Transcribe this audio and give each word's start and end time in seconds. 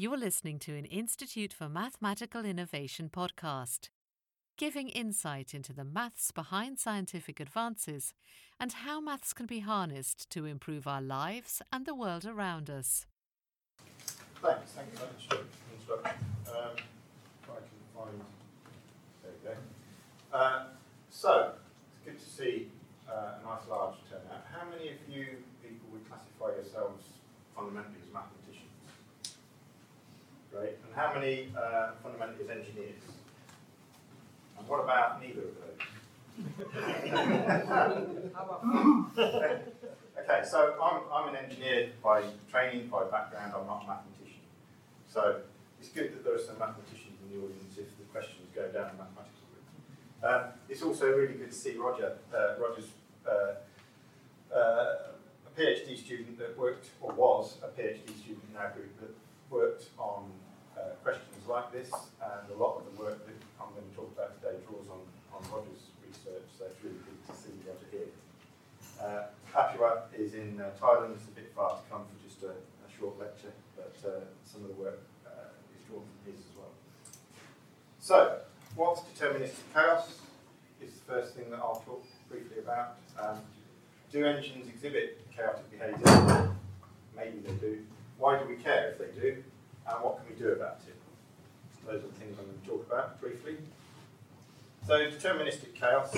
You 0.00 0.14
are 0.14 0.16
listening 0.16 0.60
to 0.60 0.76
an 0.76 0.84
Institute 0.84 1.52
for 1.52 1.68
Mathematical 1.68 2.44
Innovation 2.44 3.10
podcast, 3.12 3.88
giving 4.56 4.90
insight 4.90 5.54
into 5.54 5.72
the 5.72 5.82
maths 5.82 6.30
behind 6.30 6.78
scientific 6.78 7.40
advances 7.40 8.14
and 8.60 8.72
how 8.72 9.00
maths 9.00 9.32
can 9.32 9.46
be 9.46 9.58
harnessed 9.58 10.30
to 10.30 10.44
improve 10.44 10.86
our 10.86 11.02
lives 11.02 11.62
and 11.72 11.84
the 11.84 11.96
world 11.96 12.24
around 12.24 12.70
us. 12.70 13.06
Thanks, 14.40 14.70
thank 14.70 14.86
you 14.92 14.98
very 14.98 15.10
much. 15.10 16.12
Um, 16.46 16.76
if 17.42 17.50
I 17.50 17.56
can 17.56 17.82
find, 17.92 18.22
there 19.24 19.32
we 19.42 19.48
go. 19.48 19.56
Uh, 20.32 20.66
so, 21.10 21.54
it's 21.90 22.04
good 22.04 22.24
to 22.24 22.30
see 22.36 22.68
uh, 23.10 23.40
a 23.42 23.44
nice 23.44 23.66
large 23.68 23.96
turnout. 24.08 24.46
How 24.52 24.70
many 24.70 24.90
of 24.90 24.98
you 25.08 25.42
people 25.60 25.88
would 25.90 26.08
classify 26.08 26.54
yourselves 26.54 27.02
fundamentally 27.52 27.98
as 28.06 28.14
mathematicians? 28.14 28.37
Great. 30.58 30.74
And 30.82 30.94
how 30.96 31.14
many 31.14 31.52
uh, 31.56 31.90
engineers? 32.50 32.98
And 34.58 34.66
what 34.66 34.82
about 34.82 35.22
neither 35.22 35.42
of 35.42 35.54
those? 35.54 35.78
okay, 40.18 40.42
so 40.44 40.74
I'm, 40.82 41.02
I'm 41.12 41.28
an 41.28 41.36
engineer 41.36 41.90
by 42.02 42.24
training, 42.50 42.88
by 42.88 43.04
background, 43.04 43.52
I'm 43.56 43.66
not 43.66 43.84
a 43.84 43.86
mathematician. 43.86 44.42
So 45.08 45.42
it's 45.78 45.90
good 45.90 46.12
that 46.12 46.24
there 46.24 46.34
are 46.34 46.40
some 46.40 46.58
mathematicians 46.58 47.20
in 47.22 47.30
the 47.30 47.44
audience 47.44 47.78
if 47.78 47.96
the 47.96 48.04
questions 48.10 48.48
go 48.52 48.66
down 48.66 48.90
a 48.90 48.94
mathematical 48.98 49.46
route. 49.54 50.28
Um, 50.28 50.52
it's 50.68 50.82
also 50.82 51.06
really 51.06 51.34
good 51.34 51.52
to 51.52 51.56
see 51.56 51.76
Roger. 51.76 52.18
Uh, 52.34 52.54
Roger's 52.60 52.88
uh, 53.24 53.54
uh, 54.52 55.14
a 55.46 55.60
PhD 55.60 55.96
student 55.96 56.36
that 56.38 56.58
worked, 56.58 56.88
or 57.00 57.12
was 57.12 57.58
a 57.62 57.68
PhD 57.68 58.08
student 58.18 58.42
in 58.50 58.56
our 58.56 58.70
group 58.70 58.98
that 59.00 59.14
worked 59.50 59.90
on 59.98 60.32
uh, 60.78 60.94
questions 61.02 61.42
like 61.48 61.72
this, 61.72 61.90
and 61.90 62.44
a 62.54 62.56
lot 62.56 62.78
of 62.78 62.86
the 62.86 62.94
work 63.02 63.26
that 63.26 63.34
I'm 63.58 63.74
going 63.74 63.88
to 63.90 63.94
talk 63.96 64.10
about 64.14 64.38
today 64.38 64.62
draws 64.62 64.86
on, 64.86 65.02
on 65.34 65.42
Roger's 65.50 65.90
research, 66.06 66.46
so 66.54 66.70
it's 66.70 66.78
really 66.84 67.02
good 67.02 67.18
to 67.26 67.32
see 67.34 67.54
Roger 67.66 67.88
here. 67.90 68.10
Uh, 69.02 69.34
Apua 69.54 70.06
is 70.14 70.34
in 70.34 70.60
uh, 70.60 70.70
Thailand, 70.80 71.14
it's 71.14 71.26
a 71.26 71.34
bit 71.34 71.50
far 71.54 71.78
to 71.78 71.82
come 71.90 72.02
for 72.06 72.16
just 72.22 72.42
a, 72.42 72.54
a 72.54 72.88
short 72.98 73.18
lecture, 73.18 73.52
but 73.74 73.94
uh, 74.06 74.22
some 74.44 74.62
of 74.62 74.68
the 74.68 74.78
work 74.78 75.02
uh, 75.26 75.50
is 75.74 75.82
drawn 75.88 76.02
from 76.02 76.32
his 76.32 76.40
as 76.40 76.54
well. 76.56 76.72
So, 77.98 78.38
what's 78.74 79.02
deterministic 79.02 79.66
chaos 79.74 80.18
is 80.80 80.94
the 80.94 81.12
first 81.12 81.34
thing 81.34 81.50
that 81.50 81.58
I'll 81.58 81.82
talk 81.86 82.04
briefly 82.30 82.58
about. 82.58 82.98
Um, 83.20 83.38
do 84.12 84.24
engines 84.24 84.68
exhibit 84.68 85.26
chaotic 85.34 85.70
behaviour? 85.70 86.50
Maybe 87.16 87.38
they 87.44 87.52
do. 87.54 87.78
Why 88.16 88.38
do 88.38 88.46
we 88.46 88.56
care 88.56 88.92
if 88.92 88.98
they 88.98 89.20
do? 89.20 89.42
And 89.88 90.04
what 90.04 90.18
can 90.18 90.34
we 90.34 90.40
do 90.40 90.52
about 90.52 90.80
it? 90.86 90.96
Those 91.86 92.04
are 92.04 92.06
the 92.06 92.12
things 92.14 92.36
I'm 92.38 92.44
going 92.44 92.60
to 92.60 92.68
talk 92.68 92.86
about 92.86 93.20
briefly. 93.20 93.56
So, 94.86 94.98
deterministic 95.10 95.74
chaos. 95.74 96.16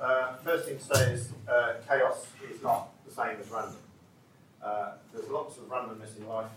Uh, 0.00 0.34
first 0.44 0.66
thing 0.66 0.78
to 0.78 0.84
say 0.84 1.12
is 1.12 1.30
uh, 1.48 1.74
chaos 1.88 2.26
is 2.50 2.62
not 2.62 2.90
the 3.06 3.12
same 3.12 3.36
as 3.40 3.50
random. 3.50 3.76
Uh, 4.62 4.92
there's 5.12 5.28
lots 5.28 5.56
of 5.56 5.64
randomness 5.64 6.18
in 6.18 6.28
life. 6.28 6.50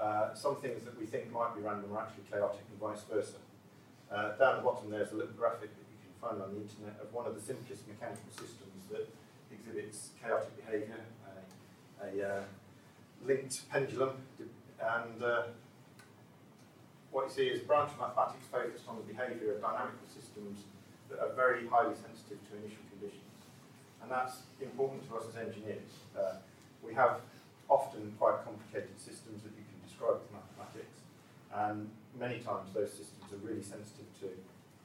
Uh, 0.00 0.34
some 0.34 0.56
things 0.56 0.84
that 0.84 0.98
we 0.98 1.06
think 1.06 1.32
might 1.32 1.54
be 1.54 1.62
random 1.62 1.90
are 1.94 2.02
actually 2.02 2.24
chaotic 2.30 2.60
and 2.70 2.80
vice 2.80 3.02
versa. 3.10 3.38
Uh, 4.10 4.36
down 4.36 4.56
the 4.56 4.62
bottom 4.62 4.90
there's 4.90 5.12
a 5.12 5.14
little 5.14 5.32
graphic 5.38 5.70
that 5.70 5.86
you 5.88 5.98
can 6.04 6.14
find 6.20 6.42
on 6.42 6.54
the 6.54 6.60
internet 6.60 7.00
of 7.00 7.12
one 7.14 7.26
of 7.26 7.34
the 7.34 7.40
simplest 7.40 7.86
mechanical 7.88 8.30
systems 8.30 8.82
that 8.90 9.08
exhibits 9.50 10.10
chaotic 10.22 10.52
behaviour, 10.66 11.00
a, 12.02 12.06
a 12.06 12.28
uh, 12.28 12.42
linked 13.24 13.68
pendulum, 13.70 14.16
and 14.80 15.22
what 17.12 17.28
you 17.28 17.32
see 17.32 17.46
is 17.52 17.60
a 17.60 17.68
branch 17.68 17.92
of 17.92 18.00
mathematics 18.00 18.48
focused 18.48 18.88
on 18.88 18.96
the 18.96 19.04
behaviour 19.04 19.52
of 19.52 19.60
dynamical 19.60 20.08
systems 20.08 20.64
that 21.12 21.20
are 21.20 21.36
very 21.36 21.68
highly 21.68 21.92
sensitive 21.92 22.40
to 22.48 22.56
initial 22.56 22.80
conditions. 22.88 23.36
And 24.00 24.10
that's 24.10 24.48
important 24.58 25.04
to 25.06 25.20
us 25.20 25.28
as 25.28 25.36
engineers. 25.36 25.92
Uh, 26.16 26.40
we 26.80 26.96
have 26.96 27.20
often 27.68 28.16
quite 28.18 28.40
complicated 28.42 28.96
systems 28.96 29.44
that 29.44 29.52
you 29.52 29.62
can 29.62 29.78
describe 29.84 30.24
with 30.24 30.32
mathematics, 30.32 31.04
and 31.52 31.92
many 32.18 32.40
times 32.40 32.72
those 32.72 32.90
systems 32.90 33.28
are 33.28 33.40
really 33.44 33.62
sensitive 33.62 34.08
to 34.24 34.28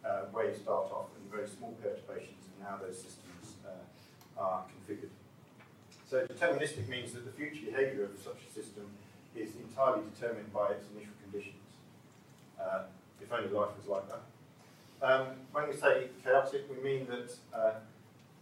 uh, 0.03 0.27
where 0.35 0.51
you 0.51 0.55
start 0.55 0.91
off 0.91 1.07
and 1.15 1.23
very 1.31 1.47
small 1.47 1.73
perturbations 1.81 2.51
and 2.51 2.67
how 2.67 2.75
those 2.75 2.99
systems 2.99 3.55
uh, 3.63 4.39
are 4.39 4.67
configured. 4.67 5.15
So 6.05 6.27
deterministic 6.27 6.87
means 6.87 7.11
that 7.15 7.25
the 7.25 7.31
future 7.31 7.71
behaviour 7.71 8.03
of 8.03 8.19
such 8.19 8.43
a 8.43 8.51
system 8.51 8.87
is 9.35 9.55
entirely 9.55 10.03
determined 10.13 10.53
by 10.53 10.75
its 10.75 10.85
initial 10.95 11.15
conditions. 11.23 11.66
Uh, 12.59 12.83
if 13.21 13.31
only 13.31 13.49
life 13.49 13.69
was 13.77 13.87
like 13.87 14.03
that. 14.09 14.21
Um, 15.01 15.27
when 15.51 15.69
we 15.69 15.75
say 15.75 16.07
chaotic, 16.23 16.65
we 16.69 16.83
mean 16.83 17.07
that 17.07 17.31
uh, 17.53 17.73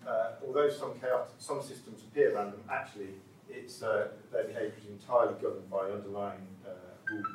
uh, 0.08 0.32
although 0.46 0.70
some, 0.70 0.94
chaotic, 1.00 1.34
some 1.40 1.62
systems 1.62 2.02
appear 2.02 2.36
random, 2.36 2.60
actually 2.72 3.10
it's, 3.50 3.82
uh, 3.82 4.08
their 4.32 4.44
behaviour 4.46 4.74
is 4.80 4.90
entirely 4.90 5.34
governed 5.42 5.70
by 5.70 5.90
underlying 5.92 6.48
uh, 6.66 6.72
rules. 7.10 7.26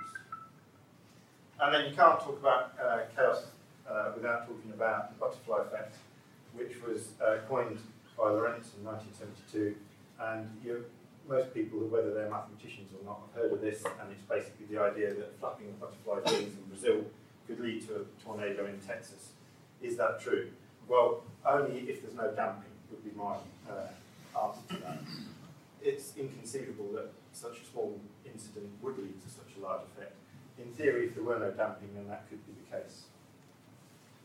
And 1.61 1.75
then 1.75 1.91
you 1.91 1.97
can't 1.97 2.21
talk 2.21 2.39
about 2.39 2.73
uh, 2.83 3.01
chaos 3.15 3.47
without 4.15 4.47
talking 4.47 4.71
about 4.73 5.11
the 5.11 5.19
butterfly 5.19 5.63
effect, 5.63 5.97
which 6.55 6.81
was 6.87 7.09
coined 7.49 7.79
by 8.17 8.31
Lorenz 8.31 8.71
in 8.79 8.85
1972. 8.85 9.75
And 10.21 10.49
you, 10.65 10.85
most 11.31 11.55
people, 11.55 11.79
whether 11.87 12.13
they're 12.13 12.29
mathematicians 12.29 12.91
or 12.93 13.05
not, 13.07 13.23
have 13.23 13.43
heard 13.43 13.53
of 13.53 13.61
this, 13.61 13.85
and 13.85 14.11
it's 14.11 14.27
basically 14.29 14.67
the 14.67 14.83
idea 14.83 15.15
that 15.15 15.39
flapping 15.39 15.69
of 15.69 15.81
butterfly 15.81 16.19
wings 16.27 16.59
in 16.59 16.65
Brazil 16.69 17.05
could 17.47 17.61
lead 17.61 17.87
to 17.87 18.03
a 18.03 18.25
tornado 18.25 18.67
in 18.67 18.79
Texas. 18.81 19.31
Is 19.81 19.97
that 19.97 20.21
true? 20.21 20.51
Well, 20.89 21.23
only 21.47 21.87
if 21.89 22.03
there's 22.03 22.17
no 22.17 22.33
damping 22.35 22.75
would 22.91 23.05
be 23.05 23.17
my 23.17 23.37
uh, 23.71 24.43
answer 24.43 24.61
to 24.71 24.83
that. 24.83 24.99
It's 25.81 26.13
inconceivable 26.17 26.91
that 26.95 27.13
such 27.33 27.59
a 27.63 27.65
small 27.73 27.99
incident 28.27 28.69
would 28.83 28.99
lead 28.99 29.23
to 29.23 29.31
such 29.31 29.57
a 29.57 29.63
large 29.63 29.83
effect. 29.95 30.17
In 30.59 30.73
theory, 30.75 31.07
if 31.07 31.15
there 31.15 31.25
were 31.25 31.39
no 31.39 31.53
damping, 31.53 31.89
then 31.95 32.09
that 32.09 32.29
could 32.29 32.45
be 32.45 32.53
the 32.59 32.77
case. 32.77 33.05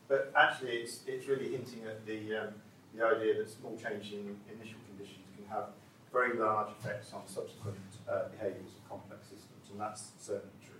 But 0.07 0.33
actually, 0.35 0.77
it's, 0.77 1.01
it's 1.05 1.27
really 1.27 1.51
hinting 1.51 1.83
at 1.85 2.05
the, 2.05 2.35
um, 2.35 2.53
the 2.95 3.05
idea 3.05 3.38
that 3.38 3.49
small 3.49 3.77
change 3.77 4.11
in 4.11 4.35
initial 4.51 4.79
conditions 4.89 5.25
can 5.38 5.45
have 5.49 5.69
very 6.15 6.39
large 6.39 6.69
effects 6.79 7.11
on 7.13 7.27
subsequent 7.27 7.75
uh, 8.09 8.29
behaviours 8.31 8.71
of 8.79 8.89
complex 8.89 9.25
systems, 9.25 9.69
and 9.69 9.77
that's 9.79 10.11
certainly 10.17 10.55
true. 10.63 10.79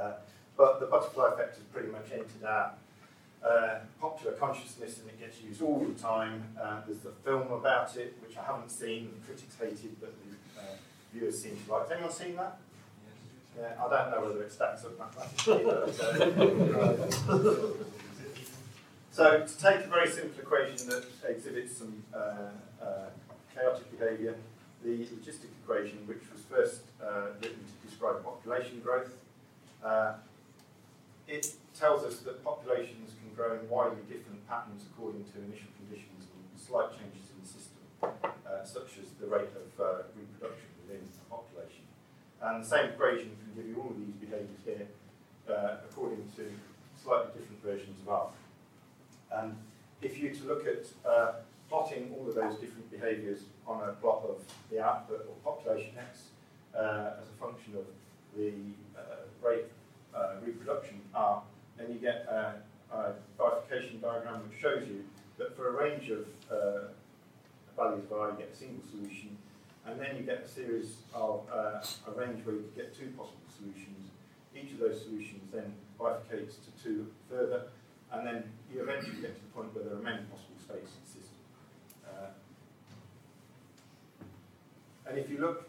Uh, 0.00 0.14
but 0.56 0.80
the 0.80 0.86
butterfly 0.86 1.28
effect 1.34 1.56
has 1.56 1.64
pretty 1.64 1.88
much 1.88 2.10
entered 2.10 2.42
our 2.48 2.72
uh, 3.44 3.80
popular 4.00 4.32
consciousness 4.36 5.00
and 5.00 5.10
it 5.10 5.20
gets 5.20 5.42
used 5.42 5.60
all 5.60 5.80
the 5.80 5.92
time. 6.00 6.42
Uh, 6.58 6.80
there's 6.86 7.04
a 7.04 7.12
film 7.22 7.52
about 7.52 7.94
it, 7.98 8.16
which 8.26 8.38
I 8.38 8.44
haven't 8.44 8.70
seen, 8.70 9.10
the 9.12 9.20
critics 9.26 9.54
hated, 9.60 10.00
but 10.00 10.14
the 10.24 10.30
uh, 10.62 10.76
viewers 11.12 11.42
seem 11.42 11.56
to 11.56 11.72
like. 11.72 11.82
Has 11.82 11.92
anyone 11.92 12.12
seen 12.12 12.36
that? 12.36 12.56
Yeah, 13.58 13.74
I 13.78 13.88
don't 13.90 14.10
know 14.10 14.22
whether 14.26 14.42
it 14.42 14.52
stacks 14.52 14.84
up 14.84 14.98
mathematically, 14.98 15.64
uh, 15.70 15.86
so 19.12 19.46
to 19.46 19.58
take 19.58 19.84
a 19.84 19.88
very 19.88 20.08
simple 20.08 20.40
equation 20.40 20.88
that 20.88 21.04
exhibits 21.28 21.76
some 21.76 22.02
uh, 22.12 22.50
chaotic 23.54 23.98
behaviour, 23.98 24.34
the 24.82 25.06
logistic 25.14 25.48
equation, 25.62 25.98
which 26.06 26.22
was 26.32 26.42
first 26.50 26.82
uh, 27.02 27.32
written 27.40 27.64
to 27.64 27.88
describe 27.88 28.22
population 28.22 28.80
growth. 28.80 29.14
Uh, 29.82 30.14
it 31.26 31.54
tells 31.78 32.04
us 32.04 32.18
that 32.20 32.44
populations 32.44 33.12
can 33.20 33.34
grow 33.34 33.58
in 33.58 33.68
widely 33.68 34.02
different 34.08 34.46
patterns 34.48 34.84
according 34.92 35.24
to 35.24 35.38
initial 35.40 35.72
conditions 35.80 36.28
and 36.28 36.60
slight 36.60 36.90
changes 36.92 37.32
in 37.32 37.38
the 37.40 37.48
system, 37.48 37.82
uh, 38.02 38.64
such 38.64 39.00
as 39.00 39.08
the 39.20 39.26
rate 39.26 39.52
of 39.56 39.68
uh, 39.80 40.02
reproduction 40.12 40.68
within 40.84 41.00
the 41.00 41.24
population. 41.30 41.84
And 42.42 42.62
the 42.62 42.68
same 42.68 42.90
equation 42.90 43.32
can 43.40 43.50
give 43.56 43.66
you 43.66 43.80
all 43.80 43.90
of 43.90 43.96
these 43.96 44.16
behaviours 44.20 44.60
here 44.64 44.86
uh, 45.48 45.80
according 45.88 46.28
to 46.36 46.44
slightly 47.02 47.32
different 47.40 47.62
versions 47.64 48.00
of 48.00 48.08
R. 48.08 48.28
And 49.32 49.56
if 50.02 50.18
you 50.18 50.30
to 50.30 50.44
look 50.44 50.66
at 50.66 50.84
uh, 51.08 51.32
plotting 51.74 52.14
all 52.16 52.28
of 52.28 52.36
those 52.36 52.54
different 52.60 52.88
behaviours 52.88 53.40
on 53.66 53.82
a 53.88 53.92
plot 53.94 54.22
of 54.28 54.36
the 54.70 54.80
output 54.80 55.26
or 55.28 55.52
population 55.52 55.90
x 55.98 56.28
uh, 56.72 57.20
as 57.20 57.26
a 57.26 57.40
function 57.40 57.74
of 57.74 57.84
the 58.36 58.52
uh, 58.96 59.26
rate 59.42 59.64
uh, 60.14 60.34
reproduction 60.46 61.00
r, 61.14 61.42
then 61.76 61.90
you 61.92 61.98
get 61.98 62.26
a, 62.30 62.54
a, 62.94 63.12
bifurcation 63.36 64.00
diagram 64.00 64.40
which 64.48 64.60
shows 64.60 64.86
you 64.86 65.02
that 65.36 65.56
for 65.56 65.68
a 65.70 65.82
range 65.82 66.10
of 66.10 66.24
uh, 66.48 66.86
values 67.76 68.04
of 68.04 68.12
r, 68.12 68.30
you 68.30 68.38
get 68.38 68.50
a 68.52 68.56
single 68.56 68.84
solution, 68.88 69.36
and 69.86 69.98
then 69.98 70.16
you 70.16 70.22
get 70.22 70.44
a 70.44 70.48
series 70.48 70.98
of 71.12 71.40
uh, 71.52 71.82
a 72.06 72.12
range 72.16 72.46
where 72.46 72.54
you 72.54 72.70
get 72.76 72.96
two 72.96 73.08
possible 73.18 73.50
solutions. 73.50 74.10
Each 74.54 74.70
of 74.70 74.78
those 74.78 75.02
solutions 75.02 75.42
then 75.52 75.74
bifurcates 75.98 76.54
to 76.62 76.70
two 76.84 77.08
further, 77.28 77.64
and 78.12 78.24
then 78.24 78.44
you 78.72 78.80
eventually 78.80 79.20
get 79.20 79.34
to 79.34 79.42
the 79.42 79.50
point 79.52 79.74
where 79.74 79.82
there 79.82 79.94
are 79.94 80.06
many 80.06 80.22
possible 80.30 80.58
states 80.62 80.94
in 80.94 81.02
the 81.02 81.10
system. 81.10 81.34
Uh, 82.14 82.28
and 85.06 85.18
if 85.18 85.28
you 85.30 85.38
look 85.38 85.68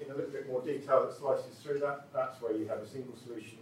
in 0.00 0.10
a 0.10 0.14
little 0.14 0.30
bit 0.30 0.48
more 0.48 0.60
detail 0.60 1.06
that 1.06 1.16
slices 1.16 1.56
through 1.62 1.78
that. 1.80 2.08
That's 2.12 2.40
where 2.40 2.52
you 2.52 2.68
have 2.68 2.78
a 2.78 2.86
single 2.86 3.16
solution. 3.16 3.58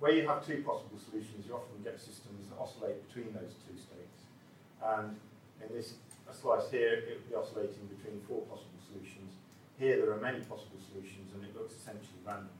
Where 0.00 0.12
you 0.12 0.26
have 0.26 0.44
two 0.44 0.62
possible 0.66 0.98
solutions, 0.98 1.46
you 1.46 1.54
often 1.54 1.78
get 1.84 2.00
systems 2.00 2.50
that 2.50 2.58
oscillate 2.58 3.06
between 3.06 3.32
those 3.32 3.54
two 3.62 3.78
states. 3.78 4.26
And 4.82 5.16
in 5.62 5.74
this 5.74 5.94
slice 6.32 6.70
here, 6.70 7.06
it 7.06 7.22
would 7.22 7.28
be 7.30 7.36
oscillating 7.36 7.86
between 7.86 8.20
four 8.26 8.42
possible 8.50 8.80
solutions. 8.90 9.30
Here 9.78 9.96
there 9.96 10.10
are 10.10 10.20
many 10.20 10.40
possible 10.40 10.78
solutions 10.90 11.30
and 11.34 11.44
it 11.44 11.54
looks 11.54 11.74
essentially 11.74 12.18
random. 12.26 12.50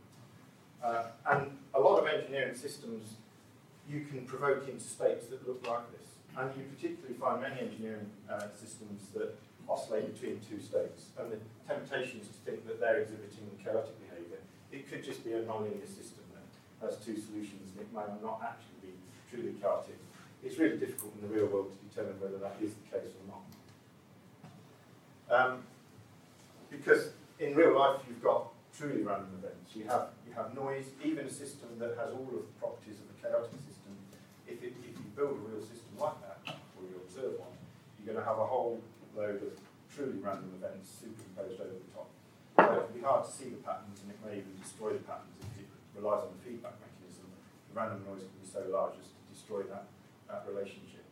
Uh, 0.82 1.04
and 1.30 1.50
a 1.74 1.80
lot 1.80 1.98
of 1.98 2.06
engineering 2.06 2.54
systems 2.54 3.14
you 3.88 4.06
can 4.06 4.24
provoke 4.24 4.68
into 4.68 4.84
states 4.84 5.26
that 5.26 5.46
look 5.46 5.66
like 5.66 5.90
this. 5.90 6.06
And 6.36 6.50
you 6.56 6.64
particularly 6.64 7.14
find 7.18 7.42
many 7.42 7.60
engineering 7.60 8.06
uh, 8.30 8.46
systems 8.54 9.08
that 9.14 9.34
oscillate 9.68 10.12
between 10.14 10.40
two 10.48 10.60
states. 10.60 11.12
And 11.18 11.32
the 11.32 11.38
temptation 11.66 12.20
is 12.20 12.28
to 12.28 12.38
think 12.44 12.66
that 12.66 12.80
they're 12.80 13.00
exhibiting 13.00 13.50
chaotic 13.62 13.94
behaviour. 14.08 14.38
It 14.70 14.90
could 14.90 15.04
just 15.04 15.24
be 15.24 15.32
a 15.32 15.42
nonlinear 15.42 15.86
system 15.86 16.24
that 16.34 16.46
has 16.86 16.96
two 16.98 17.16
solutions 17.16 17.72
and 17.76 17.86
it 17.86 17.92
may 17.92 18.06
not 18.22 18.40
actually 18.42 18.90
be 18.90 18.94
truly 19.30 19.54
chaotic. 19.60 19.98
It's 20.42 20.58
really 20.58 20.78
difficult 20.78 21.14
in 21.20 21.28
the 21.28 21.34
real 21.34 21.46
world 21.46 21.70
to 21.70 21.78
determine 21.88 22.20
whether 22.20 22.38
that 22.38 22.56
is 22.60 22.74
the 22.74 22.86
case 22.90 23.10
or 23.14 23.24
not. 23.30 23.44
Um, 25.30 25.62
because 26.70 27.10
in 27.38 27.54
real 27.54 27.78
life 27.78 28.00
you've 28.08 28.22
got 28.22 28.48
truly 28.76 29.02
random 29.02 29.30
events. 29.38 29.76
You 29.76 29.84
have 29.86 30.08
you 30.26 30.32
have 30.34 30.54
noise, 30.54 30.86
even 31.04 31.26
a 31.26 31.30
system 31.30 31.68
that 31.78 31.96
has 32.00 32.10
all 32.12 32.26
of 32.32 32.48
the 32.48 32.56
properties 32.58 32.96
of 32.96 33.06
a 33.12 33.16
chaotic 33.20 33.60
system. 33.60 33.92
If, 34.48 34.62
it, 34.64 34.72
if 34.80 34.96
you 34.96 35.08
build 35.14 35.36
a 35.36 35.44
real 35.44 35.60
system 35.60 35.92
like 36.00 36.16
that, 36.24 36.56
or 36.76 36.88
you 36.88 36.96
observe 37.04 37.38
one, 37.38 37.52
you're 37.98 38.14
going 38.14 38.18
to 38.18 38.24
have 38.24 38.38
a 38.38 38.46
whole 38.46 38.80
load 39.16 39.42
of 39.42 39.54
truly 39.92 40.18
random 40.18 40.52
events 40.56 40.88
superimposed 40.88 41.60
over 41.60 41.76
the 41.76 41.90
top. 41.92 42.08
So 42.56 42.80
it 42.80 42.84
can 42.88 42.96
be 42.96 43.04
hard 43.04 43.24
to 43.24 43.32
see 43.32 43.48
the 43.52 43.60
patterns, 43.60 44.00
and 44.04 44.12
it 44.12 44.18
may 44.24 44.40
even 44.40 44.56
destroy 44.60 44.92
the 44.96 45.04
patterns 45.04 45.36
if 45.40 45.64
it 45.64 45.68
relies 45.96 46.24
on 46.24 46.32
the 46.36 46.42
feedback 46.44 46.76
mechanism. 46.80 47.28
The 47.68 47.74
random 47.76 48.04
noise 48.08 48.24
can 48.24 48.36
be 48.40 48.48
so 48.48 48.64
large 48.72 48.96
as 49.00 49.08
to 49.12 49.20
destroy 49.28 49.62
that, 49.68 49.88
that 50.28 50.44
relationship. 50.48 51.04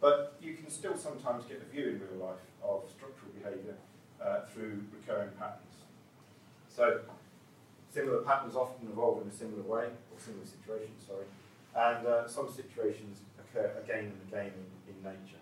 But 0.00 0.36
you 0.42 0.54
can 0.54 0.68
still 0.68 0.96
sometimes 0.96 1.44
get 1.44 1.62
a 1.62 1.68
view 1.70 1.94
in 1.94 2.02
real 2.02 2.26
life 2.26 2.44
of 2.60 2.84
structural 2.90 3.30
behaviour 3.36 3.76
uh, 4.20 4.48
through 4.52 4.82
recurring 4.90 5.30
patterns. 5.38 5.86
So 6.68 7.00
similar 7.92 8.22
patterns 8.22 8.56
often 8.56 8.88
evolve 8.88 9.22
in 9.22 9.28
a 9.28 9.34
similar 9.34 9.62
way, 9.62 9.86
or 9.88 10.16
similar 10.18 10.46
situations, 10.46 11.04
sorry, 11.06 11.28
and 11.76 12.06
uh, 12.06 12.26
some 12.26 12.50
situations 12.50 13.20
occur 13.38 13.70
again 13.84 14.10
and 14.10 14.20
again 14.28 14.52
in, 14.56 14.94
in 14.94 14.96
nature. 15.04 15.41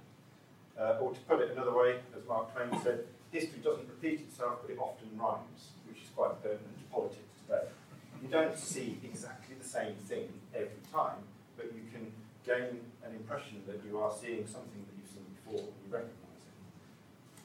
Uh, 0.80 0.96
or 0.98 1.12
to 1.12 1.20
put 1.28 1.40
it 1.40 1.50
another 1.50 1.76
way, 1.76 1.96
as 2.16 2.26
Mark 2.26 2.54
Twain 2.54 2.80
said, 2.82 3.04
history 3.30 3.58
doesn't 3.62 3.86
repeat 3.86 4.20
itself, 4.20 4.60
but 4.62 4.70
it 4.70 4.78
often 4.78 5.08
rhymes, 5.14 5.76
which 5.86 5.98
is 5.98 6.08
quite 6.16 6.42
pertinent 6.42 6.78
to 6.78 6.84
politics 6.90 7.36
today. 7.46 7.68
You 8.22 8.28
don't 8.28 8.56
see 8.56 8.98
exactly 9.04 9.56
the 9.60 9.68
same 9.68 9.94
thing 10.08 10.32
every 10.54 10.80
time, 10.90 11.20
but 11.56 11.66
you 11.74 11.82
can 11.92 12.10
gain 12.46 12.80
an 13.04 13.12
impression 13.12 13.62
that 13.66 13.80
you 13.86 13.98
are 13.98 14.10
seeing 14.10 14.46
something 14.46 14.80
that 14.88 14.96
you've 14.96 15.10
seen 15.10 15.26
before 15.44 15.60
and 15.60 15.76
you 15.84 15.92
recognise 15.92 16.40
it. 16.48 17.44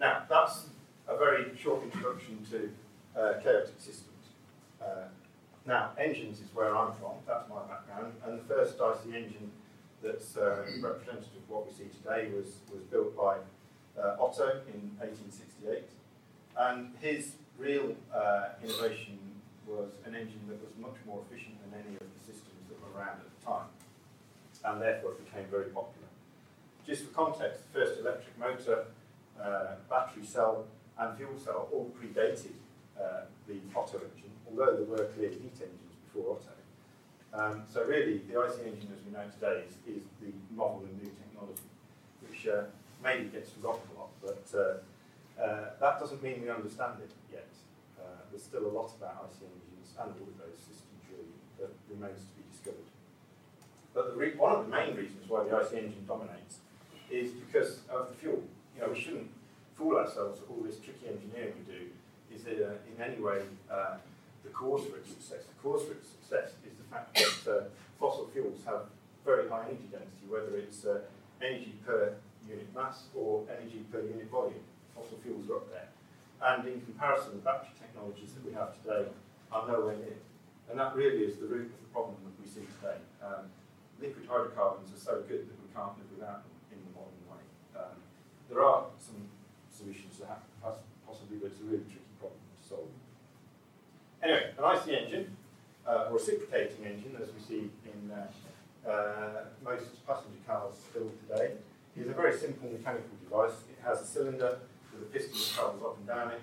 Now, 0.00 0.24
that's 0.28 0.66
a 1.06 1.16
very 1.16 1.56
short 1.56 1.84
introduction 1.84 2.44
to 2.50 3.20
uh, 3.20 3.34
chaotic 3.40 3.78
systems. 3.78 4.10
Uh, 4.82 5.06
now, 5.64 5.90
engines 5.98 6.40
is 6.40 6.52
where 6.52 6.76
I'm 6.76 6.92
from, 6.94 7.14
that's 7.28 7.48
my 7.48 7.62
background, 7.62 8.12
and 8.24 8.40
the 8.40 8.44
first 8.44 8.74
IC 8.74 9.14
engine 9.14 9.52
that's 10.06 10.36
uh, 10.36 10.62
representative 10.80 11.42
of 11.42 11.50
what 11.50 11.66
we 11.66 11.72
see 11.72 11.90
today 11.90 12.30
was, 12.30 12.62
was 12.72 12.82
built 12.90 13.16
by 13.16 13.36
uh, 13.98 14.22
Otto 14.22 14.62
in 14.70 14.94
1868, 15.02 15.82
and 16.56 16.94
his 17.00 17.34
real 17.58 17.96
uh, 18.14 18.54
innovation 18.62 19.18
was 19.66 19.90
an 20.06 20.14
engine 20.14 20.40
that 20.48 20.62
was 20.62 20.70
much 20.78 20.96
more 21.04 21.22
efficient 21.26 21.58
than 21.64 21.80
any 21.80 21.96
of 21.96 22.06
the 22.06 22.20
systems 22.22 22.62
that 22.70 22.78
were 22.78 22.94
around 22.94 23.18
at 23.18 23.26
the 23.26 23.42
time, 23.44 23.66
and 24.64 24.80
therefore 24.80 25.12
it 25.12 25.24
became 25.26 25.46
very 25.50 25.70
popular. 25.74 26.06
Just 26.86 27.02
for 27.02 27.10
context, 27.10 27.62
the 27.66 27.80
first 27.80 28.00
electric 28.00 28.38
motor, 28.38 28.86
uh, 29.42 29.82
battery 29.90 30.24
cell, 30.24 30.66
and 30.98 31.16
fuel 31.18 31.36
cell 31.36 31.68
all 31.72 31.90
predated 31.98 32.54
uh, 32.96 33.26
the 33.48 33.58
Otto 33.74 33.98
engine, 33.98 34.30
although 34.48 34.76
there 34.76 34.86
were 34.86 35.10
clearly 35.16 35.34
heat 35.34 35.58
engines 35.58 35.96
before 36.06 36.36
Otto. 36.36 36.55
Um, 37.36 37.64
so 37.68 37.84
really, 37.84 38.24
the 38.32 38.40
IC 38.40 38.64
engine 38.64 38.88
as 38.96 39.04
we 39.04 39.12
know 39.12 39.28
today 39.28 39.68
is, 39.68 39.76
is 39.84 40.08
the 40.24 40.32
novel 40.56 40.88
and 40.88 40.96
new 40.96 41.12
technology, 41.20 41.68
which 42.24 42.48
uh, 42.48 42.64
maybe 43.04 43.28
gets 43.28 43.50
forgotten 43.50 43.84
a 43.92 44.00
lot, 44.00 44.10
but 44.24 44.44
uh, 44.56 44.80
uh, 45.36 45.76
that 45.78 46.00
doesn't 46.00 46.22
mean 46.22 46.40
we 46.40 46.48
understand 46.48 46.96
it 47.04 47.12
yet. 47.30 47.52
Uh, 48.00 48.24
there's 48.30 48.42
still 48.42 48.64
a 48.64 48.72
lot 48.72 48.88
about 48.96 49.28
IC 49.28 49.44
engines 49.52 49.92
and 50.00 50.16
all 50.16 50.28
of 50.32 50.36
those 50.40 50.56
systems 50.56 50.96
really 51.12 51.36
that 51.60 51.76
remains 51.92 52.24
to 52.24 52.32
be 52.40 52.44
discovered. 52.48 52.88
But 53.92 54.16
one 54.40 54.56
of 54.56 54.64
the 54.64 54.72
main 54.72 54.96
reasons 54.96 55.28
why 55.28 55.44
the 55.44 55.60
IC 55.60 55.76
engine 55.76 56.08
dominates 56.08 56.64
is 57.10 57.32
because 57.32 57.84
of 57.92 58.08
the 58.08 58.14
fuel. 58.16 58.40
You 58.74 58.80
know, 58.80 58.88
we 58.96 59.00
shouldn't 59.00 59.28
fool 59.76 59.96
ourselves 60.00 60.40
that 60.40 60.48
all 60.48 60.64
this 60.64 60.80
tricky 60.80 61.04
engineering 61.04 61.52
we 61.60 61.68
do 61.68 61.82
is 62.32 62.48
uh, 62.48 62.80
in 62.88 62.96
any 62.96 63.20
way 63.20 63.44
the 64.46 64.54
cause 64.54 64.86
for 64.86 64.96
its 64.96 65.10
success. 65.10 65.42
The 65.50 65.58
cause 65.58 65.82
for 65.84 65.92
its 65.98 66.08
success 66.08 66.54
is 66.62 66.78
the 66.78 66.86
fact 66.86 67.10
that 67.18 67.42
uh, 67.50 67.64
fossil 67.98 68.30
fuels 68.32 68.62
have 68.64 68.86
very 69.24 69.48
high 69.50 69.66
energy 69.66 69.90
density, 69.90 70.30
whether 70.30 70.54
it's 70.56 70.86
uh, 70.86 71.02
energy 71.42 71.74
per 71.84 72.14
unit 72.46 72.70
mass 72.74 73.10
or 73.14 73.42
energy 73.50 73.82
per 73.90 74.00
unit 74.06 74.30
volume. 74.30 74.62
Fossil 74.94 75.18
fuels 75.22 75.50
are 75.50 75.58
up 75.58 75.68
there. 75.74 75.90
And 76.38 76.68
in 76.68 76.80
comparison, 76.86 77.42
the 77.42 77.42
battery 77.42 77.74
technologies 77.74 78.30
that 78.38 78.46
we 78.46 78.54
have 78.54 78.78
today 78.82 79.10
are 79.50 79.66
nowhere 79.66 79.98
near. 79.98 80.20
And 80.70 80.78
that 80.78 80.94
really 80.94 81.26
is 81.26 81.36
the 81.42 81.46
root 81.46 81.74
of 81.74 81.80
the 81.82 81.90
problem 81.90 82.16
that 82.22 82.36
we 82.38 82.46
see 82.46 82.66
today. 82.78 83.02
Um, 83.18 83.50
liquid 83.98 84.26
hydrocarbons 84.30 84.94
are 84.94 85.02
so 85.02 85.14
good 85.26 85.50
that 85.50 85.58
we 85.58 85.68
can't 85.74 85.94
live 85.98 86.10
without 86.14 86.46
them 86.46 86.54
in 86.70 86.78
the 86.86 86.92
modern 86.94 87.22
way. 87.26 87.42
Um, 87.74 87.96
there 88.50 88.62
are 88.62 88.86
some 88.98 89.26
solutions 89.72 90.18
that 90.22 90.42
have, 90.62 90.78
possibly, 91.06 91.38
but 91.38 91.50
it's 91.50 91.62
a 91.62 91.66
really 91.66 91.86
Anyway, 94.26 94.50
an 94.58 94.76
IC 94.76 94.88
engine, 95.04 95.36
uh, 95.86 96.08
or 96.10 96.14
reciprocating 96.14 96.84
engine, 96.84 97.16
as 97.22 97.28
we 97.32 97.40
see 97.46 97.70
in 97.84 98.10
uh, 98.10 98.90
uh, 98.90 99.44
most 99.64 100.04
passenger 100.04 100.40
cars 100.44 100.74
still 100.90 101.12
today, 101.28 101.52
is 101.96 102.08
a 102.08 102.12
very 102.12 102.36
simple 102.36 102.68
mechanical 102.68 103.14
device. 103.22 103.52
It 103.70 103.78
has 103.86 104.00
a 104.00 104.04
cylinder 104.04 104.58
with 104.92 105.02
a 105.02 105.06
piston 105.12 105.38
that 105.38 105.54
travels 105.54 105.82
up 105.84 105.98
and 105.98 106.06
down 106.08 106.32
it, 106.32 106.42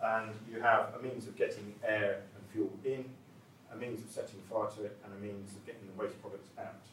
and 0.00 0.30
you 0.48 0.60
have 0.60 0.94
a 0.96 1.02
means 1.02 1.26
of 1.26 1.36
getting 1.36 1.74
air 1.84 2.22
and 2.36 2.44
fuel 2.52 2.70
in, 2.84 3.04
a 3.72 3.76
means 3.76 4.04
of 4.04 4.08
setting 4.08 4.38
fire 4.48 4.70
to 4.76 4.84
it, 4.84 4.96
and 5.02 5.12
a 5.12 5.20
means 5.20 5.50
of 5.56 5.66
getting 5.66 5.82
the 5.82 6.00
waste 6.00 6.22
products 6.22 6.50
out. 6.56 6.86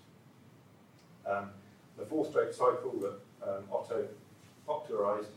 Um, 1.31 1.49
the 1.95 2.05
four-stroke 2.07 2.53
cycle 2.53 2.93
that 3.01 3.47
um, 3.47 3.65
Otto 3.71 4.07
popularised 4.65 5.29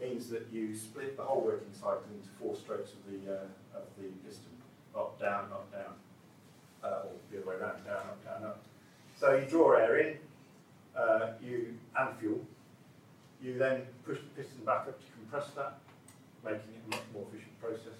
means 0.00 0.30
that 0.30 0.46
you 0.50 0.74
split 0.74 1.18
the 1.18 1.22
whole 1.22 1.42
working 1.42 1.72
cycle 1.74 2.08
into 2.14 2.30
four 2.40 2.56
strokes 2.56 2.92
of 2.92 3.12
the, 3.12 3.34
uh, 3.34 3.44
of 3.82 3.90
the 3.96 4.08
piston, 4.26 4.54
up, 4.96 5.18
down, 5.20 5.52
up, 5.52 5.70
down, 5.72 5.94
uh, 6.82 7.06
or 7.06 7.12
the 7.30 7.38
other 7.38 7.48
way 7.48 7.54
around, 7.56 7.84
down, 7.84 8.06
up, 8.08 8.24
down, 8.24 8.44
up. 8.44 8.62
So 9.18 9.34
you 9.34 9.46
draw 9.46 9.72
air 9.76 9.98
in, 9.98 10.18
uh, 10.96 11.32
you 11.42 11.74
and 11.98 12.16
fuel. 12.18 12.40
You 13.42 13.58
then 13.58 13.82
push 14.04 14.18
the 14.18 14.42
piston 14.42 14.64
back 14.64 14.88
up 14.88 14.98
to 14.98 15.06
compress 15.14 15.50
that, 15.54 15.78
making 16.44 16.74
it 16.74 16.82
a 16.86 16.90
much 16.90 17.06
more 17.14 17.24
efficient 17.30 17.54
process. 17.60 17.98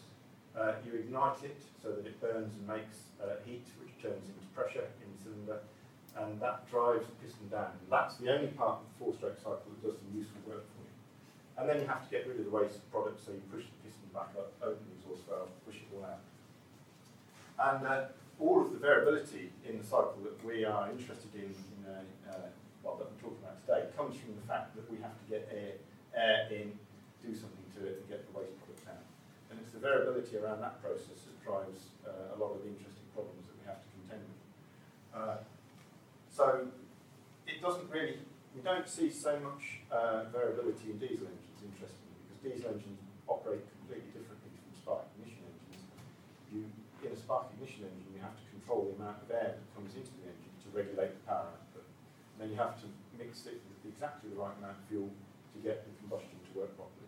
Uh, 0.58 0.74
you 0.84 0.98
ignite 0.98 1.44
it 1.44 1.58
so 1.82 1.90
that 1.94 2.06
it 2.06 2.20
burns 2.20 2.50
and 2.54 2.66
makes 2.66 3.14
uh, 3.22 3.38
heat, 3.46 3.62
which 3.78 3.94
turns 4.02 4.26
into 4.26 4.46
pressure 4.54 4.86
in 4.98 5.06
the 5.14 5.18
cylinder, 5.22 5.58
and 6.18 6.40
that 6.40 6.66
drives 6.70 7.06
the 7.06 7.14
piston 7.22 7.46
down. 7.48 7.70
And 7.78 7.86
that's 7.90 8.16
the 8.18 8.34
only 8.34 8.48
part 8.58 8.82
of 8.82 8.86
the 8.90 8.94
four-stroke 8.98 9.38
cycle 9.38 9.62
that 9.70 9.82
does 9.86 9.94
some 10.02 10.10
useful 10.18 10.42
work 10.50 10.66
for 10.74 10.82
you. 10.82 10.94
and 11.58 11.68
then 11.68 11.78
you 11.82 11.86
have 11.86 12.02
to 12.02 12.10
get 12.10 12.26
rid 12.26 12.38
of 12.38 12.44
the 12.46 12.50
waste 12.50 12.82
product, 12.90 13.22
so 13.22 13.30
you 13.30 13.42
push 13.50 13.66
the 13.66 13.77
back 14.18 14.34
up, 14.34 14.50
open 14.58 14.82
exhaust 14.98 15.22
valve, 15.30 15.46
push 15.62 15.78
it 15.78 15.86
all 15.94 16.02
out. 16.02 16.22
And 17.54 17.86
uh, 17.86 18.10
all 18.42 18.66
of 18.66 18.74
the 18.74 18.82
variability 18.82 19.54
in 19.62 19.78
the 19.78 19.86
cycle 19.86 20.18
that 20.26 20.34
we 20.42 20.66
are 20.66 20.90
interested 20.90 21.30
in, 21.34 21.54
in 21.54 21.80
uh, 21.86 22.02
uh, 22.26 22.50
well, 22.82 22.98
that 22.98 23.06
we're 23.06 23.22
talking 23.22 23.42
about 23.46 23.62
today, 23.62 23.86
comes 23.94 24.18
from 24.18 24.34
the 24.34 24.46
fact 24.50 24.74
that 24.74 24.90
we 24.90 24.98
have 24.98 25.14
to 25.14 25.26
get 25.30 25.46
air, 25.54 25.78
air 26.18 26.50
in, 26.50 26.74
do 27.22 27.30
something 27.30 27.66
to 27.78 27.86
it, 27.86 28.02
and 28.02 28.06
get 28.10 28.26
the 28.26 28.34
waste 28.34 28.58
product 28.66 28.90
out. 28.90 29.06
And 29.50 29.62
it's 29.62 29.70
the 29.70 29.82
variability 29.82 30.34
around 30.38 30.62
that 30.66 30.82
process 30.82 31.22
that 31.22 31.38
drives 31.42 31.94
uh, 32.02 32.34
a 32.34 32.36
lot 32.42 32.58
of 32.58 32.62
the 32.66 32.74
interesting 32.74 33.06
problems 33.14 33.46
that 33.46 33.54
we 33.58 33.64
have 33.70 33.78
to 33.82 33.88
contend 34.02 34.22
with. 34.26 34.42
Uh, 35.14 35.38
so 36.30 36.66
it 37.46 37.58
doesn't 37.62 37.90
really, 37.90 38.22
we 38.54 38.62
don't 38.62 38.86
see 38.86 39.10
so 39.10 39.38
much 39.42 39.82
uh, 39.90 40.30
variability 40.30 40.94
in 40.94 40.98
diesel 40.98 41.26
engines 41.26 41.58
interestingly, 41.62 42.18
because 42.26 42.38
diesel 42.42 42.70
engines 42.74 43.02
operate 43.26 43.66
completely 43.82 44.14
differently 44.14 44.54
from 44.54 44.72
spark 44.78 45.02
ignition 45.18 45.42
engines. 45.42 45.84
You, 46.54 46.62
in 47.04 47.12
a 47.12 47.17
spark 47.28 47.52
ignition 47.52 47.84
engine, 47.84 48.08
you 48.16 48.24
have 48.24 48.32
to 48.40 48.46
control 48.48 48.88
the 48.88 48.96
amount 48.96 49.20
of 49.20 49.28
air 49.28 49.60
that 49.60 49.68
comes 49.76 49.92
into 49.92 50.08
the 50.16 50.32
engine 50.32 50.48
to 50.64 50.72
regulate 50.72 51.12
the 51.12 51.24
power 51.28 51.52
output. 51.52 51.84
And 51.84 52.36
then 52.40 52.48
you 52.48 52.56
have 52.56 52.80
to 52.80 52.88
mix 53.20 53.44
it 53.44 53.60
with 53.68 53.84
exactly 53.84 54.32
the 54.32 54.40
right 54.40 54.56
amount 54.56 54.80
of 54.80 54.84
fuel 54.88 55.12
to 55.12 55.58
get 55.60 55.84
the 55.84 55.92
combustion 56.00 56.40
to 56.40 56.50
work 56.56 56.72
properly. 56.72 57.04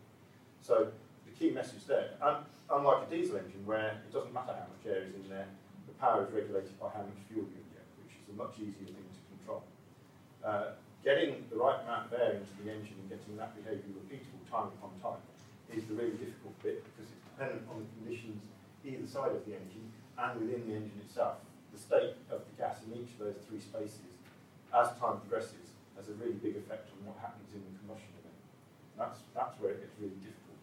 So 0.61 0.93
the 1.25 1.33
key 1.33 1.57
message 1.57 1.89
there. 1.89 2.21
Unlike 2.21 3.00
a 3.00 3.09
diesel 3.09 3.41
engine, 3.41 3.65
where 3.65 3.97
it 4.05 4.12
doesn't 4.12 4.37
matter 4.37 4.53
how 4.53 4.69
much 4.69 4.85
air 4.85 5.09
is 5.09 5.17
in 5.17 5.25
there, 5.33 5.49
the 5.89 5.97
power 5.97 6.21
is 6.21 6.29
regulated 6.37 6.77
by 6.77 6.93
how 6.93 7.00
much 7.00 7.17
fuel 7.33 7.49
you 7.49 7.65
get, 7.73 7.89
which 8.05 8.21
is 8.21 8.29
a 8.29 8.37
much 8.37 8.61
easier 8.61 8.93
thing 8.93 9.09
to 9.09 9.23
control. 9.33 9.65
Uh, 10.45 10.77
getting 11.00 11.49
the 11.49 11.57
right 11.57 11.81
amount 11.81 12.12
of 12.12 12.21
air 12.21 12.37
into 12.37 12.53
the 12.61 12.69
engine 12.69 13.00
and 13.00 13.09
getting 13.09 13.41
that 13.41 13.57
behaviour 13.57 13.89
repeatable 14.05 14.45
time 14.53 14.69
upon 14.77 14.93
time 15.00 15.25
is 15.73 15.89
the 15.89 15.97
really 15.97 16.21
difficult 16.21 16.53
bit 16.61 16.85
because 16.93 17.09
it's 17.09 17.25
dependent 17.25 17.65
on 17.73 17.81
the 17.81 17.89
conditions 17.97 18.37
either 18.85 19.09
side 19.09 19.33
of 19.33 19.41
the 19.49 19.57
engine 19.57 19.89
and 20.21 20.41
within 20.41 20.69
the 20.69 20.77
engine 20.77 21.00
itself. 21.00 21.41
The 21.73 21.79
state 21.79 22.15
of 22.31 22.45
the 22.45 22.55
gas 22.59 22.77
in 22.85 23.00
each 23.00 23.17
of 23.17 23.31
those 23.31 23.41
three 23.49 23.61
spaces, 23.61 24.12
as 24.75 24.93
time 25.00 25.21
progresses, 25.25 25.73
has 25.97 26.09
a 26.09 26.15
really 26.21 26.37
big 26.37 26.57
effect 26.57 26.89
on 26.93 27.09
what 27.09 27.17
happens 27.21 27.49
in 27.55 27.62
the 27.65 27.73
combustion 27.81 28.12
event. 28.21 28.41
That's, 28.99 29.19
that's 29.35 29.55
where 29.61 29.73
it 29.73 29.81
gets 29.81 29.97
really 30.00 30.21
difficult. 30.21 30.61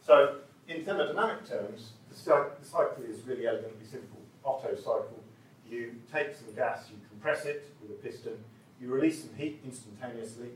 So, 0.00 0.46
in 0.68 0.84
thermodynamic 0.84 1.48
terms, 1.48 1.92
the, 2.10 2.16
cycle 2.16 3.04
is 3.08 3.22
really 3.26 3.46
elegantly 3.46 3.86
simple. 3.86 4.18
Otto 4.44 4.74
cycle. 4.74 5.22
You 5.68 5.96
take 6.12 6.34
some 6.34 6.54
gas, 6.54 6.86
you 6.90 6.96
compress 7.10 7.44
it 7.44 7.70
with 7.82 7.90
a 7.90 8.00
piston, 8.00 8.38
you 8.80 8.92
release 8.92 9.24
some 9.24 9.34
heat 9.36 9.60
instantaneously, 9.64 10.50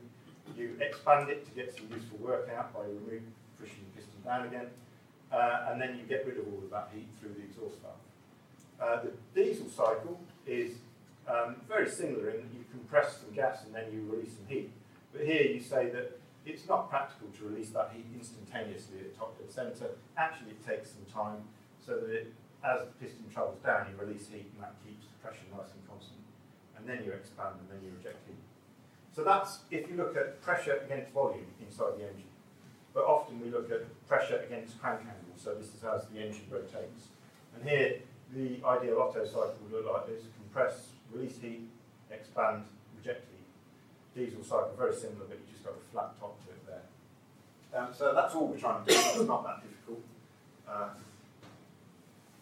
you 0.56 0.76
expand 0.80 1.30
it 1.30 1.44
to 1.46 1.50
get 1.52 1.74
some 1.74 1.88
useful 1.90 2.18
work 2.18 2.48
out 2.56 2.72
by 2.72 2.80
removing, 2.82 3.26
pushing 3.58 3.82
the 3.90 4.00
piston 4.00 4.22
down 4.24 4.46
again, 4.46 4.66
uh, 5.32 5.70
and 5.70 5.80
then 5.80 5.96
you 5.98 6.04
get 6.04 6.26
rid 6.26 6.38
of 6.38 6.46
all 6.46 6.62
of 6.62 6.70
that 6.70 6.90
heat 6.94 7.08
through 7.20 7.34
the 7.34 7.42
exhaust 7.42 7.82
valve. 7.82 7.98
Uh, 8.80 9.00
the 9.02 9.12
diesel 9.34 9.68
cycle 9.68 10.18
is 10.46 10.72
um, 11.28 11.56
very 11.68 11.88
similar 11.88 12.30
in 12.30 12.36
that 12.36 12.52
you 12.54 12.64
compress 12.70 13.18
some 13.18 13.34
gas 13.34 13.64
and 13.64 13.74
then 13.74 13.84
you 13.92 14.02
release 14.10 14.32
some 14.32 14.46
heat. 14.48 14.70
But 15.12 15.26
here 15.26 15.42
you 15.42 15.60
say 15.60 15.90
that 15.90 16.18
it's 16.46 16.66
not 16.66 16.88
practical 16.88 17.28
to 17.28 17.44
release 17.44 17.70
that 17.70 17.92
heat 17.94 18.06
instantaneously 18.14 19.00
at 19.00 19.16
top 19.18 19.38
dead 19.38 19.52
centre. 19.52 19.90
Actually, 20.16 20.52
it 20.52 20.66
takes 20.66 20.90
some 20.90 21.04
time 21.12 21.42
so 21.84 21.96
that 21.96 22.10
it, 22.10 22.32
as 22.64 22.80
the 22.80 22.92
piston 23.00 23.24
travels 23.32 23.58
down, 23.60 23.86
you 23.90 24.00
release 24.00 24.28
heat 24.28 24.48
and 24.54 24.62
that 24.62 24.74
keeps 24.84 25.04
the 25.04 25.18
pressure 25.20 25.44
nice 25.52 25.72
and 25.76 25.84
constant. 25.88 26.20
And 26.76 26.88
then 26.88 27.04
you 27.04 27.12
expand 27.12 27.60
and 27.60 27.68
then 27.68 27.84
you 27.84 27.92
reject 27.96 28.26
heat. 28.26 28.40
So 29.12 29.24
that's 29.24 29.60
if 29.70 29.90
you 29.90 29.96
look 29.96 30.16
at 30.16 30.40
pressure 30.40 30.80
against 30.84 31.12
volume 31.12 31.46
inside 31.60 31.98
the 31.98 32.08
engine. 32.08 32.32
But 32.94 33.04
often 33.04 33.40
we 33.40 33.50
look 33.50 33.70
at 33.70 33.84
pressure 34.08 34.42
against 34.46 34.80
crank 34.80 35.00
angle, 35.00 35.36
so 35.36 35.54
this 35.54 35.68
is 35.74 35.84
as 35.84 36.06
the 36.08 36.18
engine 36.18 36.46
rotates. 36.50 37.08
And 37.54 37.68
here, 37.68 38.00
the 38.34 38.64
ideal 38.64 39.02
Otto 39.02 39.24
cycle 39.24 39.54
would 39.62 39.72
look 39.72 39.92
like 39.92 40.06
this, 40.06 40.22
compress, 40.38 40.88
release 41.12 41.38
heat, 41.40 41.68
expand, 42.10 42.64
reject 42.96 43.26
heat. 43.30 44.26
Diesel 44.26 44.42
cycle, 44.42 44.74
very 44.76 44.94
similar, 44.94 45.26
but 45.28 45.38
you 45.38 45.52
just 45.52 45.64
got 45.64 45.74
a 45.74 45.92
flat 45.92 46.18
top 46.18 46.38
to 46.44 46.50
it 46.50 46.66
there. 46.66 47.80
Um, 47.80 47.88
so 47.92 48.14
that's 48.14 48.34
all 48.34 48.46
we're 48.46 48.58
trying 48.58 48.84
to 48.84 48.92
do, 48.92 48.98
it's 48.98 49.26
not 49.26 49.44
that 49.44 49.62
difficult. 49.62 50.02
Uh, 50.68 50.88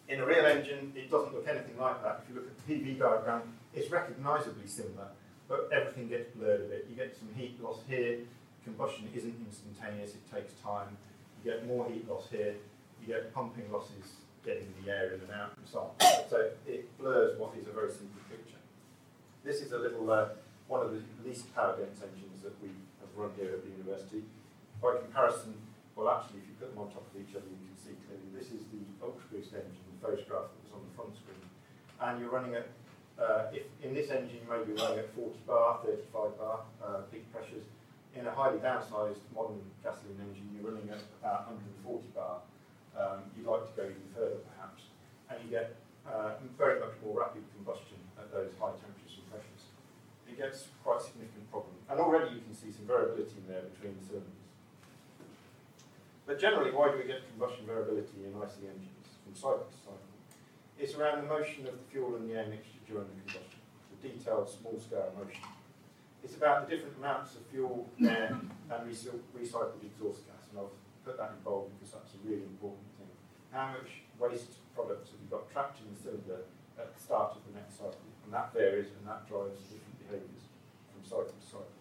in 0.07 0.19
a 0.19 0.25
real 0.25 0.45
engine, 0.45 0.91
it 0.95 1.09
doesn't 1.09 1.33
look 1.33 1.47
anything 1.47 1.77
like 1.79 2.01
that. 2.03 2.21
If 2.23 2.29
you 2.29 2.41
look 2.41 2.49
at 2.49 2.67
the 2.67 2.73
PV 2.73 2.99
diagram, 2.99 3.41
it's 3.73 3.91
recognisably 3.91 4.67
similar, 4.67 5.07
but 5.47 5.69
everything 5.71 6.09
gets 6.09 6.35
blurred 6.35 6.61
a 6.61 6.63
bit. 6.65 6.87
You 6.89 6.95
get 6.95 7.15
some 7.15 7.29
heat 7.35 7.61
loss 7.61 7.79
here, 7.87 8.19
combustion 8.63 9.09
isn't 9.15 9.35
instantaneous, 9.45 10.11
it 10.11 10.31
takes 10.33 10.53
time. 10.61 10.97
You 11.43 11.51
get 11.51 11.67
more 11.67 11.87
heat 11.89 12.09
loss 12.09 12.27
here, 12.31 12.55
you 13.01 13.07
get 13.07 13.33
pumping 13.33 13.71
losses 13.71 14.19
getting 14.45 14.67
the 14.81 14.91
air 14.91 15.13
in 15.13 15.21
and 15.21 15.31
out 15.31 15.53
and 15.57 15.67
so 15.67 15.91
on. 15.91 15.91
So 16.29 16.51
it 16.67 16.85
blurs 16.97 17.37
what 17.37 17.55
is 17.59 17.67
a 17.67 17.71
very 17.71 17.91
simple 17.91 18.21
picture. 18.29 18.59
This 19.43 19.61
is 19.61 19.71
a 19.71 19.79
little, 19.79 20.09
uh, 20.11 20.35
one 20.67 20.85
of 20.85 20.91
the 20.91 21.01
least 21.25 21.53
power 21.55 21.75
dense 21.77 21.99
engines 22.03 22.43
that 22.43 22.55
we 22.61 22.69
have 22.99 23.11
run 23.15 23.31
here 23.37 23.51
at 23.53 23.63
the 23.63 23.71
university. 23.71 24.23
By 24.81 24.97
comparison, 25.01 25.55
well 25.95 26.09
actually 26.09 26.39
if 26.39 26.47
you 26.47 26.55
put 26.59 26.71
them 26.71 26.79
on 26.79 26.87
top 26.91 27.03
of 27.03 27.15
each 27.19 27.35
other 27.35 27.49
you 27.51 27.59
can 27.67 27.79
see 27.79 27.95
clearly 28.07 28.29
this 28.31 28.55
is 28.55 28.63
the 28.71 28.79
Ultra 29.03 29.25
Boost 29.31 29.51
engine, 29.51 29.83
the 29.91 29.99
photograph 29.99 30.51
that 30.51 30.59
was 30.63 30.73
on 30.75 30.81
the 30.87 30.93
front 30.95 31.11
screen. 31.15 31.43
And 31.99 32.19
you're 32.19 32.31
running 32.31 32.55
at, 32.55 32.71
uh, 33.19 33.51
if 33.51 33.67
in 33.83 33.93
this 33.93 34.09
engine 34.09 34.39
you 34.39 34.47
may 34.47 34.63
be 34.63 34.71
running 34.79 35.03
at 35.03 35.11
40 35.15 35.35
bar, 35.43 35.83
35 35.83 36.39
bar 36.39 36.59
uh, 36.79 37.03
peak 37.11 37.27
pressures, 37.35 37.67
in 38.15 38.25
a 38.25 38.31
highly 38.31 38.57
downsized 38.59 39.21
modern 39.35 39.61
gasoline 39.83 40.17
engine, 40.19 40.47
you're 40.55 40.71
running 40.71 40.89
at 40.89 40.99
about 41.21 41.51
140 41.51 42.07
bar. 42.15 42.41
Um, 42.97 43.27
you'd 43.35 43.47
like 43.47 43.65
to 43.67 43.73
go 43.75 43.83
even 43.83 44.07
further, 44.15 44.41
perhaps, 44.55 44.89
and 45.29 45.37
you 45.43 45.49
get 45.49 45.75
uh, 46.07 46.39
very 46.57 46.79
much 46.79 46.93
more 47.03 47.19
rapid 47.19 47.43
combustion 47.55 47.97
at 48.17 48.31
those 48.31 48.51
high 48.59 48.73
temperatures 48.75 49.21
and 49.21 49.25
pressures. 49.29 49.63
It 50.27 50.37
gets 50.37 50.69
quite 50.83 50.99
a 50.99 51.03
significant 51.03 51.49
problem, 51.51 51.75
and 51.89 51.99
already 51.99 52.35
you 52.35 52.41
can 52.41 52.53
see 52.53 52.71
some 52.71 52.85
variability 52.85 53.39
in 53.39 53.45
there 53.47 53.63
between 53.73 53.95
the 53.99 54.03
cylinders. 54.05 54.39
But 56.25 56.37
generally, 56.37 56.69
why 56.69 56.91
do 56.91 56.97
we 56.97 57.09
get 57.09 57.25
combustion 57.33 57.65
variability 57.65 58.21
in 58.21 58.37
IC 58.37 58.61
engines 58.61 59.07
from 59.25 59.33
cycle 59.33 59.65
to 59.65 59.77
cycle? 59.81 60.09
It's 60.77 60.93
around 60.95 61.23
the 61.23 61.27
motion 61.27 61.65
of 61.65 61.73
the 61.73 61.85
fuel 61.91 62.15
and 62.15 62.29
the 62.29 62.37
air 62.37 62.47
mixture 62.47 62.79
during 62.87 63.09
the 63.09 63.17
combustion, 63.25 63.59
the 63.89 64.07
detailed 64.07 64.47
small-scale 64.47 65.11
motion. 65.17 65.41
It's 66.23 66.35
about 66.35 66.67
the 66.69 66.75
different 66.75 66.97
amounts 66.97 67.35
of 67.35 67.41
fuel, 67.51 67.89
air, 67.99 68.29
and 68.29 68.81
recycled 68.87 69.83
exhaust 69.83 70.27
gas. 70.27 70.45
And 70.51 70.59
I've 70.59 70.75
put 71.09 71.17
that 71.17 71.33
in 71.33 71.41
bold 71.41 71.73
because 71.73 71.97
that's 71.97 72.13
a 72.13 72.21
really 72.21 72.45
important 72.45 72.85
thing. 73.01 73.09
How 73.49 73.73
much 73.73 74.05
waste 74.21 74.61
products 74.77 75.09
have 75.09 75.17
you 75.17 75.29
got 75.33 75.49
trapped 75.49 75.81
in 75.81 75.89
the 75.89 75.97
cylinder 75.97 76.45
at 76.77 76.93
the 76.93 77.01
start 77.01 77.33
of 77.33 77.41
the 77.49 77.57
next 77.57 77.81
cycle? 77.81 78.05
And 78.21 78.29
that 78.29 78.53
varies 78.53 78.93
and 78.93 79.09
that 79.09 79.25
drives 79.25 79.57
different 79.65 79.97
behaviours 80.05 80.45
from 80.93 81.01
cycle 81.01 81.33
to 81.33 81.41
cycle. 81.41 81.77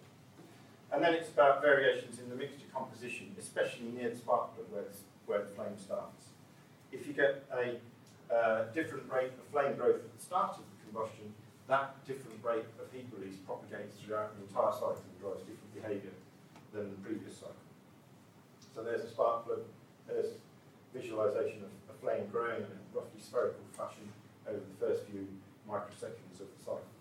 And 0.89 1.05
then 1.05 1.13
it's 1.13 1.29
about 1.29 1.61
variations 1.61 2.17
in 2.17 2.33
the 2.33 2.37
mixture 2.41 2.65
composition, 2.73 3.37
especially 3.37 3.93
near 3.93 4.09
the 4.09 4.17
spark 4.17 4.57
plug 4.57 4.73
where, 4.73 4.89
where 5.29 5.45
the 5.45 5.53
flame 5.53 5.77
starts. 5.77 6.33
If 6.89 7.05
you 7.05 7.13
get 7.13 7.45
a 7.53 7.77
uh, 8.33 8.73
different 8.73 9.05
rate 9.13 9.37
of 9.37 9.45
flame 9.53 9.77
growth 9.77 10.01
at 10.01 10.09
the 10.17 10.25
start 10.25 10.57
of 10.57 10.65
the 10.65 10.77
combustion, 10.89 11.37
that 11.69 12.01
different 12.09 12.41
rate 12.41 12.65
of 12.81 12.89
heat 12.97 13.05
release 13.13 13.37
propagates 13.45 14.01
throughout 14.01 14.33
the 14.33 14.49
entire 14.49 14.73
cycle 14.73 15.05
and 15.05 15.21
drives 15.21 15.45
different 15.45 15.73
behaviour 15.77 16.17
than 16.73 16.89
the 16.89 17.01
previous 17.05 17.37
cycle. 17.37 17.68
So 18.79 18.85
there's 18.85 19.03
a 19.03 19.11
spark 19.11 19.45
plug, 19.45 19.67
there's 20.07 20.39
visualisation 20.95 21.67
of 21.67 21.75
a 21.91 21.99
flame 21.99 22.31
growing 22.31 22.63
in 22.63 22.71
a 22.71 22.81
roughly 22.95 23.19
spherical 23.19 23.67
fashion 23.75 24.07
over 24.47 24.63
the 24.63 24.79
first 24.79 25.03
few 25.11 25.27
microseconds 25.67 26.39
of 26.39 26.47
the 26.47 26.61
cycle. 26.63 26.95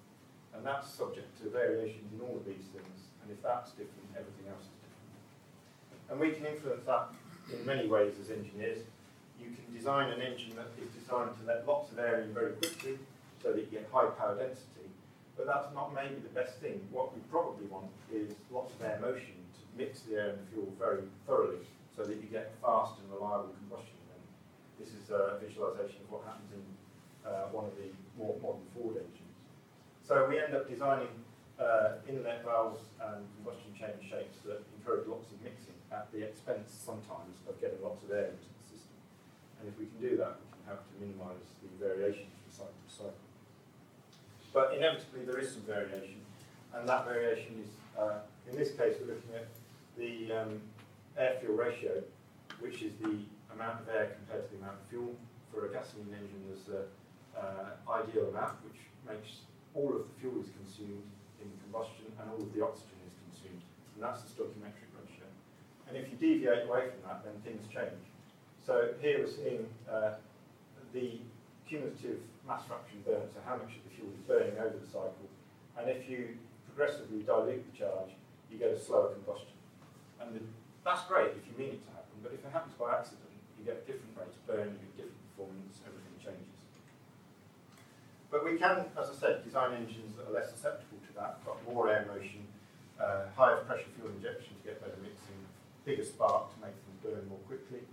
And 0.57 0.65
that's 0.65 0.89
subject 0.89 1.37
to 1.37 1.53
variations 1.53 2.09
in 2.17 2.19
all 2.25 2.33
of 2.33 2.45
these 2.49 2.65
things, 2.73 3.13
and 3.21 3.29
if 3.29 3.37
that's 3.45 3.77
different, 3.77 4.09
everything 4.17 4.49
else 4.49 4.65
is 4.65 4.73
different. 4.81 6.09
And 6.09 6.17
we 6.17 6.33
can 6.33 6.49
influence 6.49 6.81
that 6.89 7.13
in 7.53 7.63
many 7.63 7.85
ways 7.85 8.17
as 8.17 8.33
engineers. 8.33 8.81
You 9.37 9.53
can 9.53 9.69
design 9.69 10.09
an 10.09 10.19
engine 10.19 10.57
that 10.57 10.73
is 10.81 10.89
designed 10.97 11.37
to 11.37 11.45
let 11.45 11.67
lots 11.67 11.91
of 11.91 11.99
air 11.99 12.25
in 12.25 12.33
very 12.33 12.57
quickly, 12.57 12.97
so 13.43 13.53
that 13.53 13.59
you 13.61 13.69
get 13.69 13.85
high 13.93 14.09
power 14.17 14.33
density. 14.33 14.89
But 15.37 15.45
that's 15.45 15.69
not 15.77 15.93
maybe 15.93 16.25
the 16.25 16.33
best 16.33 16.57
thing. 16.57 16.81
What 16.89 17.13
we 17.13 17.21
probably 17.29 17.69
want 17.69 17.93
is 18.11 18.33
lots 18.49 18.73
of 18.73 18.81
air 18.81 18.97
motion 18.97 19.37
mix 19.77 20.01
the 20.01 20.15
air 20.15 20.29
and 20.33 20.39
the 20.41 20.47
fuel 20.51 20.73
very 20.77 21.05
thoroughly 21.25 21.61
so 21.95 22.03
that 22.03 22.17
you 22.17 22.29
get 22.29 22.53
fast 22.61 22.99
and 22.99 23.09
reliable 23.13 23.53
combustion. 23.65 23.97
And 24.13 24.21
this 24.77 24.93
is 24.93 25.09
a 25.09 25.37
visualization 25.41 26.01
of 26.05 26.11
what 26.11 26.25
happens 26.25 26.51
in 26.53 26.65
uh, 27.25 27.49
one 27.53 27.65
of 27.65 27.73
the 27.77 27.89
more 28.17 28.35
modern 28.41 28.65
Ford 28.73 28.97
engines. 28.97 29.37
So 30.05 30.25
we 30.29 30.39
end 30.39 30.53
up 30.53 30.69
designing 30.69 31.11
uh, 31.59 32.01
inlet 32.07 32.45
valves 32.45 32.81
and 33.01 33.25
combustion 33.37 33.73
chamber 33.73 34.01
shapes 34.01 34.37
that 34.45 34.61
encourage 34.77 35.07
lots 35.07 35.29
of 35.33 35.41
mixing 35.41 35.77
at 35.91 36.11
the 36.13 36.21
expense 36.21 36.69
sometimes 36.69 37.41
of 37.49 37.59
getting 37.59 37.81
lots 37.81 38.03
of 38.03 38.11
air 38.11 38.29
into 38.29 38.45
the 38.45 38.63
system. 38.69 38.97
And 39.59 39.69
if 39.69 39.75
we 39.77 39.89
can 39.89 39.99
do 39.99 40.17
that, 40.21 40.37
we 40.37 40.47
can 40.53 40.63
help 40.69 40.81
to 40.85 40.95
minimize 41.01 41.43
the 41.59 41.69
variations 41.81 42.29
from 42.45 42.69
cycle 42.69 42.77
to 42.77 42.91
cycle. 42.93 43.25
But 44.53 44.77
inevitably 44.77 45.25
there 45.25 45.39
is 45.41 45.53
some 45.53 45.65
variation, 45.65 46.21
and 46.73 46.87
that 46.87 47.05
variation 47.05 47.61
is, 47.61 47.71
uh, 47.97 48.25
in 48.49 48.55
this 48.55 48.71
case, 48.71 48.95
we're 49.01 49.13
looking 49.13 49.33
at 49.35 49.47
the 49.97 50.31
um, 50.31 50.61
air-fuel 51.17 51.55
ratio, 51.55 52.03
which 52.59 52.81
is 52.81 52.93
the 53.01 53.17
amount 53.53 53.81
of 53.81 53.89
air 53.89 54.15
compared 54.17 54.49
to 54.49 54.55
the 54.55 54.61
amount 54.61 54.77
of 54.79 54.87
fuel. 54.89 55.15
For 55.51 55.65
a 55.65 55.73
gasoline 55.73 56.13
engine, 56.13 56.43
is 56.53 56.67
an 56.67 56.85
uh, 57.33 57.91
ideal 57.91 58.29
amount, 58.29 58.61
which 58.63 58.77
makes 59.07 59.47
all 59.73 59.89
of 59.95 60.05
the 60.05 60.13
fuel 60.19 60.41
is 60.41 60.49
consumed 60.53 61.07
in 61.41 61.49
combustion 61.65 62.05
and 62.19 62.29
all 62.29 62.41
of 62.41 62.51
the 62.53 62.61
oxygen 62.61 62.97
is 63.05 63.15
consumed, 63.25 63.61
and 63.95 64.03
that's 64.03 64.21
the 64.21 64.29
stoichiometric 64.29 64.89
ratio. 64.97 65.25
And 65.87 65.97
if 65.97 66.11
you 66.11 66.17
deviate 66.17 66.67
away 66.67 66.89
from 66.91 67.01
that, 67.07 67.23
then 67.23 67.33
things 67.41 67.65
change. 67.71 68.03
So 68.65 68.93
here 69.01 69.19
we're 69.19 69.31
seeing 69.31 69.65
uh, 69.89 70.19
the 70.93 71.21
cumulative 71.67 72.19
mass 72.45 72.65
fraction 72.67 73.01
burn, 73.05 73.25
so 73.33 73.39
how 73.45 73.55
much 73.55 73.73
of 73.77 73.81
the 73.87 73.93
fuel 73.95 74.09
is 74.11 74.21
burning 74.27 74.59
over 74.59 74.75
the 74.77 74.87
cycle. 74.87 75.27
And 75.77 75.89
if 75.89 76.09
you 76.09 76.37
progressively 76.67 77.23
dilute 77.23 77.63
the 77.71 77.77
charge, 77.77 78.11
you 78.51 78.57
get 78.57 78.71
a 78.71 78.79
slower 78.79 79.13
combustion. 79.13 79.56
And 80.21 80.35
the, 80.35 80.41
that's 80.83 81.03
great 81.05 81.35
if 81.37 81.43
you 81.45 81.53
mean 81.57 81.77
it 81.77 81.81
to 81.85 81.91
happen, 81.93 82.15
but 82.23 82.31
if 82.33 82.41
it 82.41 82.51
happens 82.51 82.73
by 82.79 82.97
accident, 82.97 83.29
you 83.59 83.65
get 83.65 83.85
different 83.85 84.13
rate 84.17 84.33
of 84.33 84.43
burn, 84.47 84.69
you 84.73 84.89
get 84.95 85.09
different 85.09 85.23
performance, 85.33 85.81
everything 85.85 86.15
changes. 86.21 86.57
But 88.31 88.43
we 88.43 88.57
can, 88.57 88.87
as 88.99 89.09
I 89.09 89.15
said, 89.15 89.43
design 89.43 89.73
engines 89.73 90.15
that 90.17 90.27
are 90.29 90.35
less 90.35 90.51
susceptible 90.51 90.99
to 90.99 91.11
that, 91.19 91.43
got 91.45 91.57
more 91.67 91.89
air 91.89 92.05
motion, 92.07 92.45
uh, 92.99 93.29
higher 93.35 93.63
pressure 93.63 93.89
fuel 93.95 94.11
injection 94.13 94.57
to 94.57 94.63
get 94.63 94.81
better 94.81 94.97
mixing, 95.01 95.39
bigger 95.85 96.03
spark 96.03 96.53
to 96.53 96.57
make 96.59 96.75
things 96.75 96.99
burn 97.03 97.23
more 97.29 97.41
quickly. 97.47 97.85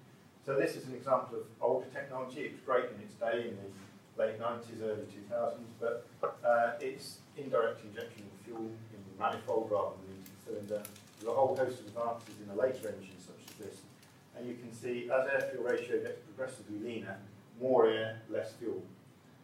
So 0.45 0.57
this 0.57 0.77
is 0.77 0.85
an 0.87 0.95
example 0.95 1.39
of 1.41 1.45
older 1.61 1.87
technology. 1.93 2.45
It 2.45 2.53
was 2.53 2.61
great 2.67 2.85
in 2.93 3.01
its 3.01 3.15
day 3.15 3.49
in 3.49 3.57
the 3.57 3.69
late 4.21 4.39
90s, 4.41 4.83
early 4.83 5.07
2000s, 5.09 5.57
but 5.81 6.07
uh, 6.45 6.73
it's 6.81 7.19
indirect 7.37 7.81
injection 7.85 8.25
of 8.29 8.45
fuel 8.45 8.71
in 8.93 9.01
the 9.09 9.15
manifold 9.19 9.71
rather 9.71 9.97
than 10.05 10.19
into 10.19 10.31
the 10.31 10.41
cylinder. 10.45 10.83
There's 11.25 11.37
a 11.39 11.41
whole 11.41 11.57
host 11.57 11.81
of 11.81 11.87
advances 11.87 12.37
in 12.45 12.53
a 12.53 12.55
later 12.55 12.93
engine 12.93 13.17
such 13.17 13.41
as 13.49 13.55
this. 13.57 13.81
And 14.37 14.47
you 14.47 14.57
can 14.61 14.71
see 14.71 15.09
as 15.09 15.25
air-fuel 15.33 15.65
ratio 15.65 16.03
gets 16.03 16.21
progressively 16.21 16.77
leaner, 16.85 17.17
more 17.59 17.89
air, 17.89 18.21
less 18.29 18.53
fuel. 18.61 18.83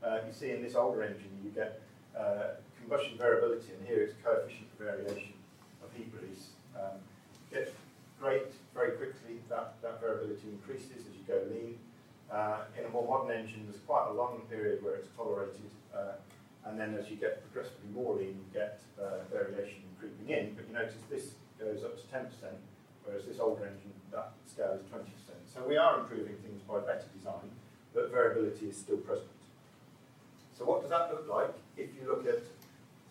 Uh, 0.04 0.18
you 0.26 0.32
see 0.32 0.50
in 0.50 0.62
this 0.62 0.74
older 0.74 1.02
engine 1.02 1.32
you 1.42 1.48
get 1.48 1.80
uh, 2.12 2.60
combustion 2.78 3.16
variability, 3.16 3.72
and 3.72 3.88
here 3.88 4.02
it's 4.02 4.12
coefficient 4.22 4.68
variation 4.78 5.32
of 5.82 5.88
heat 5.96 6.12
release. 6.20 6.48
Um, 6.76 7.00
gets 7.50 7.70
great 8.20 8.52
very 8.74 8.92
quickly, 8.98 9.40
that, 9.48 9.80
that 9.80 10.02
variability 10.02 10.52
increases 10.52 11.08
as 11.08 11.16
you 11.16 11.24
go 11.26 11.40
lean. 11.48 11.78
Uh, 12.30 12.64
in 12.78 12.84
a 12.84 12.90
more 12.90 13.08
modern 13.08 13.34
engine, 13.34 13.64
there's 13.64 13.80
quite 13.86 14.06
a 14.10 14.12
long 14.12 14.42
period 14.50 14.84
where 14.84 14.96
it's 14.96 15.08
tolerated, 15.16 15.70
uh, 15.96 16.20
and 16.66 16.78
then 16.78 16.94
as 17.00 17.08
you 17.08 17.16
get 17.16 17.40
progressively 17.40 17.88
more 17.94 18.16
lean, 18.16 18.36
you 18.36 18.52
get 18.52 18.82
uh, 19.00 19.24
variation 19.32 19.80
creeping 19.98 20.28
in. 20.28 20.52
But 20.54 20.68
you 20.68 20.74
notice 20.74 21.00
this 21.08 21.39
goes 21.60 21.84
up 21.84 21.94
to 22.00 22.04
10%, 22.08 22.24
whereas 23.04 23.26
this 23.26 23.38
older 23.38 23.68
engine, 23.68 23.92
that 24.10 24.32
scale 24.48 24.80
is 24.80 24.82
20%. 24.88 25.04
So 25.52 25.62
we 25.68 25.76
are 25.76 26.00
improving 26.00 26.36
things 26.42 26.62
by 26.62 26.80
better 26.80 27.04
design, 27.14 27.52
but 27.94 28.10
variability 28.10 28.66
is 28.68 28.76
still 28.76 28.96
present. 28.96 29.28
So 30.56 30.64
what 30.64 30.80
does 30.80 30.90
that 30.90 31.12
look 31.12 31.28
like 31.28 31.52
if 31.76 31.90
you 31.96 32.08
look 32.08 32.26
at 32.26 32.40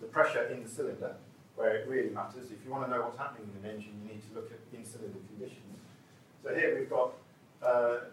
the 0.02 0.08
pressure 0.08 0.44
in 0.46 0.64
the 0.64 0.70
cylinder, 0.70 1.16
where 1.56 1.76
it 1.76 1.88
really 1.88 2.10
matters? 2.10 2.52
If 2.52 2.64
you 2.66 2.72
want 2.72 2.86
to 2.86 2.90
know 2.90 3.02
what's 3.04 3.18
happening 3.18 3.50
in 3.50 3.66
an 3.66 3.76
engine, 3.76 3.94
you 4.02 4.14
need 4.14 4.24
to 4.30 4.36
look 4.36 4.52
at 4.52 4.60
in-cylinder 4.74 5.20
conditions. 5.34 5.78
So 6.44 6.56
here 6.56 6.78
we've 6.78 6.90
got 6.90 7.14
uh, 7.62 8.10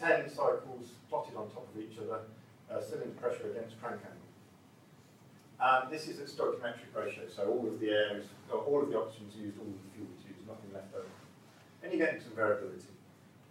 10 0.00 0.28
cycles 0.28 0.96
plotted 1.08 1.36
on 1.36 1.48
top 1.50 1.68
of 1.72 1.80
each 1.80 1.98
other, 1.98 2.20
uh, 2.70 2.80
cylinder 2.80 3.14
pressure 3.20 3.50
against 3.50 3.80
crank 3.80 4.00
angle. 4.02 4.21
And 5.62 5.92
this 5.92 6.08
is 6.08 6.18
a 6.18 6.24
stoichiometric 6.24 6.90
ratio, 6.94 7.22
so 7.34 7.46
all 7.46 7.66
of 7.68 7.78
the 7.78 7.88
air 7.90 8.18
is, 8.18 8.26
all 8.50 8.82
of 8.82 8.90
the 8.90 8.98
oxygen 8.98 9.26
is 9.30 9.36
used, 9.36 9.58
all 9.58 9.66
of 9.66 9.78
the 9.78 9.90
fuel 9.94 10.08
is 10.18 10.26
used, 10.26 10.42
nothing 10.46 10.74
left 10.74 10.92
over. 10.94 11.06
And 11.82 11.92
you 11.92 11.98
get 11.98 12.14
into 12.14 12.24
some 12.24 12.34
variability. 12.34 12.90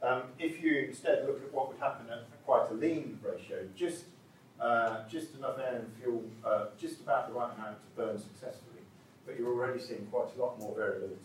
Um, 0.04 0.24
if 0.38 0.62
you 0.62 0.80
instead 0.88 1.26
look 1.26 1.42
at 1.42 1.54
what 1.54 1.70
would 1.70 1.80
happen 1.80 2.08
at 2.12 2.28
quite 2.46 2.70
a 2.70 2.74
lean 2.74 3.20
ratio, 3.24 3.64
just 3.76 4.06
uh, 4.60 5.08
just 5.08 5.34
enough 5.36 5.58
air 5.58 5.82
and 5.86 5.90
fuel, 6.02 6.24
uh, 6.46 6.66
just 6.78 7.00
about 7.00 7.30
the 7.30 7.34
right 7.34 7.52
amount 7.56 7.78
to 7.82 7.90
burn 7.96 8.18
successfully, 8.18 8.84
but 9.26 9.40
you're 9.40 9.48
already 9.48 9.80
seeing 9.80 10.06
quite 10.12 10.28
a 10.38 10.42
lot 10.42 10.60
more 10.60 10.76
variability. 10.76 11.16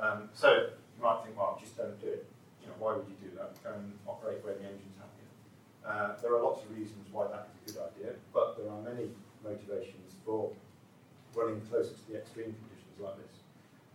Um, 0.00 0.30
so 0.34 0.50
you 0.50 1.02
might 1.02 1.22
think, 1.24 1.36
well, 1.38 1.58
just 1.60 1.76
don't 1.76 2.00
do 2.00 2.08
it 2.08 2.26
know, 2.68 2.76
why 2.78 2.94
would 2.94 3.08
you 3.08 3.16
do 3.16 3.32
that? 3.36 3.56
Go 3.64 3.72
and 3.72 3.96
operate 4.06 4.44
where 4.44 4.54
the 4.54 4.68
engine's 4.68 4.96
happier. 5.00 5.32
Uh, 5.82 6.20
there 6.20 6.36
are 6.36 6.42
lots 6.42 6.62
of 6.62 6.70
reasons 6.76 7.08
why 7.10 7.26
that 7.32 7.48
is 7.48 7.56
a 7.56 7.64
good 7.72 7.80
idea, 7.88 8.10
but 8.32 8.56
there 8.56 8.68
are 8.68 8.80
many 8.84 9.08
motivations 9.48 10.14
for 10.24 10.52
running 11.34 11.60
closer 11.72 11.96
to 11.96 12.04
the 12.12 12.16
extreme 12.20 12.52
conditions 12.52 12.96
like 13.00 13.16
this. 13.16 13.34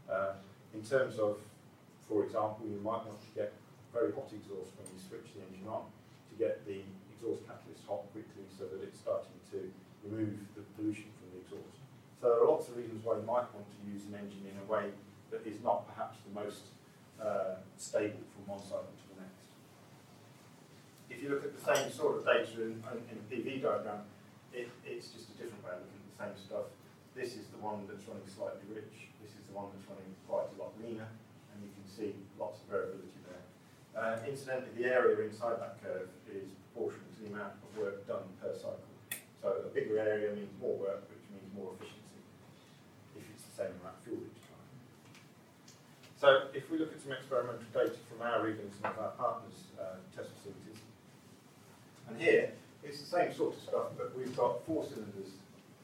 Uh, 0.10 0.34
in 0.74 0.82
terms 0.82 1.20
of, 1.20 1.38
for 2.10 2.26
example, 2.26 2.66
you 2.66 2.82
might 2.82 3.06
want 3.06 3.22
to 3.22 3.32
get 3.38 3.54
very 3.94 4.12
hot 4.12 4.30
exhaust 4.34 4.74
when 4.74 4.90
you 4.90 4.98
switch 4.98 5.30
the 5.38 5.46
engine 5.46 5.70
on 5.70 5.86
to 6.30 6.34
get 6.42 6.66
the 6.66 6.82
exhaust 7.14 7.46
catalyst 7.46 7.86
hot 7.86 8.10
quickly 8.12 8.44
so 8.50 8.66
that 8.66 8.82
it's 8.82 9.00
starting 9.00 9.38
to 9.54 9.70
remove 10.02 10.42
the 10.58 10.66
pollution 10.74 11.14
from 11.22 11.30
the 11.38 11.46
exhaust. 11.46 11.78
So 12.18 12.34
there 12.34 12.42
are 12.42 12.50
lots 12.50 12.68
of 12.68 12.78
reasons 12.78 13.06
why 13.06 13.22
you 13.22 13.26
might 13.28 13.48
want 13.54 13.70
to 13.70 13.80
use 13.86 14.10
an 14.10 14.18
engine 14.18 14.50
in 14.50 14.58
a 14.58 14.66
way 14.66 14.90
that 15.30 15.46
is 15.46 15.62
not 15.62 15.86
perhaps 15.86 16.18
the 16.26 16.34
most 16.34 16.74
uh, 17.22 17.62
stable 17.78 18.26
from 18.34 18.58
one 18.58 18.64
cycle 18.64 18.90
to 18.90 19.06
the 19.14 19.22
next. 19.22 19.46
If 21.10 21.22
you 21.22 21.30
look 21.30 21.46
at 21.46 21.54
the 21.54 21.64
same 21.64 21.92
sort 21.92 22.18
of 22.18 22.26
data 22.26 22.66
in, 22.66 22.82
in 22.82 23.16
a 23.22 23.26
PV 23.30 23.62
diagram, 23.62 24.10
it, 24.54 24.70
it's 24.86 25.10
just 25.10 25.34
a 25.34 25.36
different 25.36 25.66
way 25.66 25.74
of 25.74 25.82
looking 25.82 26.00
at 26.00 26.10
the 26.14 26.18
same 26.22 26.38
stuff. 26.38 26.68
This 27.18 27.34
is 27.38 27.50
the 27.50 27.62
one 27.62 27.86
that's 27.90 28.06
running 28.06 28.26
slightly 28.30 28.66
rich. 28.70 29.10
This 29.22 29.34
is 29.34 29.44
the 29.50 29.54
one 29.54 29.74
that's 29.74 29.86
running 29.90 30.14
quite 30.30 30.50
a 30.50 30.56
lot 30.62 30.74
leaner, 30.82 31.10
and 31.54 31.58
you 31.62 31.70
can 31.74 31.86
see 31.86 32.14
lots 32.38 32.62
of 32.62 32.70
variability 32.70 33.22
there. 33.26 33.46
Uh, 33.94 34.18
incidentally, 34.26 34.74
the 34.78 34.90
area 34.90 35.18
inside 35.26 35.62
that 35.62 35.78
curve 35.82 36.10
is 36.30 36.50
proportional 36.74 37.06
to 37.14 37.20
the 37.22 37.30
amount 37.34 37.54
of 37.62 37.70
work 37.78 38.02
done 38.10 38.26
per 38.42 38.54
cycle. 38.54 38.90
So 39.42 39.62
a 39.66 39.70
bigger 39.70 40.00
area 40.00 40.34
means 40.34 40.50
more 40.58 40.74
work, 40.78 41.06
which 41.12 41.22
means 41.30 41.46
more 41.54 41.76
efficiency 41.78 42.22
if 43.14 43.22
it's 43.30 43.46
the 43.46 43.56
same 43.68 43.74
amount 43.82 44.00
of 44.00 44.04
fuel 44.08 44.24
each 44.26 44.42
time. 44.50 44.70
So 46.18 46.50
if 46.56 46.72
we 46.72 46.80
look 46.82 46.96
at 46.96 47.02
some 47.04 47.12
experimental 47.12 47.68
data 47.70 48.00
from 48.10 48.26
our 48.26 48.42
readings 48.42 48.74
and 48.82 48.90
of 48.90 48.98
our 48.98 49.14
partners' 49.20 49.70
uh, 49.78 50.02
test 50.16 50.34
facilities, 50.40 50.82
and 52.10 52.18
here 52.18 52.58
it's 52.86 53.00
the 53.00 53.08
same 53.08 53.34
sort 53.34 53.56
of 53.56 53.62
stuff, 53.62 53.88
but 53.98 54.16
we've 54.18 54.36
got 54.36 54.66
four 54.66 54.84
cylinders 54.84 55.32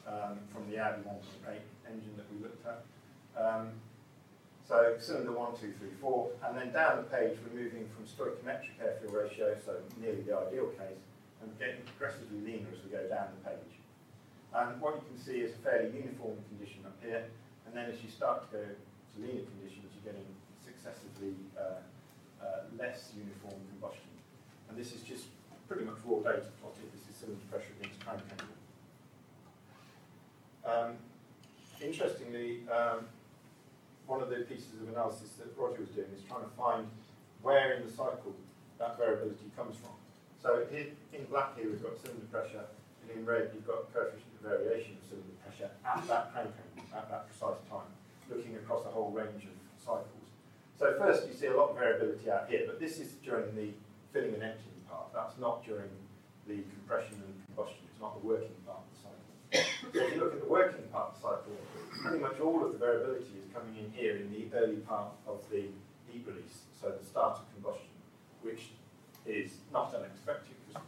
um, 0.06 0.38
from 0.52 0.68
the 0.70 0.78
Audi 0.78 1.02
1.8 1.02 1.58
engine 1.88 2.14
that 2.16 2.26
we 2.32 2.42
looked 2.42 2.64
at. 2.66 2.84
Um, 3.36 3.72
so 4.68 4.94
cylinder 5.00 5.32
one, 5.32 5.50
two, 5.58 5.74
three, 5.80 5.90
four, 6.00 6.30
and 6.46 6.56
then 6.56 6.70
down 6.72 7.02
the 7.02 7.08
page 7.10 7.34
we're 7.42 7.58
moving 7.58 7.90
from 7.90 8.06
stoichiometric 8.06 8.78
air-fuel 8.78 9.10
ratio, 9.10 9.56
so 9.64 9.74
nearly 9.98 10.22
the 10.22 10.30
ideal 10.30 10.70
case, 10.78 11.02
and 11.42 11.50
getting 11.58 11.82
progressively 11.82 12.38
leaner 12.46 12.70
as 12.70 12.78
we 12.84 12.90
go 12.94 13.02
down 13.10 13.34
the 13.34 13.50
page. 13.50 13.74
And 14.54 14.80
what 14.80 15.02
you 15.02 15.02
can 15.10 15.18
see 15.18 15.42
is 15.42 15.54
a 15.54 15.60
fairly 15.66 15.90
uniform 15.90 16.38
condition 16.54 16.86
up 16.86 16.94
here, 17.02 17.26
and 17.66 17.74
then 17.74 17.90
as 17.90 17.98
you 17.98 18.10
start 18.10 18.46
to 18.46 18.48
go 18.54 18.62
to 18.62 19.14
leaner 19.18 19.42
conditions, 19.58 19.90
you're 19.90 20.14
getting 20.14 20.26
successively 20.62 21.34
uh, 21.58 21.82
uh, 22.38 22.70
less 22.78 23.10
uniform 23.18 23.58
combustion. 23.74 24.06
And 24.70 24.78
this 24.78 24.94
is 24.94 25.02
just 25.02 25.26
pretty 25.70 25.82
much 25.82 25.98
raw 26.02 26.18
data 26.18 26.50
cylinder 27.20 27.44
pressure 27.50 27.72
against 27.80 28.00
crank 28.00 28.22
angle. 28.32 28.56
Um, 30.64 30.96
interestingly, 31.80 32.64
um, 32.72 33.04
one 34.06 34.22
of 34.22 34.30
the 34.30 34.36
pieces 34.48 34.80
of 34.80 34.88
analysis 34.88 35.30
that 35.38 35.52
Roger 35.56 35.80
was 35.80 35.90
doing 35.90 36.08
is 36.16 36.22
trying 36.28 36.42
to 36.42 36.50
find 36.56 36.88
where 37.42 37.74
in 37.74 37.86
the 37.86 37.92
cycle 37.92 38.34
that 38.78 38.96
variability 38.98 39.52
comes 39.56 39.76
from. 39.76 39.92
So 40.42 40.64
in, 40.72 40.96
in 41.12 41.24
black 41.26 41.56
here 41.56 41.68
we've 41.68 41.82
got 41.82 42.00
cylinder 42.00 42.26
pressure, 42.32 42.64
and 43.02 43.10
in 43.12 43.26
red 43.26 43.50
you've 43.54 43.66
got 43.66 43.92
coefficient 43.92 44.32
of 44.40 44.48
variation 44.48 44.96
of 44.96 45.04
cylinder 45.04 45.36
pressure 45.44 45.70
at 45.84 46.08
that 46.08 46.32
crank 46.32 46.48
angle, 46.48 46.96
at 46.96 47.10
that 47.10 47.28
precise 47.28 47.60
time, 47.68 47.92
looking 48.28 48.56
across 48.56 48.84
a 48.86 48.88
whole 48.88 49.10
range 49.12 49.44
of 49.44 49.54
cycles. 49.76 50.28
So 50.78 50.96
first 50.98 51.28
you 51.28 51.34
see 51.34 51.46
a 51.46 51.56
lot 51.56 51.70
of 51.70 51.76
variability 51.76 52.30
out 52.30 52.48
here, 52.48 52.64
but 52.66 52.80
this 52.80 52.98
is 52.98 53.12
during 53.22 53.54
the 53.54 53.68
filling 54.12 54.34
and 54.34 54.42
emptying 54.42 54.80
part. 54.88 55.12
That's 55.12 55.38
not 55.38 55.64
during 55.64 55.90
the 56.50 56.66
compression 56.74 57.22
and 57.22 57.34
combustion. 57.46 57.86
It's 57.86 58.02
not 58.02 58.18
the 58.18 58.26
working 58.26 58.58
part 58.66 58.82
of 58.82 58.90
the 58.90 58.98
cycle. 58.98 59.30
so 59.54 60.02
if 60.02 60.14
you 60.14 60.18
look 60.18 60.34
at 60.34 60.42
the 60.42 60.50
working 60.50 60.82
part 60.90 61.14
of 61.14 61.14
the 61.14 61.22
cycle, 61.22 61.54
pretty 62.02 62.18
much 62.18 62.40
all 62.42 62.66
of 62.66 62.74
the 62.74 62.78
variability 62.78 63.38
is 63.38 63.46
coming 63.54 63.78
in 63.78 63.86
here 63.94 64.18
in 64.18 64.26
the 64.34 64.50
early 64.58 64.82
part 64.82 65.14
of 65.30 65.38
the 65.50 65.70
heat 66.10 66.26
release, 66.26 66.66
so 66.74 66.90
the 66.90 67.06
start 67.06 67.38
of 67.38 67.46
combustion, 67.54 67.94
which 68.42 68.74
is 69.26 69.62
not 69.70 69.94
unexpected 69.94 70.58
because 70.66 70.82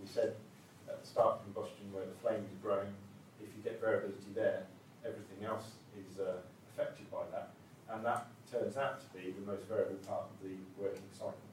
we 0.00 0.06
said 0.06 0.36
at 0.84 1.00
the 1.00 1.08
start 1.08 1.40
of 1.40 1.48
combustion 1.48 1.88
where 1.96 2.04
the 2.04 2.18
flames 2.20 2.44
are 2.52 2.60
growing, 2.60 2.92
if 3.40 3.48
you 3.56 3.60
get 3.64 3.80
variability 3.80 4.36
there, 4.36 4.68
everything 5.00 5.48
else 5.48 5.80
is 5.96 6.20
uh, 6.20 6.44
affected 6.68 7.08
by 7.08 7.24
that. 7.32 7.56
And 7.88 8.04
that 8.04 8.28
turns 8.50 8.76
out 8.76 9.00
to 9.00 9.06
be 9.16 9.32
the 9.32 9.46
most 9.46 9.64
variable 9.64 10.02
part 10.04 10.28
of 10.28 10.36
the 10.44 10.60
working 10.76 11.08
cycle 11.16 11.46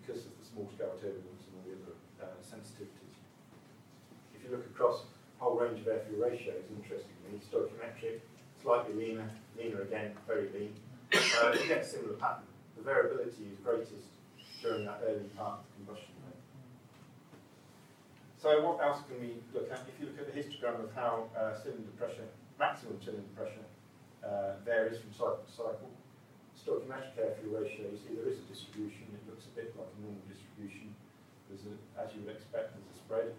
because 0.00 0.24
of 0.24 0.32
the 0.40 0.46
small 0.46 0.66
scale 0.72 0.94
turbulence 0.96 1.44
and 1.46 1.52
all 1.60 1.64
the 1.68 1.76
other 1.76 1.94
uh, 2.18 2.38
sensitivities. 2.42 3.14
If 4.34 4.39
you 4.50 4.56
look 4.56 4.66
across 4.66 5.02
a 5.38 5.44
whole 5.44 5.58
range 5.58 5.80
of 5.80 5.88
air 5.88 6.02
fuel 6.08 6.26
ratios, 6.26 6.66
interestingly, 6.74 7.38
stoichiometric, 7.38 8.20
slightly 8.62 8.94
leaner, 8.94 9.30
leaner 9.56 9.82
again, 9.82 10.12
very 10.26 10.50
lean, 10.52 10.74
uh, 11.14 11.54
you 11.54 11.68
get 11.68 11.82
a 11.82 11.86
similar 11.86 12.14
pattern. 12.14 12.44
The 12.76 12.82
variability 12.82 13.46
is 13.52 13.58
greatest 13.62 14.10
during 14.62 14.84
that 14.84 15.00
early 15.06 15.30
part 15.36 15.60
of 15.60 15.64
the 15.64 15.70
combustion 15.78 16.14
rate. 16.26 16.42
So 18.42 18.60
what 18.66 18.82
else 18.82 19.00
can 19.08 19.20
we 19.20 19.36
look 19.54 19.70
at? 19.70 19.86
If 19.88 20.00
you 20.00 20.06
look 20.10 20.18
at 20.18 20.32
the 20.32 20.36
histogram 20.36 20.82
of 20.82 20.92
how 20.94 21.28
uh, 21.36 21.54
cylinder 21.54 21.92
pressure, 21.96 22.28
maximum 22.58 23.00
cylinder 23.00 23.30
pressure 23.36 23.64
uh, 24.24 24.60
varies 24.64 25.00
from 25.00 25.12
cycle 25.12 25.44
to 25.46 25.52
cycle. 25.52 25.90
Stoichiometric 26.56 27.16
air 27.16 27.32
fuel 27.40 27.56
ratio, 27.56 27.88
you 27.88 27.96
see 27.96 28.12
there 28.16 28.28
is 28.28 28.36
a 28.36 28.46
distribution. 28.52 29.08
It 29.16 29.24
looks 29.24 29.48
a 29.48 29.52
bit 29.56 29.72
like 29.76 29.88
a 29.88 29.98
normal 30.04 30.20
distribution. 30.28 30.92
A, 31.50 31.56
as 31.98 32.14
you 32.14 32.22
would 32.22 32.36
expect, 32.36 32.76
there's 32.76 32.90
a 32.92 32.98
spread. 33.00 33.32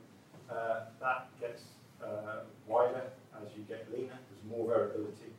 Uh, 0.51 0.91
that 0.99 1.31
gets 1.39 1.63
uh, 2.03 2.43
wider 2.67 3.07
as 3.39 3.47
you 3.55 3.63
get 3.71 3.87
leaner. 3.87 4.19
There's 4.27 4.43
more 4.43 4.67
variability. 4.67 5.31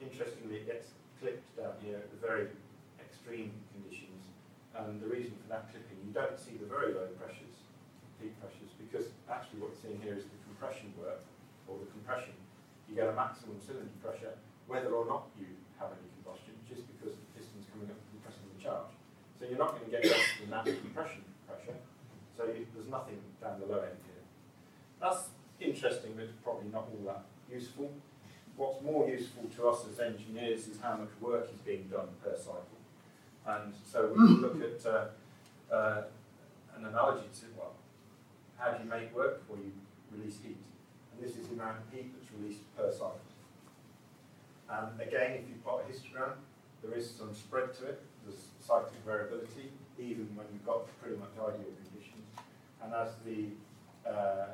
Interestingly, 0.00 0.64
it 0.64 0.66
gets 0.66 0.96
clipped 1.20 1.44
down 1.52 1.76
here 1.84 2.00
at 2.00 2.08
the 2.08 2.16
very 2.16 2.48
extreme 2.96 3.52
conditions. 3.76 4.32
And 4.72 5.04
the 5.04 5.06
reason 5.06 5.36
for 5.44 5.52
that 5.52 5.68
clipping, 5.68 6.00
you 6.00 6.16
don't 6.16 6.40
see 6.40 6.56
the 6.56 6.64
very 6.64 6.96
low 6.96 7.12
pressures, 7.20 7.60
peak 8.16 8.32
pressures, 8.40 8.72
because 8.80 9.12
actually 9.28 9.60
what 9.60 9.76
you're 9.76 9.84
seeing 9.84 10.00
here 10.00 10.16
is 10.16 10.24
the 10.24 10.40
compression 10.48 10.96
work, 10.96 11.20
or 11.68 11.76
the 11.76 11.88
compression. 11.92 12.32
You 12.88 12.96
get 12.96 13.12
a 13.12 13.14
maximum 13.14 13.60
cylinder 13.60 13.92
pressure 14.00 14.32
whether 14.64 14.96
or 14.96 15.04
not 15.04 15.28
you 15.36 15.44
have 15.76 15.92
any 15.92 16.08
combustion, 16.16 16.56
just 16.64 16.88
because 16.88 17.12
the 17.12 17.26
piston's 17.36 17.68
coming 17.68 17.92
up 17.92 18.00
and 18.00 18.08
compressing 18.16 18.48
the 18.56 18.60
charge. 18.64 18.96
So 19.36 19.44
you're 19.44 19.60
not 19.60 19.76
going 19.76 19.84
to 19.84 19.92
get 19.92 20.08
less 20.08 20.24
than 20.40 20.48
that 20.56 20.64
compression 20.64 21.20
pressure. 21.44 21.76
So 22.32 22.48
you, 22.48 22.64
there's 22.72 22.88
nothing 22.88 23.20
down 23.44 23.60
the 23.60 23.68
low 23.68 23.84
end. 23.84 24.00
That's 25.04 25.28
interesting, 25.60 26.12
but 26.16 26.28
probably 26.42 26.70
not 26.72 26.88
all 26.88 27.04
that 27.12 27.24
useful. 27.52 27.92
What's 28.56 28.82
more 28.82 29.06
useful 29.06 29.44
to 29.56 29.68
us 29.68 29.84
as 29.92 30.00
engineers 30.00 30.66
is 30.66 30.80
how 30.80 30.96
much 30.96 31.10
work 31.20 31.44
is 31.52 31.58
being 31.58 31.88
done 31.92 32.08
per 32.22 32.34
cycle. 32.34 32.80
And 33.46 33.74
so 33.84 34.14
we 34.16 34.28
look 34.40 34.56
at 34.62 34.80
uh, 34.86 35.04
uh, 35.70 36.04
an 36.78 36.86
analogy 36.86 37.26
to, 37.40 37.46
well, 37.58 37.74
how 38.56 38.70
do 38.70 38.82
you 38.82 38.88
make 38.88 39.14
work 39.14 39.40
before 39.40 39.62
you 39.62 39.72
release 40.10 40.38
heat? 40.42 40.56
And 41.12 41.22
this 41.22 41.36
is 41.36 41.48
the 41.48 41.54
amount 41.54 41.80
of 41.84 41.92
heat 41.92 42.10
that's 42.16 42.32
released 42.40 42.62
per 42.74 42.90
cycle. 42.90 43.20
And 44.70 44.98
again, 44.98 45.32
if 45.32 45.44
you 45.50 45.56
plot 45.62 45.84
a 45.86 45.92
histogram, 45.92 46.32
there 46.82 46.96
is 46.96 47.10
some 47.10 47.34
spread 47.34 47.74
to 47.74 47.88
it. 47.88 48.02
There's 48.24 48.40
cyclic 48.58 49.04
variability, 49.04 49.68
even 49.98 50.30
when 50.34 50.46
you've 50.50 50.64
got 50.64 50.88
pretty 51.02 51.18
much 51.18 51.36
ideal 51.36 51.76
conditions. 51.76 52.24
And 52.82 52.94
as 52.94 53.10
the 53.26 53.48
uh, 54.10 54.46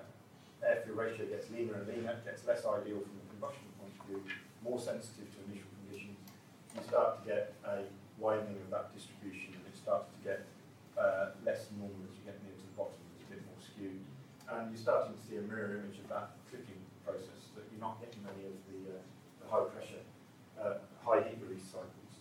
air-fuel 0.65 0.97
ratio 0.97 1.27
gets 1.27 1.51
leaner 1.51 1.75
and 1.75 1.89
leaner, 1.89 2.17
gets 2.25 2.47
less 2.47 2.65
ideal 2.65 3.01
from 3.01 3.17
a 3.17 3.27
combustion 3.33 3.69
point 3.81 3.93
of 3.97 4.07
view, 4.07 4.21
more 4.63 4.79
sensitive 4.79 5.29
to 5.33 5.39
initial 5.49 5.71
conditions, 5.85 6.19
you 6.77 6.83
start 6.85 7.21
to 7.21 7.23
get 7.25 7.55
a 7.65 7.89
widening 8.21 8.61
of 8.61 8.69
that 8.71 8.93
distribution 8.93 9.57
and 9.57 9.65
it 9.67 9.77
starts 9.77 10.07
to 10.13 10.19
get 10.23 10.45
uh, 11.01 11.33
less 11.45 11.73
normal 11.75 12.05
as 12.05 12.15
you 12.21 12.25
get 12.29 12.37
near 12.45 12.53
to 12.53 12.65
the 12.65 12.77
bottom, 12.77 13.01
it's 13.17 13.25
a 13.25 13.31
bit 13.33 13.43
more 13.49 13.59
skewed. 13.59 14.05
And 14.51 14.69
you're 14.69 14.83
starting 14.83 15.17
to 15.17 15.23
see 15.25 15.41
a 15.41 15.45
mirror 15.45 15.81
image 15.81 15.99
of 16.05 16.09
that 16.13 16.37
clipping 16.51 16.85
process, 17.03 17.51
that 17.57 17.65
you're 17.73 17.81
not 17.81 17.97
getting 17.99 18.21
many 18.21 18.45
of 18.45 18.57
the, 18.69 18.79
uh, 18.93 19.03
the 19.41 19.47
high 19.49 19.65
pressure, 19.73 20.05
uh, 20.61 20.85
high 21.01 21.25
heat 21.25 21.41
release 21.41 21.65
cycles. 21.65 22.21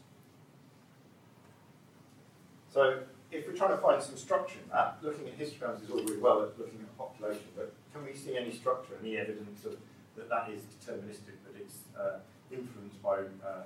So 2.72 3.04
if 3.32 3.46
we're 3.48 3.58
trying 3.58 3.76
to 3.76 3.82
find 3.82 4.02
some 4.02 4.16
structure 4.16 4.60
in 4.64 4.70
that, 4.72 4.98
looking 5.02 5.28
at 5.28 5.38
histograms 5.38 5.84
is 5.84 5.90
all 5.90 6.02
really 6.02 6.22
well 6.22 6.44
at 6.44 6.58
looking 6.58 6.80
at 6.80 6.98
population, 6.98 7.50
but 7.56 7.74
can 7.94 8.06
we 8.06 8.14
see 8.14 8.38
any 8.38 8.52
structure, 8.52 8.94
any 9.02 9.18
evidence 9.18 9.66
of 9.66 9.78
that 10.16 10.30
that 10.30 10.50
is 10.52 10.62
deterministic, 10.64 11.40
that 11.46 11.56
it's 11.56 11.86
uh, 11.98 12.20
influenced 12.52 13.02
by 13.02 13.20
uh, 13.46 13.64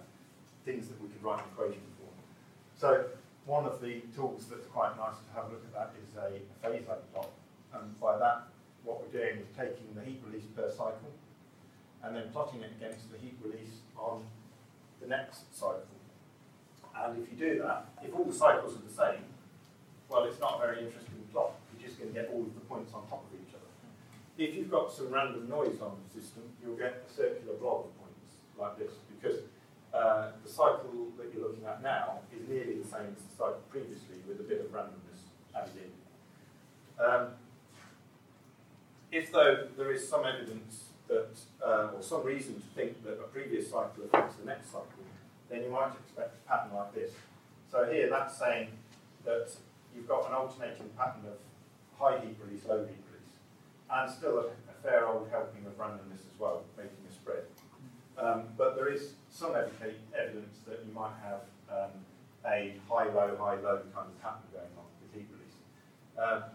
things 0.65 0.87
that 0.87 1.01
we 1.01 1.07
could 1.09 1.23
write 1.23 1.39
an 1.39 1.45
equation 1.53 1.81
for? 1.97 2.09
So 2.79 3.05
one 3.45 3.65
of 3.65 3.81
the 3.81 4.01
tools 4.15 4.45
that's 4.49 4.67
quite 4.67 4.95
nice 4.97 5.19
to 5.19 5.31
have 5.35 5.49
a 5.49 5.53
look 5.53 5.63
at 5.65 5.73
that 5.73 5.91
is 5.99 6.15
a, 6.15 6.39
a 6.39 6.55
phase 6.61 6.87
lag 6.87 6.99
plot. 7.11 7.29
And 7.73 7.99
by 7.99 8.17
that, 8.17 8.47
what 8.83 9.01
we're 9.01 9.19
doing 9.19 9.39
is 9.39 9.47
taking 9.57 9.87
the 9.95 10.03
heat 10.03 10.21
release 10.25 10.45
per 10.55 10.69
cycle 10.69 11.11
and 12.03 12.15
then 12.15 12.29
plotting 12.31 12.61
it 12.61 12.71
against 12.79 13.11
the 13.11 13.17
heat 13.17 13.35
release 13.43 13.79
on 13.97 14.23
the 15.01 15.07
next 15.07 15.55
cycle. 15.57 15.87
And 16.95 17.23
if 17.23 17.31
you 17.31 17.37
do 17.37 17.59
that, 17.63 17.87
if 18.03 18.13
all 18.13 18.25
the 18.25 18.33
cycles 18.33 18.75
are 18.75 18.83
the 18.85 18.93
same, 18.93 19.23
well, 20.09 20.23
it's 20.25 20.39
not 20.39 20.55
a 20.55 20.67
very 20.67 20.85
interesting 20.85 21.23
plot. 21.31 21.53
You're 21.73 21.87
just 21.87 21.99
going 21.99 22.13
to 22.13 22.19
get 22.19 22.29
all 22.31 22.41
of 22.41 22.53
the 22.53 22.61
points 22.61 22.93
on 22.93 23.07
top 23.07 23.25
of 23.25 23.39
each 23.39 23.53
other. 23.55 23.62
If 24.37 24.55
you've 24.55 24.71
got 24.71 24.91
some 24.91 25.13
random 25.13 25.47
noise 25.47 25.79
on 25.81 25.97
the 26.01 26.21
system, 26.21 26.43
you'll 26.63 26.75
get 26.75 27.05
a 27.07 27.13
circular 27.13 27.53
blob 27.59 27.85
of 27.85 27.99
points 27.99 28.33
like 28.57 28.79
this 28.79 28.91
because 29.21 29.39
uh, 29.93 30.31
the 30.43 30.49
cycle 30.49 31.11
that 31.17 31.31
you're 31.33 31.47
looking 31.47 31.65
at 31.65 31.83
now 31.83 32.19
is 32.35 32.47
nearly 32.49 32.79
the 32.81 32.87
same 32.87 33.13
as 33.15 33.21
the 33.21 33.35
cycle 33.37 33.61
previously 33.69 34.17
with 34.27 34.39
a 34.39 34.43
bit 34.43 34.61
of 34.61 34.67
randomness 34.67 35.21
added 35.55 35.73
in. 35.77 37.05
Um, 37.05 37.27
if 39.11 39.31
though 39.31 39.67
there 39.77 39.91
is 39.91 40.07
some 40.07 40.25
evidence 40.25 40.85
that, 41.07 41.29
uh, 41.63 41.91
or 41.95 42.01
some 42.01 42.23
reason 42.23 42.55
to 42.55 42.67
think 42.75 43.03
that 43.03 43.13
a 43.13 43.27
previous 43.27 43.69
cycle 43.69 44.03
affects 44.05 44.35
the 44.37 44.45
next 44.45 44.71
cycle, 44.71 44.87
then 45.49 45.61
you 45.61 45.69
might 45.69 45.91
expect 46.03 46.35
a 46.35 46.49
pattern 46.49 46.75
like 46.75 46.95
this. 46.95 47.11
So 47.71 47.85
here 47.91 48.09
that's 48.09 48.37
saying 48.39 48.69
that 49.25 49.49
you've 49.95 50.07
got 50.07 50.27
an 50.27 50.33
alternating 50.33 50.89
pattern 50.97 51.21
of 51.27 51.37
high 51.99 52.19
heat 52.19 52.35
release, 52.43 52.65
low 52.65 52.83
heat 52.85 53.02
and 53.93 54.11
still 54.11 54.37
a, 54.39 54.45
a 54.45 54.75
fair 54.81 55.07
old 55.07 55.29
helping 55.29 55.65
of 55.65 55.77
randomness 55.77 56.25
as 56.25 56.39
well, 56.39 56.63
making 56.77 56.97
a 57.09 57.13
spread. 57.13 57.43
Um, 58.17 58.43
but 58.57 58.75
there 58.75 58.89
is 58.89 59.13
some 59.29 59.55
evidence 59.55 60.57
that 60.67 60.83
you 60.85 60.93
might 60.93 61.13
have 61.23 61.41
um, 61.69 61.91
a 62.45 62.75
high-low, 62.89 63.37
high-low 63.39 63.81
kind 63.93 64.07
of 64.07 64.21
pattern 64.21 64.49
going 64.51 64.73
on 64.77 64.85
with 65.01 65.13
heat 65.13 65.27
release. 65.31 65.57
Uh, 66.17 66.49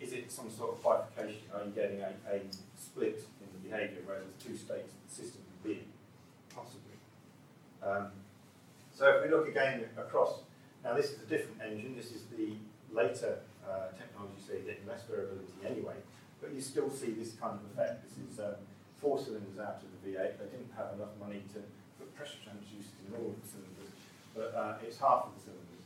is 0.00 0.12
it 0.12 0.30
some 0.30 0.50
sort 0.50 0.74
of 0.74 0.82
bifurcation? 0.82 1.42
Are 1.54 1.64
you 1.64 1.70
getting 1.70 2.00
a, 2.00 2.12
a 2.30 2.40
split 2.76 3.24
in 3.40 3.48
the 3.52 3.68
behaviour 3.68 4.02
where 4.04 4.18
there's 4.18 4.42
two 4.42 4.56
states 4.56 4.92
the 5.08 5.14
system 5.14 5.42
can 5.42 5.72
be? 5.72 5.80
Possibly. 6.54 6.98
Um, 7.82 8.08
so 8.92 9.06
if 9.08 9.24
we 9.24 9.30
look 9.30 9.48
again 9.48 9.84
across, 9.96 10.40
now 10.84 10.94
this 10.94 11.10
is 11.10 11.22
a 11.22 11.26
different 11.26 11.60
engine, 11.62 11.96
this 11.96 12.12
is 12.12 12.22
the 12.36 12.54
later 12.92 13.38
uh, 13.66 13.88
technology, 13.98 14.38
so 14.46 14.52
getting 14.54 14.86
less 14.86 15.02
variability 15.10 15.52
anyway, 15.66 15.94
but 16.44 16.52
you 16.52 16.60
still 16.60 16.92
see 16.92 17.16
this 17.16 17.32
kind 17.40 17.56
of 17.56 17.64
effect. 17.72 18.04
This 18.04 18.20
is 18.20 18.36
um, 18.36 18.60
four 19.00 19.16
cylinders 19.16 19.56
out 19.56 19.80
of 19.80 19.88
the 19.88 20.12
V8. 20.12 20.36
They 20.36 20.48
didn't 20.52 20.68
have 20.76 20.92
enough 20.92 21.16
money 21.16 21.40
to 21.56 21.64
put 21.96 22.12
pressure 22.12 22.36
transducers 22.44 23.00
in 23.08 23.16
all 23.16 23.32
of 23.32 23.40
the 23.40 23.48
cylinders, 23.48 23.92
but 24.36 24.52
uh, 24.52 24.84
it's 24.84 25.00
half 25.00 25.24
of 25.24 25.32
the 25.40 25.48
cylinders. 25.48 25.84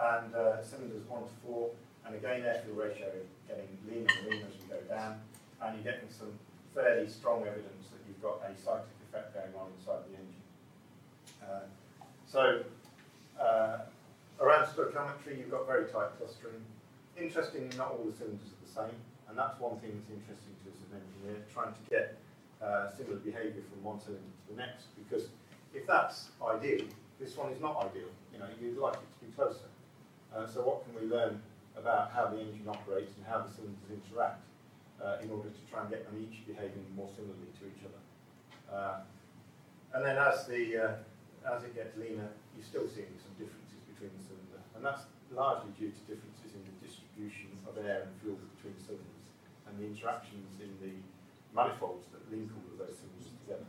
And 0.00 0.32
uh, 0.32 0.64
cylinders 0.64 1.04
one 1.04 1.28
to 1.28 1.34
four, 1.44 1.76
and 2.08 2.16
again 2.16 2.40
air-fuel 2.48 2.80
ratio 2.80 3.12
is 3.12 3.28
getting 3.44 3.68
leaner 3.84 4.08
and 4.08 4.24
leaner 4.32 4.48
as 4.48 4.56
we 4.56 4.64
go 4.72 4.80
down, 4.88 5.20
and 5.60 5.76
you're 5.76 5.92
getting 5.92 6.08
some 6.08 6.32
fairly 6.72 7.04
strong 7.04 7.44
evidence 7.44 7.92
that 7.92 8.00
you've 8.08 8.24
got 8.24 8.40
a 8.40 8.56
cyclic 8.56 8.96
effect 9.04 9.36
going 9.36 9.52
on 9.52 9.68
inside 9.76 10.00
the 10.08 10.16
engine. 10.16 10.44
Uh, 11.44 11.68
so 12.24 12.64
uh, 13.36 13.84
around 14.40 14.64
stoichiometry, 14.64 15.36
you've 15.36 15.52
got 15.52 15.68
very 15.68 15.84
tight 15.92 16.16
clustering. 16.16 16.64
Interestingly, 17.20 17.68
not 17.76 17.92
all 17.92 18.08
the 18.08 18.16
cylinders 18.16 18.48
are 18.48 18.64
the 18.64 18.72
same, 18.88 18.96
and 19.30 19.38
that's 19.38 19.54
one 19.62 19.78
thing 19.78 19.94
that's 19.94 20.10
interesting 20.10 20.50
to 20.58 20.74
us 20.74 20.76
as 20.82 20.90
an 20.90 20.98
engineer, 20.98 21.38
trying 21.54 21.70
to 21.70 21.84
get 21.86 22.18
uh, 22.58 22.90
similar 22.90 23.22
behaviour 23.22 23.62
from 23.70 23.78
one 23.86 24.02
cylinder 24.02 24.26
to 24.26 24.44
the 24.50 24.58
next, 24.58 24.90
because 24.98 25.30
if 25.70 25.86
that's 25.86 26.34
ideal, 26.42 26.82
this 27.22 27.38
one 27.38 27.54
is 27.54 27.62
not 27.62 27.78
ideal. 27.78 28.10
You 28.34 28.42
know, 28.42 28.50
you'd 28.58 28.76
like 28.82 28.98
it 28.98 29.06
to 29.06 29.18
be 29.22 29.30
closer. 29.38 29.70
Uh, 30.34 30.50
so 30.50 30.66
what 30.66 30.82
can 30.82 30.98
we 30.98 31.06
learn 31.06 31.38
about 31.78 32.10
how 32.10 32.26
the 32.26 32.42
engine 32.42 32.66
operates 32.66 33.14
and 33.14 33.22
how 33.22 33.38
the 33.46 33.50
cylinders 33.54 33.90
interact 33.94 34.42
uh, 34.98 35.22
in 35.22 35.30
order 35.30 35.48
to 35.48 35.62
try 35.70 35.86
and 35.86 35.90
get 35.90 36.02
them 36.10 36.18
each 36.18 36.42
behaving 36.42 36.82
more 36.98 37.08
similarly 37.14 37.54
to 37.54 37.70
each 37.70 37.82
other? 37.86 38.02
Uh, 38.66 39.06
and 39.94 40.02
then 40.04 40.18
as 40.18 40.46
the 40.46 40.62
uh, 40.74 41.54
as 41.54 41.64
it 41.64 41.74
gets 41.74 41.96
leaner, 41.96 42.30
you're 42.54 42.66
still 42.66 42.86
seeing 42.86 43.10
some 43.18 43.32
differences 43.38 43.80
between 43.94 44.10
the 44.18 44.22
cylinder. 44.22 44.60
And 44.76 44.82
that's 44.84 45.06
largely 45.34 45.70
due 45.78 45.90
to 45.90 46.02
differences 46.06 46.54
in 46.54 46.62
the 46.62 46.74
distribution 46.82 47.50
of 47.66 47.78
air 47.78 48.06
and 48.06 48.12
fuel 48.22 48.38
between 48.58 48.76
cylinders 48.78 49.09
and 49.70 49.78
the 49.78 49.86
interactions 49.86 50.58
in 50.58 50.74
the 50.82 50.98
manifolds 51.54 52.06
that 52.12 52.26
link 52.30 52.50
all 52.50 52.66
of 52.74 52.78
those 52.78 52.98
things 52.98 53.30
together. 53.46 53.66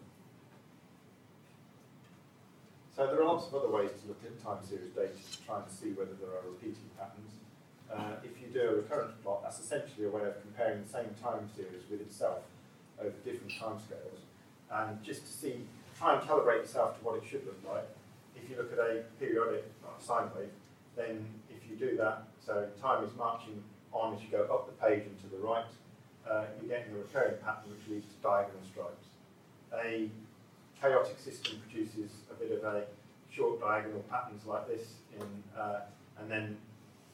So 2.95 3.07
there 3.07 3.21
are 3.21 3.25
lots 3.25 3.47
of 3.47 3.55
other 3.55 3.69
ways 3.69 3.89
to 4.01 4.07
look 4.09 4.19
at 4.25 4.35
time 4.41 4.65
series 4.65 4.91
data 4.91 5.13
to 5.13 5.37
try 5.45 5.61
and 5.61 5.69
see 5.69 5.93
whether 5.93 6.17
there 6.19 6.33
are 6.33 6.45
repeating 6.49 6.89
patterns. 6.97 7.33
Uh, 7.87 8.19
if 8.23 8.41
you 8.41 8.47
do 8.53 8.61
a 8.61 8.75
recurrence 8.83 9.13
plot, 9.23 9.43
that's 9.43 9.59
essentially 9.59 10.05
a 10.05 10.09
way 10.09 10.23
of 10.23 10.41
comparing 10.41 10.81
the 10.83 10.89
same 10.89 11.09
time 11.21 11.47
series 11.55 11.83
with 11.89 12.01
itself 12.01 12.43
over 12.99 13.15
different 13.25 13.51
timescales, 13.51 14.21
and 14.71 15.03
just 15.03 15.25
to 15.25 15.31
see 15.31 15.65
try 15.97 16.15
and 16.15 16.21
calibrate 16.27 16.61
yourself 16.61 16.97
to 16.97 17.05
what 17.05 17.17
it 17.17 17.23
should 17.29 17.45
look 17.45 17.59
like. 17.67 17.87
If 18.35 18.49
you 18.49 18.55
look 18.55 18.71
at 18.71 18.79
a 18.79 19.03
periodic 19.19 19.65
like 19.83 19.99
sine 19.99 20.29
wave, 20.35 20.49
then 20.95 21.25
if 21.49 21.69
you 21.69 21.75
do 21.75 21.97
that, 21.97 22.23
so 22.45 22.67
time 22.81 23.03
is 23.03 23.11
marching 23.17 23.63
on 23.91 24.15
as 24.15 24.21
you 24.21 24.29
go 24.29 24.43
up 24.43 24.67
the 24.67 24.77
page 24.85 25.03
and 25.03 25.19
to 25.21 25.27
the 25.27 25.41
right, 25.41 25.65
uh, 26.31 26.45
you 26.61 26.69
get 26.69 26.87
a 26.89 26.95
recurring 26.95 27.35
pattern 27.43 27.71
which 27.75 27.83
leads 27.91 28.07
to 28.07 28.17
diagonal 28.23 28.63
stripes. 28.63 29.07
A 29.75 30.09
chaotic 30.79 31.19
system 31.19 31.61
produces 31.67 32.11
a 32.31 32.35
bit 32.35 32.51
of 32.51 32.63
a 32.63 32.85
short 33.29 33.59
diagonal 33.59 34.03
patterns 34.09 34.45
like 34.45 34.67
this, 34.67 34.95
in, 35.19 35.27
uh, 35.59 35.81
and 36.19 36.31
then 36.31 36.57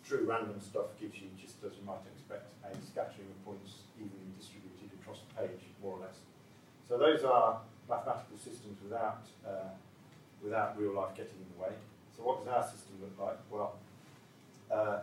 true 0.08 0.26
random 0.30 0.60
stuff 0.62 0.94
gives 1.00 1.16
you, 1.18 1.28
just 1.42 1.56
as 1.66 1.74
you 1.80 1.86
might 1.86 2.06
expect, 2.16 2.46
a 2.64 2.70
scattering 2.86 3.28
of 3.28 3.46
points 3.46 3.90
evenly 3.98 4.32
distributed 4.38 4.90
across 5.02 5.20
the 5.28 5.42
page, 5.42 5.62
more 5.82 5.98
or 5.98 6.02
less. 6.02 6.22
So 6.88 6.98
those 6.98 7.24
are 7.24 7.62
mathematical 7.90 8.38
systems 8.38 8.78
without, 8.84 9.26
uh, 9.46 9.74
without 10.44 10.80
real 10.80 10.94
life 10.94 11.16
getting 11.16 11.38
in 11.42 11.50
the 11.58 11.64
way. 11.64 11.74
So 12.16 12.24
what 12.24 12.46
does 12.46 12.54
our 12.54 12.64
system 12.64 13.02
look 13.02 13.18
like? 13.20 13.38
Well, 13.50 13.76
uh, 14.72 15.00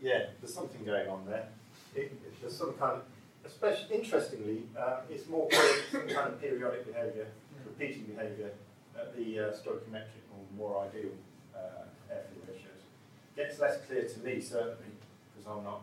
yeah, 0.00 0.34
there's 0.40 0.54
something 0.54 0.84
going 0.84 1.08
on 1.08 1.24
there. 1.26 1.48
It, 1.94 2.12
there's 2.40 2.56
some 2.56 2.74
kind 2.74 2.98
of, 2.98 3.02
especially 3.44 3.96
interestingly, 3.96 4.62
uh, 4.78 5.00
it's 5.10 5.28
more 5.28 5.48
some 5.92 6.08
kind 6.08 6.28
of 6.28 6.40
periodic 6.40 6.86
behaviour, 6.86 7.26
repeating 7.64 8.04
behaviour 8.04 8.50
at 8.98 9.16
the 9.16 9.38
uh, 9.38 9.42
stoichiometric 9.52 10.24
or 10.32 10.40
more 10.56 10.84
ideal 10.84 11.10
uh, 11.54 11.84
air-fuel 12.10 12.44
ratios. 12.48 12.82
Gets 13.36 13.58
less 13.60 13.78
clear 13.86 14.02
to 14.02 14.18
me 14.20 14.40
certainly 14.40 14.94
because 15.34 15.50
I'm 15.50 15.64
not 15.64 15.82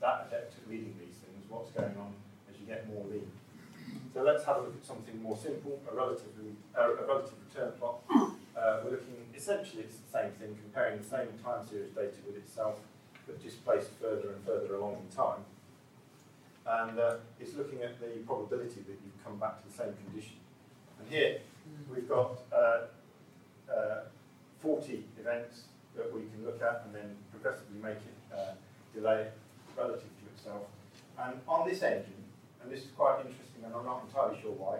that 0.00 0.26
adept 0.28 0.54
at 0.54 0.68
reading 0.68 0.94
these 0.98 1.16
things. 1.16 1.44
What's 1.48 1.70
going 1.70 1.96
on 1.98 2.14
as 2.50 2.58
you 2.60 2.66
get 2.66 2.88
more 2.88 3.04
lean? 3.10 3.30
So 4.14 4.22
let's 4.22 4.44
have 4.44 4.56
a 4.56 4.60
look 4.60 4.76
at 4.76 4.84
something 4.84 5.22
more 5.22 5.36
simple, 5.36 5.80
a, 5.90 5.94
relatively, 5.94 6.52
uh, 6.76 6.92
a 6.92 7.06
relative 7.06 7.34
return 7.48 7.72
plot. 7.78 8.00
Uh, 8.10 8.80
we're 8.84 8.92
looking, 8.92 9.16
essentially 9.34 9.82
it's 9.82 9.96
the 9.96 10.18
same 10.18 10.30
thing, 10.32 10.56
comparing 10.62 10.98
the 10.98 11.08
same 11.08 11.28
time 11.42 11.66
series 11.66 11.90
data 11.90 12.20
with 12.26 12.36
itself, 12.36 12.78
but 13.26 13.42
displaced 13.42 13.90
further 14.00 14.32
and 14.32 14.44
further 14.44 14.74
along 14.74 14.96
in 15.00 15.16
time. 15.16 15.40
And 16.66 16.98
uh, 16.98 17.16
it's 17.40 17.54
looking 17.54 17.82
at 17.82 18.00
the 18.00 18.20
probability 18.26 18.80
that 18.86 18.98
you 19.02 19.10
come 19.24 19.38
back 19.38 19.62
to 19.62 19.68
the 19.68 19.74
same 19.74 19.94
condition. 20.06 20.36
And 21.00 21.08
here, 21.10 21.40
we've 21.90 22.08
got 22.08 22.38
uh, 22.52 22.86
uh, 23.70 24.00
40 24.60 25.04
events 25.18 25.62
that 25.96 26.12
we 26.12 26.20
can 26.20 26.44
look 26.44 26.62
at 26.62 26.84
and 26.86 26.94
then 26.94 27.16
progressively 27.30 27.78
make 27.82 27.98
it 27.98 28.18
uh, 28.34 28.52
delay 28.94 29.26
relative 29.76 30.02
to 30.02 30.24
itself. 30.34 30.62
And 31.18 31.40
on 31.48 31.68
this 31.68 31.82
engine, 31.82 32.22
and 32.62 32.70
this 32.70 32.80
is 32.80 32.90
quite 32.96 33.18
interesting, 33.18 33.64
and 33.64 33.74
I'm 33.74 33.84
not 33.84 34.04
entirely 34.06 34.40
sure 34.40 34.52
why, 34.52 34.78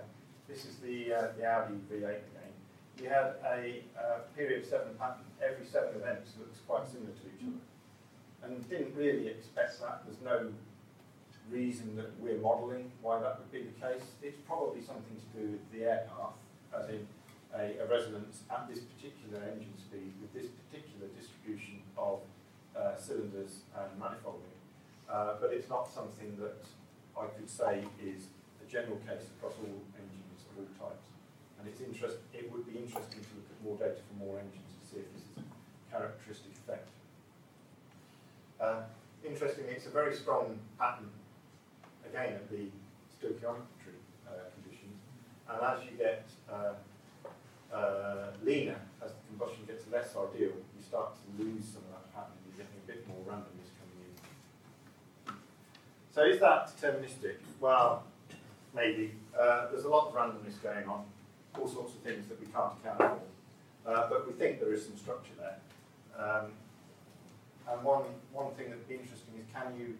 this 0.49 0.65
is 0.65 0.77
the, 0.77 1.13
uh, 1.13 1.27
the 1.37 1.45
Audi 1.45 1.75
V8 1.91 2.05
again. 2.05 2.53
You 3.01 3.09
had 3.09 3.35
a 3.45 3.83
uh, 3.99 4.19
period 4.37 4.67
seven 4.69 4.95
pattern. 4.99 5.25
Every 5.43 5.67
seven 5.67 5.97
events 5.97 6.33
looks 6.39 6.59
quite 6.67 6.87
similar 6.87 7.11
to 7.11 7.25
each 7.27 7.43
other. 7.43 7.63
And 8.45 8.69
didn't 8.69 8.95
really 8.95 9.29
expect 9.29 9.81
that. 9.81 10.03
There's 10.07 10.21
no 10.23 10.53
reason 11.53 11.95
that 11.97 12.11
we're 12.19 12.41
modelling 12.41 12.91
why 13.03 13.21
that 13.21 13.39
would 13.39 13.53
be 13.53 13.69
the 13.69 13.77
case. 13.77 14.03
It's 14.23 14.41
probably 14.49 14.81
something 14.81 15.17
to 15.21 15.29
do 15.39 15.53
with 15.53 15.65
the 15.73 15.85
air 15.85 16.09
path, 16.09 16.35
as 16.73 16.89
in 16.89 17.07
a, 17.55 17.85
a 17.85 17.87
resonance 17.87 18.43
at 18.51 18.67
this 18.69 18.81
particular 18.81 19.45
engine 19.45 19.77
speed 19.77 20.13
with 20.21 20.33
this 20.33 20.49
particular 20.65 21.13
distribution 21.13 21.85
of 21.99 22.21
uh, 22.75 22.97
cylinders 22.97 23.69
and 23.77 23.89
manifolding. 24.01 24.57
Uh, 25.11 25.37
but 25.41 25.53
it's 25.53 25.69
not 25.69 25.93
something 25.93 26.37
that 26.41 26.65
I 27.13 27.27
could 27.37 27.49
say 27.49 27.85
is 28.01 28.33
a 28.65 28.67
general 28.71 28.97
case 29.05 29.29
across 29.37 29.53
all 29.61 29.77
engines 30.01 30.41
of 30.49 30.65
all 30.65 30.89
types. 30.89 31.05
And 31.61 31.69
it's 31.69 31.81
interest, 31.85 32.17
it 32.33 32.51
would 32.51 32.65
be 32.67 32.81
interesting 32.81 33.21
to 33.21 33.31
look 33.37 33.49
at 33.53 33.59
more 33.63 33.77
data 33.77 34.01
from 34.09 34.27
more 34.27 34.41
engines 34.41 34.73
to 34.81 34.83
see 34.89 34.99
if 35.05 35.09
this 35.13 35.23
is 35.23 35.45
a 35.45 35.47
characteristic 35.93 36.53
effect. 36.65 36.89
Uh, 38.59 38.89
interestingly, 39.23 39.77
it's 39.77 39.87
a 39.87 39.91
very 39.91 40.17
strong 40.17 40.59
pattern, 40.79 41.11
again, 42.13 42.35
at 42.35 42.51
the 42.51 42.69
stoichiometry 43.17 43.97
uh, 44.29 44.45
conditions. 44.55 45.01
And 45.49 45.63
as 45.63 45.79
you 45.85 45.97
get 45.97 46.29
uh, 46.51 46.75
uh, 47.75 48.33
leaner, 48.45 48.77
as 49.05 49.13
the 49.13 49.21
combustion 49.29 49.65
gets 49.67 49.85
less 49.91 50.11
ideal, 50.11 50.53
you 50.53 50.83
start 50.87 51.15
to 51.17 51.43
lose 51.43 51.65
some 51.65 51.83
of 51.89 51.97
that 51.97 52.15
pattern. 52.15 52.37
You're 52.47 52.67
getting 52.67 52.81
a 52.85 52.87
bit 52.87 53.09
more 53.09 53.19
randomness 53.25 53.73
coming 53.81 53.99
in. 54.05 55.35
so 56.15 56.25
is 56.25 56.41
that 56.41 56.71
deterministic? 56.77 57.37
Well, 57.61 58.05
maybe. 58.75 59.13
Uh, 59.39 59.71
there's 59.71 59.85
a 59.85 59.89
lot 59.89 60.09
of 60.09 60.15
randomness 60.15 60.63
going 60.63 60.87
on, 60.87 61.07
all 61.59 61.69
sorts 61.69 61.95
of 61.95 62.01
things 62.01 62.27
that 62.29 62.39
we 62.39 62.47
can't 62.47 62.73
account 62.85 62.99
for. 62.99 63.21
But 63.85 64.27
we 64.27 64.35
think 64.35 64.61
there 64.61 64.75
is 64.75 64.85
some 64.85 64.97
structure 64.97 65.33
there. 65.39 65.59
Um, 66.19 66.53
and 67.71 67.83
one, 67.83 68.05
one 68.33 68.53
thing 68.55 68.69
that 68.69 68.77
would 68.77 68.89
be 68.89 68.97
interesting 68.97 69.33
is 69.39 69.47
can 69.55 69.73
you 69.79 69.97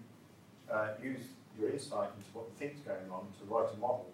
uh, 0.71 0.89
use 1.03 1.21
your 1.59 1.71
insight 1.71 2.11
into 2.17 2.31
what 2.33 2.47
you 2.49 2.57
think 2.59 2.75
is 2.75 2.85
going 2.85 3.09
on 3.11 3.29
to 3.39 3.43
write 3.49 3.73
a 3.73 3.79
model? 3.79 4.11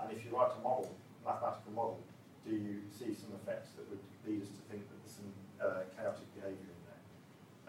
And 0.00 0.12
if 0.12 0.24
you 0.24 0.34
write 0.36 0.52
a 0.58 0.60
model, 0.62 0.90
mathematical 1.24 1.72
model, 1.72 2.00
do 2.44 2.54
you 2.54 2.82
see 2.90 3.14
some 3.14 3.30
effects 3.38 3.70
that 3.78 3.88
would 3.88 4.02
lead 4.26 4.42
us 4.42 4.50
to 4.50 4.62
think 4.70 4.82
that 4.88 4.98
there's 5.02 5.16
some 5.16 5.30
uh, 5.62 5.86
chaotic 5.94 6.26
behaviour 6.34 6.68
in 6.68 6.80
there? 6.86 7.02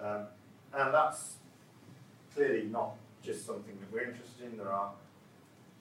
Um, 0.01 0.21
and 0.73 0.93
that's 0.93 1.37
clearly 2.33 2.65
not 2.65 2.97
just 3.21 3.45
something 3.45 3.77
that 3.79 3.89
we're 3.93 4.09
interested 4.09 4.51
in. 4.51 4.57
There 4.57 4.71
are 4.71 4.91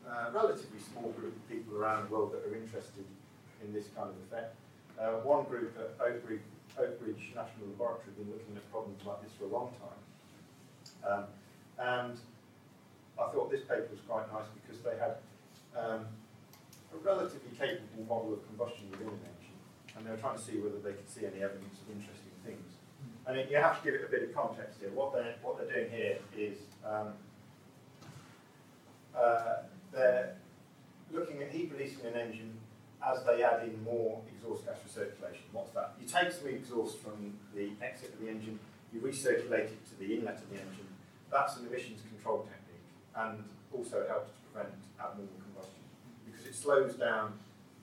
a 0.07 0.11
uh, 0.11 0.31
relatively 0.33 0.79
small 0.79 1.11
group 1.13 1.35
of 1.35 1.49
people 1.49 1.77
around 1.77 2.09
the 2.09 2.13
world 2.13 2.33
that 2.33 2.45
are 2.45 2.55
interested 2.55 3.05
in 3.65 3.73
this 3.73 3.87
kind 3.97 4.11
of 4.11 4.17
effect. 4.29 4.55
Uh, 4.99 5.25
one 5.25 5.45
group 5.45 5.73
at 5.79 5.97
Oak 6.05 6.23
Ridge, 6.29 6.45
Oak 6.79 6.99
Ridge, 7.01 7.33
National 7.35 7.73
Laboratory 7.73 8.05
have 8.07 8.17
been 8.19 8.31
looking 8.31 8.57
at 8.57 8.71
problems 8.71 9.01
like 9.07 9.23
this 9.23 9.33
for 9.39 9.45
a 9.45 9.49
long 9.49 9.73
time. 9.81 10.03
Um, 11.03 11.25
and 11.79 12.19
I 13.23 13.31
thought 13.31 13.51
this 13.51 13.63
paper 13.63 13.87
was 13.91 14.01
quite 14.09 14.27
nice 14.33 14.51
because 14.59 14.83
they 14.83 14.99
had 14.99 15.23
um, 15.79 16.07
a 16.91 16.99
relatively 17.03 17.55
capable 17.55 18.05
model 18.09 18.35
of 18.35 18.47
combustion 18.47 18.91
within 18.91 19.09
an 19.09 19.23
engine, 19.23 19.59
and 19.97 20.07
they 20.07 20.11
were 20.11 20.19
trying 20.19 20.37
to 20.37 20.43
see 20.43 20.59
whether 20.59 20.79
they 20.83 20.93
could 20.93 21.09
see 21.09 21.25
any 21.25 21.43
evidence 21.43 21.79
of 21.79 21.95
interesting 21.95 22.35
things. 22.45 22.83
And 23.27 23.39
it, 23.39 23.51
you 23.51 23.57
have 23.57 23.79
to 23.79 23.85
give 23.85 23.95
it 23.95 24.05
a 24.05 24.11
bit 24.11 24.23
of 24.23 24.35
context 24.35 24.81
here. 24.81 24.91
What 24.91 25.15
they're, 25.15 25.35
what 25.43 25.57
they're 25.57 25.71
doing 25.71 25.91
here 25.91 26.19
is 26.37 26.59
um, 26.85 27.15
uh, 29.15 29.71
they're 29.93 30.35
looking 31.13 31.43
at 31.43 31.51
heat 31.51 31.71
releasing 31.73 32.07
an 32.07 32.15
engine 32.15 32.59
as 33.07 33.25
they 33.25 33.43
add 33.43 33.63
in 33.63 33.83
more 33.85 34.23
exhaust 34.35 34.67
gas 34.67 34.79
recirculation. 34.87 35.47
What's 35.53 35.71
that? 35.73 35.95
You 36.01 36.07
take 36.07 36.33
some 36.33 36.49
exhaust 36.49 36.99
from 36.99 37.39
the 37.55 37.71
exit 37.83 38.15
of 38.15 38.21
the 38.21 38.29
engine, 38.29 38.59
you 38.93 39.01
recirculate 39.01 39.71
it 39.71 39.87
to 39.91 39.99
the 39.99 40.19
inlet 40.19 40.39
of 40.39 40.51
the 40.51 40.57
engine. 40.57 40.87
That's 41.31 41.57
an 41.57 41.67
emissions 41.67 42.03
control 42.09 42.43
technique 42.43 42.62
and 43.17 43.45
also 43.73 44.07
helps 44.09 44.31
to 44.33 44.39
prevent 44.51 44.75
abnormal 45.01 45.33
combustion 45.43 45.83
because 46.25 46.47
it 46.47 46.55
slows 46.55 46.95
down 46.95 47.33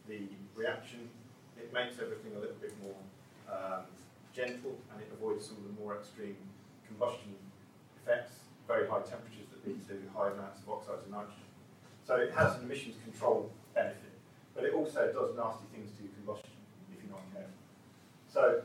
the 0.07 0.27
reaction, 0.55 1.09
it 1.57 1.71
makes 1.73 1.99
everything 2.01 2.33
a 2.35 2.39
little 2.39 2.57
bit 2.61 2.73
more 2.81 2.97
um, 3.49 3.83
gentle 4.33 4.77
and 4.93 5.01
it 5.01 5.09
avoids 5.13 5.45
some 5.45 5.57
of 5.57 5.63
the 5.63 5.81
more 5.81 5.97
extreme 5.97 6.37
combustion 6.87 7.35
effects, 8.01 8.33
very 8.67 8.87
high 8.87 9.01
temperatures 9.01 9.45
that 9.51 9.65
lead 9.67 9.79
to 9.87 9.95
high 10.15 10.31
amounts 10.31 10.61
of 10.61 10.69
oxides 10.69 11.03
of 11.05 11.11
nitrogen. 11.11 11.49
So 12.05 12.15
it 12.15 12.31
has 12.33 12.55
an 12.57 12.63
emissions 12.63 12.95
control 13.03 13.51
benefit, 13.75 14.17
but 14.55 14.63
it 14.63 14.73
also 14.73 15.13
does 15.13 15.35
nasty 15.37 15.65
things 15.73 15.91
to 15.97 16.09
combustion 16.17 16.53
if 16.91 17.03
you're 17.03 17.13
not 17.13 17.25
careful. 17.33 17.53
So 18.33 18.61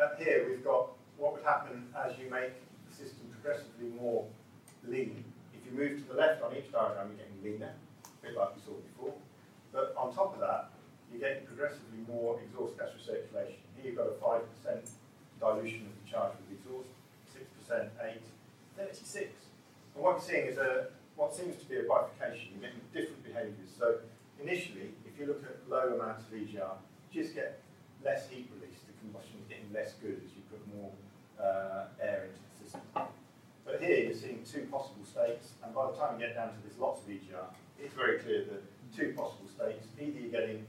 up 0.00 0.20
here 0.22 0.46
we've 0.48 0.64
got 0.64 0.90
what 1.16 1.32
would 1.34 1.42
happen 1.42 1.88
as 1.96 2.12
you 2.18 2.30
make 2.30 2.52
the 2.88 2.94
system 2.94 3.26
progressively 3.32 3.88
more 3.98 4.26
lean. 4.86 5.24
If 5.66 5.74
you 5.74 5.78
move 5.82 5.98
to 5.98 6.14
the 6.14 6.14
left 6.14 6.42
on 6.46 6.54
each 6.54 6.70
diagram, 6.70 7.10
you're 7.10 7.26
getting 7.26 7.42
leaner, 7.42 7.74
a 7.74 8.22
bit 8.22 8.38
like 8.38 8.54
we 8.54 8.62
saw 8.62 8.78
before. 8.94 9.14
But 9.72 9.94
on 9.98 10.14
top 10.14 10.34
of 10.34 10.40
that, 10.40 10.70
you're 11.10 11.18
getting 11.18 11.42
progressively 11.42 12.06
more 12.06 12.38
exhaust 12.38 12.78
gas 12.78 12.94
recirculation. 12.94 13.58
Here 13.74 13.90
you've 13.90 13.98
got 13.98 14.06
a 14.06 14.14
5% 14.22 14.46
dilution 15.42 15.90
of 15.90 15.94
the 15.98 16.06
charge 16.06 16.38
with 16.38 16.54
exhaust, 16.54 16.94
6%, 17.34 17.82
8, 17.98 18.22
36. 18.78 19.34
And 19.94 20.04
what 20.04 20.14
we're 20.14 20.20
seeing 20.22 20.46
is 20.46 20.58
a, 20.58 20.86
what 21.16 21.34
seems 21.34 21.58
to 21.58 21.66
be 21.66 21.82
a 21.82 21.82
bifurcation. 21.82 22.54
You're 22.54 22.70
getting 22.70 22.86
different 22.94 23.26
behaviours. 23.26 23.74
So 23.76 24.06
initially, 24.38 24.94
if 25.02 25.18
you 25.18 25.26
look 25.26 25.42
at 25.42 25.66
low 25.66 25.98
amounts 25.98 26.30
of 26.30 26.38
EGR, 26.38 26.78
you 27.10 27.10
just 27.10 27.34
get 27.34 27.58
less 28.04 28.30
heat 28.30 28.46
release. 28.54 28.78
The 28.86 28.94
combustion 29.02 29.42
is 29.42 29.50
getting 29.50 29.72
less 29.74 29.98
good 29.98 30.22
as 30.22 30.30
you 30.30 30.46
put 30.46 30.62
more 30.78 30.94
uh, 31.42 31.90
air 31.98 32.30
into 32.30 32.38
the 32.38 32.54
system. 32.62 33.10
But 33.66 33.82
here 33.82 33.98
you're 33.98 34.14
seeing 34.14 34.44
two 34.50 34.68
possible 34.70 35.04
states, 35.04 35.48
and 35.64 35.74
by 35.74 35.90
the 35.90 35.98
time 35.98 36.14
you 36.14 36.24
get 36.24 36.36
down 36.36 36.54
to 36.54 36.60
this 36.66 36.78
lots 36.78 37.02
of 37.02 37.08
EGR, 37.08 37.50
it's 37.82 37.92
very 37.94 38.20
clear 38.20 38.44
that 38.44 38.62
two 38.96 39.12
possible 39.16 39.48
states. 39.52 39.84
Either 40.00 40.18
you're 40.18 40.30
getting 40.30 40.64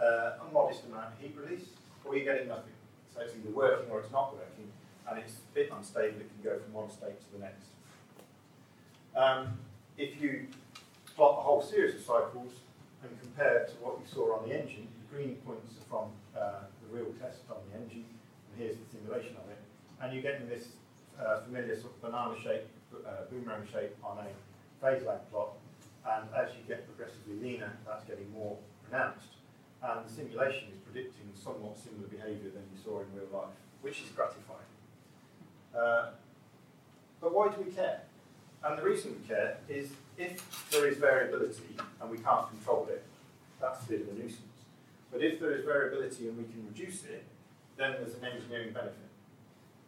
uh, 0.00 0.44
a 0.44 0.52
modest 0.52 0.84
amount 0.84 1.06
of 1.06 1.18
heat 1.18 1.34
release, 1.34 1.68
or 2.04 2.14
you're 2.14 2.30
getting 2.30 2.48
nothing. 2.48 2.76
So 3.14 3.22
it's 3.22 3.32
either 3.34 3.50
working 3.50 3.90
or 3.90 4.00
it's 4.00 4.12
not 4.12 4.34
working, 4.34 4.70
and 5.08 5.18
it's 5.18 5.32
a 5.32 5.54
bit 5.54 5.70
unstable. 5.72 6.20
It 6.20 6.28
can 6.28 6.44
go 6.44 6.58
from 6.58 6.72
one 6.74 6.90
state 6.90 7.18
to 7.18 7.32
the 7.32 7.38
next. 7.38 7.64
Um, 9.16 9.58
if 9.96 10.20
you 10.20 10.48
plot 11.16 11.38
a 11.38 11.42
whole 11.42 11.62
series 11.62 11.94
of 11.94 12.02
cycles 12.02 12.52
and 13.02 13.10
compare 13.20 13.64
to 13.64 13.72
what 13.80 13.98
you 14.00 14.06
saw 14.12 14.36
on 14.38 14.48
the 14.48 14.54
engine, 14.54 14.88
the 15.00 15.16
green 15.16 15.36
points 15.46 15.72
are 15.80 15.88
from 15.88 16.08
uh, 16.36 16.66
the 16.82 16.96
real 16.96 17.12
test 17.22 17.40
on 17.48 17.56
the 17.70 17.78
engine, 17.80 18.04
and 18.04 18.52
here's 18.58 18.76
the 18.76 18.98
simulation 18.98 19.36
of 19.36 19.48
it, 19.50 19.58
and 20.02 20.12
you're 20.12 20.22
getting 20.22 20.48
this 20.48 20.68
uh, 21.20 21.40
familiar 21.40 21.74
sort 21.76 21.92
of 21.92 22.02
banana 22.02 22.34
shape, 22.42 22.66
uh, 22.94 23.24
boomerang 23.30 23.66
shape 23.72 23.96
on 24.02 24.18
a 24.18 24.28
phase 24.80 25.04
lag 25.06 25.18
plot, 25.30 25.54
and 26.06 26.28
as 26.36 26.50
you 26.54 26.62
get 26.68 26.86
progressively 26.86 27.36
leaner, 27.40 27.72
that's 27.86 28.04
getting 28.04 28.30
more 28.32 28.56
pronounced. 28.88 29.28
And 29.82 30.06
the 30.06 30.12
simulation 30.12 30.68
is 30.72 30.78
predicting 30.78 31.28
somewhat 31.34 31.76
similar 31.78 32.08
behaviour 32.08 32.50
than 32.50 32.64
you 32.72 32.78
saw 32.82 33.00
in 33.00 33.06
real 33.14 33.28
life, 33.32 33.54
which 33.82 34.00
is 34.00 34.08
gratifying. 34.16 34.70
Uh, 35.76 36.10
but 37.20 37.34
why 37.34 37.48
do 37.48 37.60
we 37.62 37.70
care? 37.70 38.02
And 38.62 38.78
the 38.78 38.82
reason 38.82 39.16
we 39.20 39.28
care 39.28 39.58
is 39.68 39.90
if 40.16 40.70
there 40.70 40.86
is 40.88 40.96
variability 40.96 41.76
and 42.00 42.10
we 42.10 42.18
can't 42.18 42.48
control 42.48 42.86
it, 42.90 43.04
that's 43.60 43.84
a 43.84 43.88
bit 43.88 44.00
of 44.02 44.08
a 44.08 44.12
nuisance. 44.12 44.40
But 45.12 45.22
if 45.22 45.38
there 45.38 45.52
is 45.52 45.64
variability 45.64 46.28
and 46.28 46.36
we 46.38 46.44
can 46.44 46.66
reduce 46.66 47.04
it, 47.04 47.24
then 47.76 47.92
there's 47.92 48.14
an 48.14 48.24
engineering 48.24 48.72
benefit. 48.72 49.08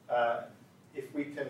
Uh, 0.08 0.42
if 0.96 1.14
we 1.14 1.24
can 1.24 1.48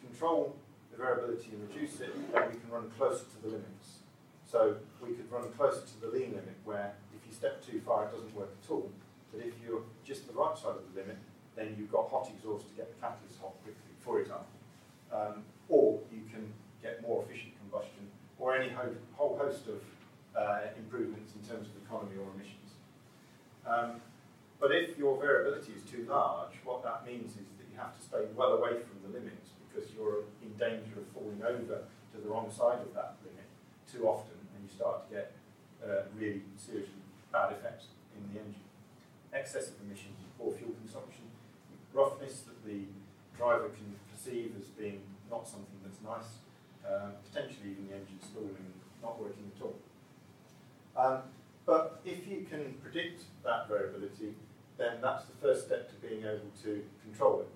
control 0.00 0.54
the 0.90 0.98
variability 0.98 1.50
and 1.52 1.68
reduce 1.68 2.00
it, 2.00 2.12
then 2.32 2.48
we 2.52 2.60
can 2.60 2.70
run 2.70 2.90
closer 2.98 3.24
to 3.24 3.42
the 3.42 3.48
limits. 3.48 4.04
So 4.44 4.76
we 5.00 5.14
could 5.14 5.32
run 5.32 5.50
closer 5.56 5.80
to 5.80 6.00
the 6.00 6.08
lean 6.08 6.30
limit 6.36 6.56
where 6.64 6.92
if 7.16 7.26
you 7.26 7.32
step 7.34 7.64
too 7.64 7.80
far, 7.80 8.04
it 8.04 8.12
doesn't 8.12 8.34
work 8.36 8.50
at 8.62 8.70
all. 8.70 8.90
But 9.32 9.40
if 9.40 9.54
you're 9.64 9.82
just 10.04 10.28
the 10.28 10.34
right 10.34 10.56
side 10.56 10.76
of 10.76 10.84
the 10.92 11.00
limit, 11.00 11.16
then 11.56 11.74
you've 11.78 11.90
got 11.90 12.10
hot 12.10 12.28
exhaust 12.28 12.68
to 12.68 12.74
get 12.74 12.92
the 12.94 13.00
catalyst 13.00 13.40
hot 13.40 13.56
quickly, 13.64 13.96
for 14.00 14.20
example. 14.20 14.52
Um, 15.12 15.44
or 15.68 16.00
you 16.12 16.20
can 16.30 16.52
get 16.82 17.00
more 17.00 17.24
efficient 17.24 17.54
combustion, 17.60 18.08
or 18.38 18.56
any 18.56 18.68
ho 18.70 18.88
whole 19.16 19.38
host 19.38 19.68
of 19.68 19.80
uh, 20.36 20.68
improvements 20.76 21.32
in 21.34 21.48
terms 21.48 21.68
of 21.68 21.82
economy 21.84 22.16
or 22.16 22.28
emissions. 22.34 22.76
Um, 23.66 24.00
but 24.60 24.72
if 24.72 24.98
your 24.98 25.18
variability 25.20 25.72
is 25.72 25.82
too 25.84 26.06
large, 26.08 26.52
what 26.64 26.82
that 26.82 27.06
means 27.06 27.32
is 27.32 27.46
you 27.72 27.78
have 27.80 27.96
to 27.96 28.02
stay 28.04 28.28
well 28.36 28.52
away 28.60 28.76
from 28.84 29.00
the 29.00 29.10
limits 29.16 29.56
because 29.64 29.88
you're 29.96 30.28
in 30.44 30.52
danger 30.60 31.00
of 31.00 31.08
falling 31.16 31.40
over 31.40 31.88
to 31.88 32.16
the 32.20 32.28
wrong 32.28 32.52
side 32.52 32.84
of 32.84 32.92
that 32.92 33.16
limit 33.24 33.48
too 33.88 34.06
often 34.06 34.36
and 34.52 34.60
you 34.60 34.68
start 34.68 35.08
to 35.08 35.16
get 35.16 35.32
uh, 35.80 36.04
really 36.14 36.42
serious 36.60 36.88
bad 37.32 37.52
effects 37.52 37.96
in 38.12 38.22
the 38.28 38.40
engine. 38.40 38.68
Excessive 39.32 39.80
emissions, 39.80 40.20
poor 40.38 40.52
fuel 40.52 40.76
consumption, 40.84 41.24
roughness 41.94 42.44
that 42.44 42.60
the 42.68 42.84
driver 43.36 43.72
can 43.72 43.96
perceive 44.12 44.52
as 44.60 44.68
being 44.76 45.00
not 45.30 45.48
something 45.48 45.80
that's 45.82 46.00
nice, 46.04 46.36
uh, 46.84 47.16
potentially 47.32 47.72
even 47.72 47.88
the 47.88 47.96
engine 47.96 48.20
stalling 48.20 48.52
and 48.52 48.76
not 49.02 49.18
working 49.18 49.50
at 49.56 49.62
all. 49.64 49.76
Um, 50.92 51.22
but 51.64 52.00
if 52.04 52.28
you 52.28 52.46
can 52.48 52.74
predict 52.82 53.22
that 53.44 53.68
variability, 53.68 54.34
then 54.76 55.00
that's 55.00 55.24
the 55.24 55.36
first 55.40 55.66
step 55.66 55.88
to 55.88 55.94
being 56.06 56.20
able 56.20 56.52
to 56.64 56.84
control 57.02 57.40
it. 57.40 57.48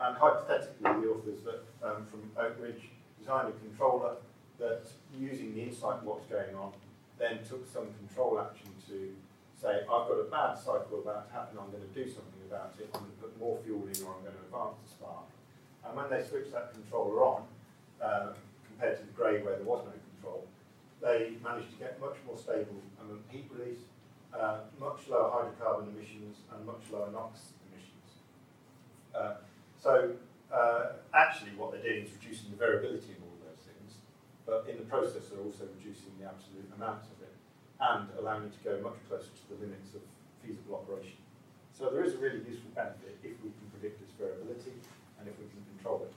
And 0.00 0.16
hypothetically, 0.16 0.82
the 0.82 1.08
authors 1.10 1.42
that, 1.42 1.62
um, 1.82 2.06
from 2.06 2.30
Oak 2.38 2.56
Ridge 2.60 2.90
designed 3.18 3.48
a 3.48 3.52
controller 3.58 4.16
that, 4.58 4.86
using 5.18 5.54
the 5.54 5.62
insight 5.62 5.98
of 5.98 6.04
what's 6.04 6.26
going 6.26 6.54
on, 6.54 6.72
then 7.18 7.38
took 7.48 7.66
some 7.66 7.88
control 7.98 8.38
action 8.38 8.70
to 8.88 9.14
say, 9.60 9.82
I've 9.82 10.06
got 10.06 10.22
a 10.22 10.30
bad 10.30 10.54
cycle 10.56 11.02
about 11.02 11.26
to 11.26 11.32
happen, 11.34 11.58
I'm 11.58 11.70
going 11.70 11.82
to 11.82 11.94
do 11.94 12.06
something 12.06 12.42
about 12.46 12.74
it, 12.78 12.88
I'm 12.94 13.00
going 13.00 13.10
to 13.10 13.22
put 13.22 13.40
more 13.40 13.58
fuel 13.64 13.82
in 13.82 13.98
or 14.06 14.14
I'm 14.14 14.22
going 14.22 14.38
to 14.38 14.44
advance 14.46 14.78
the 14.86 14.90
spark. 14.90 15.26
And 15.84 15.96
when 15.96 16.06
they 16.10 16.22
switched 16.22 16.52
that 16.52 16.72
controller 16.74 17.18
on, 17.24 17.42
uh, 18.00 18.32
compared 18.70 18.98
to 18.98 19.04
the 19.04 19.12
grey 19.12 19.42
where 19.42 19.56
there 19.56 19.66
was 19.66 19.82
no 19.82 19.92
control, 20.14 20.46
they 21.02 21.34
managed 21.42 21.74
to 21.74 21.78
get 21.78 22.00
much 22.00 22.14
more 22.26 22.38
stable 22.38 22.78
um, 23.02 23.18
heat 23.30 23.50
release, 23.50 23.82
uh, 24.30 24.58
much 24.78 25.08
lower 25.08 25.30
hydrocarbon 25.30 25.90
emissions 25.90 26.38
and 26.54 26.64
much 26.66 26.82
lower 26.92 27.10
NOx 27.10 27.58
emissions. 27.66 28.22
Uh, 29.14 29.42
so 29.78 30.12
uh, 30.52 30.98
actually 31.14 31.52
what 31.56 31.72
they're 31.72 31.82
doing 31.82 32.04
is 32.04 32.10
reducing 32.20 32.50
the 32.50 32.56
variability 32.56 33.14
in 33.14 33.20
all 33.22 33.38
those 33.46 33.62
things, 33.62 34.02
but 34.46 34.66
in 34.68 34.76
the 34.76 34.86
process 34.86 35.30
they're 35.30 35.44
also 35.44 35.66
reducing 35.78 36.12
the 36.18 36.26
absolute 36.26 36.66
amount 36.74 37.06
of 37.08 37.18
it 37.22 37.34
and 37.78 38.08
allowing 38.18 38.44
you 38.44 38.52
to 38.52 38.62
go 38.64 38.74
much 38.82 38.98
closer 39.06 39.30
to 39.30 39.44
the 39.54 39.56
limits 39.62 39.94
of 39.94 40.02
feasible 40.42 40.82
operation. 40.82 41.18
So 41.72 41.90
there 41.90 42.02
is 42.02 42.14
a 42.14 42.18
really 42.18 42.42
useful 42.42 42.74
benefit 42.74 43.22
if 43.22 43.38
we 43.38 43.54
can 43.54 43.66
predict 43.70 44.02
its 44.02 44.12
variability 44.18 44.74
and 45.20 45.28
if 45.30 45.38
we 45.38 45.46
can 45.46 45.62
control 45.76 46.02
it. 46.02 46.12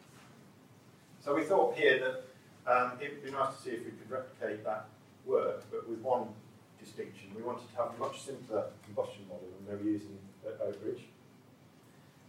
So 1.22 1.36
we 1.36 1.44
thought 1.44 1.78
here 1.78 2.02
that 2.02 2.18
um, 2.66 2.98
it 2.98 3.14
would 3.14 3.24
be 3.24 3.30
nice 3.30 3.56
to 3.56 3.62
see 3.62 3.70
if 3.78 3.86
we 3.86 3.94
could 3.94 4.10
replicate 4.10 4.66
that 4.66 4.90
work, 5.26 5.64
but 5.70 5.88
with 5.88 6.02
one 6.02 6.34
distinction. 6.82 7.30
We 7.36 7.44
wanted 7.44 7.70
to 7.70 7.76
have 7.78 7.94
a 7.94 7.98
much 8.00 8.22
simpler 8.26 8.66
combustion 8.86 9.30
model 9.30 9.46
than 9.54 9.70
they 9.70 9.84
were 9.84 9.90
using 9.90 10.18
at 10.46 10.58
Oak 10.66 10.78
Ridge, 10.84 11.06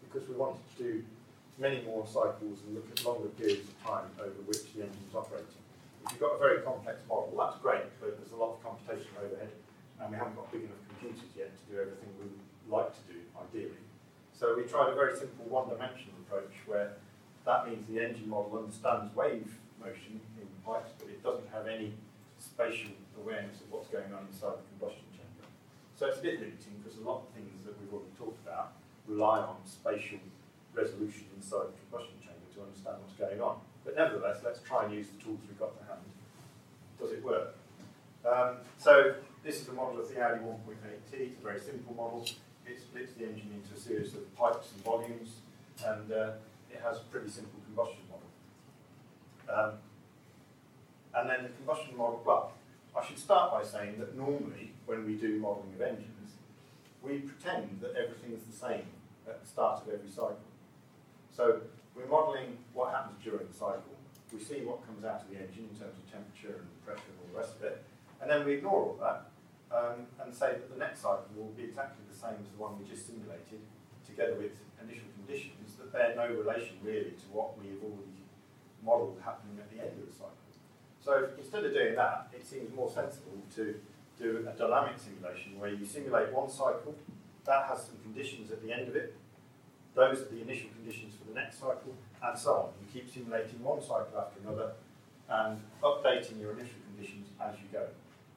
because 0.04 0.28
we 0.28 0.36
wanted 0.36 0.60
to 0.76 0.82
do 0.82 1.04
many 1.58 1.82
more 1.82 2.06
cycles 2.06 2.60
and 2.66 2.74
look 2.74 2.86
at 2.90 3.04
longer 3.04 3.28
periods 3.36 3.68
of 3.68 3.76
time 3.84 4.08
over 4.20 4.40
which 4.46 4.64
the 4.74 4.82
engine 4.82 5.04
is 5.08 5.14
operating. 5.14 5.60
If 6.04 6.12
you've 6.12 6.20
got 6.20 6.36
a 6.36 6.38
very 6.38 6.62
complex 6.62 7.00
model, 7.08 7.34
that's 7.38 7.56
great, 7.62 7.86
but 8.00 8.18
there's 8.18 8.32
a 8.32 8.36
lot 8.36 8.56
of 8.56 8.62
computation 8.62 9.12
overhead, 9.22 9.52
and 10.00 10.10
we 10.10 10.16
haven't 10.16 10.34
got 10.34 10.50
big 10.50 10.64
enough 10.64 10.82
computers 10.88 11.30
yet 11.36 11.50
to 11.54 11.62
do 11.70 11.80
everything 11.80 12.10
we 12.18 12.26
would 12.26 12.42
like 12.66 12.90
to 12.90 13.02
do, 13.12 13.18
ideally. 13.38 13.82
So 14.32 14.56
we 14.56 14.64
tried 14.64 14.90
a 14.90 14.96
very 14.96 15.14
simple 15.14 15.46
one-dimensional 15.46 16.18
approach 16.26 16.50
where 16.66 16.98
that 17.46 17.68
means 17.68 17.86
the 17.86 18.02
engine 18.02 18.28
model 18.28 18.58
understands 18.58 19.14
wave 19.14 19.46
motion 19.78 20.18
in 20.40 20.46
pipes, 20.66 20.90
but 20.98 21.08
it 21.08 21.22
doesn't 21.22 21.46
have 21.52 21.66
any 21.66 21.94
spatial 22.38 22.90
awareness 23.18 23.60
of 23.62 23.70
what's 23.70 23.86
going 23.86 24.10
on 24.10 24.26
inside 24.26 24.58
the 24.58 24.66
combustion 24.74 25.06
chamber. 25.14 25.46
So 25.94 26.06
it's 26.06 26.18
a 26.18 26.22
bit 26.22 26.40
limiting 26.42 26.82
because 26.82 26.98
a 26.98 27.06
lot 27.06 27.22
of 27.22 27.28
things 27.34 27.62
that 27.62 27.78
we've 27.78 27.92
already 27.92 28.10
talked 28.18 28.42
about 28.42 28.74
rely 29.06 29.38
on 29.38 29.62
spatial 29.62 30.18
resolution 30.74 31.26
inside 31.36 31.72
the 31.72 31.78
combustion 31.86 32.16
chamber 32.20 32.46
to 32.54 32.62
understand 32.62 32.96
what's 33.00 33.14
going 33.14 33.40
on. 33.40 33.60
But 33.84 33.96
nevertheless, 33.96 34.38
let's 34.44 34.60
try 34.60 34.84
and 34.84 34.94
use 34.94 35.08
the 35.08 35.22
tools 35.22 35.40
we've 35.46 35.58
got 35.58 35.76
to 35.78 35.84
hand. 35.86 36.04
Does 37.00 37.12
it 37.12 37.22
work? 37.24 37.54
Um, 38.24 38.56
so 38.78 39.14
this 39.42 39.60
is 39.60 39.68
a 39.68 39.72
model 39.72 40.00
of 40.00 40.08
the 40.08 40.20
Audi 40.22 40.40
1.8T. 40.40 41.12
It's 41.12 41.40
a 41.40 41.42
very 41.42 41.60
simple 41.60 41.94
model. 41.94 42.24
It 42.66 42.78
splits 42.78 43.12
the 43.14 43.24
engine 43.24 43.50
into 43.52 43.74
a 43.74 43.80
series 43.80 44.14
of 44.14 44.34
pipes 44.36 44.70
and 44.74 44.84
volumes, 44.84 45.40
and 45.84 46.12
uh, 46.12 46.30
it 46.70 46.80
has 46.82 46.98
a 46.98 47.04
pretty 47.10 47.28
simple 47.28 47.58
combustion 47.66 48.02
model. 48.08 48.28
Um, 49.50 49.72
and 51.14 51.28
then 51.28 51.42
the 51.42 51.48
combustion 51.50 51.96
model, 51.96 52.22
well, 52.24 52.52
I 52.96 53.04
should 53.04 53.18
start 53.18 53.50
by 53.50 53.64
saying 53.64 53.98
that 53.98 54.16
normally 54.16 54.72
when 54.86 55.04
we 55.04 55.14
do 55.14 55.38
modelling 55.40 55.74
of 55.74 55.80
engines, 55.80 56.32
we 57.02 57.18
pretend 57.18 57.80
that 57.80 57.96
everything 57.96 58.32
is 58.32 58.44
the 58.44 58.56
same 58.56 58.86
at 59.26 59.42
the 59.42 59.48
start 59.48 59.82
of 59.82 59.92
every 59.92 60.08
cycle. 60.08 60.38
So 61.32 61.60
we're 61.96 62.06
modelling 62.06 62.58
what 62.72 62.92
happens 62.92 63.16
during 63.24 63.48
the 63.48 63.56
cycle. 63.56 63.96
We 64.32 64.40
see 64.40 64.64
what 64.64 64.84
comes 64.86 65.04
out 65.04 65.24
of 65.24 65.28
the 65.32 65.40
engine 65.40 65.68
in 65.68 65.76
terms 65.76 65.96
of 65.96 66.04
temperature 66.08 66.60
and 66.60 66.68
pressure 66.84 67.08
and 67.08 67.16
all 67.20 67.28
the 67.32 67.38
rest 67.40 67.56
of 67.56 67.64
it. 67.64 67.84
And 68.20 68.30
then 68.30 68.44
we 68.44 68.60
ignore 68.60 68.92
all 68.92 68.98
that 69.00 69.32
um, 69.72 70.08
and 70.20 70.32
say 70.32 70.60
that 70.60 70.68
the 70.72 70.78
next 70.78 71.00
cycle 71.00 71.28
will 71.36 71.52
be 71.56 71.64
exactly 71.64 72.04
the 72.08 72.16
same 72.16 72.36
as 72.40 72.48
the 72.52 72.60
one 72.60 72.76
we 72.76 72.84
just 72.84 73.08
simulated, 73.08 73.64
together 74.04 74.36
with 74.36 74.52
initial 74.80 75.08
conditions 75.16 75.76
that 75.80 75.92
bear 75.92 76.12
no 76.16 76.28
relation 76.28 76.76
really 76.84 77.16
to 77.16 77.26
what 77.32 77.56
we 77.60 77.72
have 77.72 77.80
already 77.80 78.24
modelled 78.84 79.20
happening 79.24 79.56
at 79.56 79.68
the 79.72 79.80
end 79.80 79.96
of 79.96 80.04
the 80.08 80.12
cycle. 80.12 80.36
So 81.00 81.28
instead 81.36 81.64
of 81.64 81.72
doing 81.72 81.96
that, 81.96 82.28
it 82.32 82.46
seems 82.46 82.72
more 82.76 82.88
sensible 82.88 83.40
to 83.56 83.80
do 84.20 84.46
a 84.48 84.52
dynamic 84.52 85.00
simulation 85.00 85.58
where 85.58 85.72
you 85.72 85.84
simulate 85.84 86.32
one 86.32 86.48
cycle, 86.48 86.94
that 87.44 87.66
has 87.66 87.86
some 87.86 87.98
conditions 88.02 88.52
at 88.52 88.62
the 88.62 88.72
end 88.72 88.88
of 88.88 88.96
it, 88.96 89.16
those 89.94 90.20
are 90.22 90.30
the 90.30 90.40
initial 90.40 90.70
conditions 90.70 91.14
for 91.16 91.28
the 91.28 91.34
next 91.34 91.58
cycle, 91.58 91.94
and 92.22 92.38
so 92.38 92.52
on. 92.52 92.68
You 92.80 93.00
keep 93.00 93.12
simulating 93.12 93.62
one 93.62 93.80
cycle 93.80 94.18
after 94.18 94.40
another 94.40 94.72
and 95.28 95.60
updating 95.82 96.40
your 96.40 96.52
initial 96.52 96.80
conditions 96.94 97.28
as 97.40 97.54
you 97.56 97.66
go. 97.72 97.86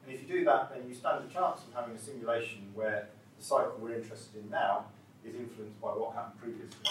And 0.04 0.14
if 0.14 0.22
you 0.22 0.28
do 0.28 0.44
that, 0.44 0.70
then 0.74 0.88
you 0.88 0.94
stand 0.94 1.24
a 1.28 1.32
chance 1.32 1.60
of 1.66 1.74
having 1.74 1.96
a 1.96 1.98
simulation 1.98 2.70
where 2.74 3.08
the 3.38 3.44
cycle 3.44 3.76
we're 3.80 3.94
interested 3.94 4.42
in 4.42 4.50
now 4.50 4.86
is 5.24 5.34
influenced 5.34 5.80
by 5.80 5.88
what 5.88 6.14
happened 6.14 6.40
previously. 6.40 6.86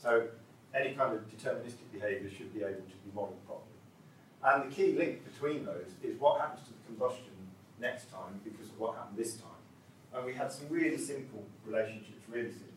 So 0.00 0.28
any 0.74 0.94
kind 0.94 1.14
of 1.14 1.28
deterministic 1.28 1.90
behaviour 1.92 2.30
should 2.30 2.54
be 2.54 2.60
able 2.60 2.86
to 2.86 2.98
be 3.04 3.10
modelled 3.14 3.44
properly. 3.46 3.66
And 4.42 4.70
the 4.70 4.74
key 4.74 4.92
link 4.96 5.24
between 5.32 5.64
those 5.64 5.92
is 6.02 6.18
what 6.18 6.40
happens 6.40 6.66
to 6.68 6.72
the 6.72 6.80
combustion 6.86 7.34
next 7.80 8.10
time 8.10 8.40
because 8.44 8.68
of 8.68 8.78
what 8.78 8.94
happened 8.94 9.18
this 9.18 9.34
time. 9.34 9.60
And 10.14 10.24
we 10.24 10.34
had 10.34 10.50
some 10.50 10.66
really 10.70 10.98
simple 10.98 11.44
relationships, 11.66 12.22
really 12.28 12.50
simple. 12.50 12.69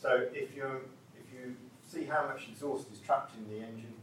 So 0.00 0.26
if 0.32 0.54
you 0.54 0.80
if 1.14 1.26
you 1.32 1.56
see 1.86 2.04
how 2.04 2.26
much 2.26 2.48
exhaust 2.50 2.92
is 2.92 2.98
trapped 3.00 3.32
in 3.36 3.48
the 3.48 3.64
engine 3.64 3.94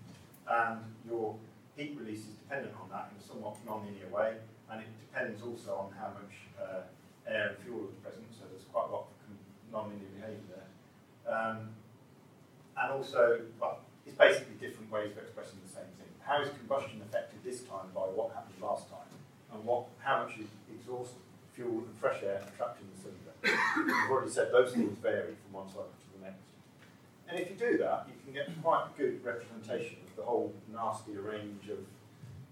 and 0.47 0.79
your 1.07 1.35
heat 1.75 1.95
release 1.99 2.19
is 2.19 2.35
dependent 2.43 2.73
on 2.81 2.89
that 2.89 3.11
in 3.11 3.21
a 3.21 3.23
somewhat 3.23 3.55
non-linear 3.65 4.09
way, 4.11 4.35
and 4.69 4.81
it 4.81 4.87
depends 5.09 5.41
also 5.41 5.71
on 5.75 5.89
how 5.97 6.09
much 6.13 6.33
uh, 6.59 6.81
air 7.27 7.49
and 7.49 7.57
fuel 7.63 7.87
is 7.89 7.95
present, 8.03 8.25
so 8.31 8.45
there's 8.51 8.67
quite 8.71 8.89
a 8.89 8.91
lot 8.91 9.07
of 9.07 9.33
non-linear 9.71 10.11
behaviour 10.19 10.47
there. 10.53 10.69
Um, 11.25 11.69
and 12.77 12.91
also, 12.91 13.41
well, 13.59 13.79
it's 14.05 14.17
basically 14.17 14.55
different 14.59 14.91
ways 14.91 15.11
of 15.17 15.23
expressing 15.23 15.59
the 15.65 15.71
same 15.71 15.89
thing 15.97 16.03
how 16.25 16.41
is 16.41 16.49
combustion 16.57 17.01
affected 17.01 17.39
this 17.43 17.61
time 17.63 17.87
by 17.93 18.01
what 18.01 18.33
happened 18.33 18.55
last 18.61 18.89
time, 18.89 19.07
and 19.53 19.63
what, 19.65 19.85
how 19.99 20.23
much 20.23 20.37
is 20.39 20.47
exhaust 20.71 21.13
fuel 21.53 21.83
and 21.83 21.95
fresh 21.99 22.23
air 22.23 22.41
trapped 22.57 22.81
in 22.81 22.87
the 22.95 23.01
cylinder. 23.01 23.22
I've 23.45 24.09
already 24.09 24.31
said 24.31 24.51
those 24.51 24.73
things 24.73 24.97
vary 25.01 25.35
from 25.43 25.53
one 25.53 25.67
cycle 25.67 25.83
to 25.85 26.19
the 26.19 26.25
next. 26.25 26.43
And 27.27 27.39
if 27.39 27.49
you 27.49 27.55
do 27.55 27.77
that, 27.79 28.07
you 28.07 28.13
can 28.23 28.33
get 28.33 28.49
quite 28.61 28.87
a 28.87 28.97
good 28.97 29.23
representation 29.23 29.97
of 30.07 30.15
the 30.15 30.23
whole 30.23 30.53
nasty 30.71 31.13
range 31.13 31.69
of 31.69 31.79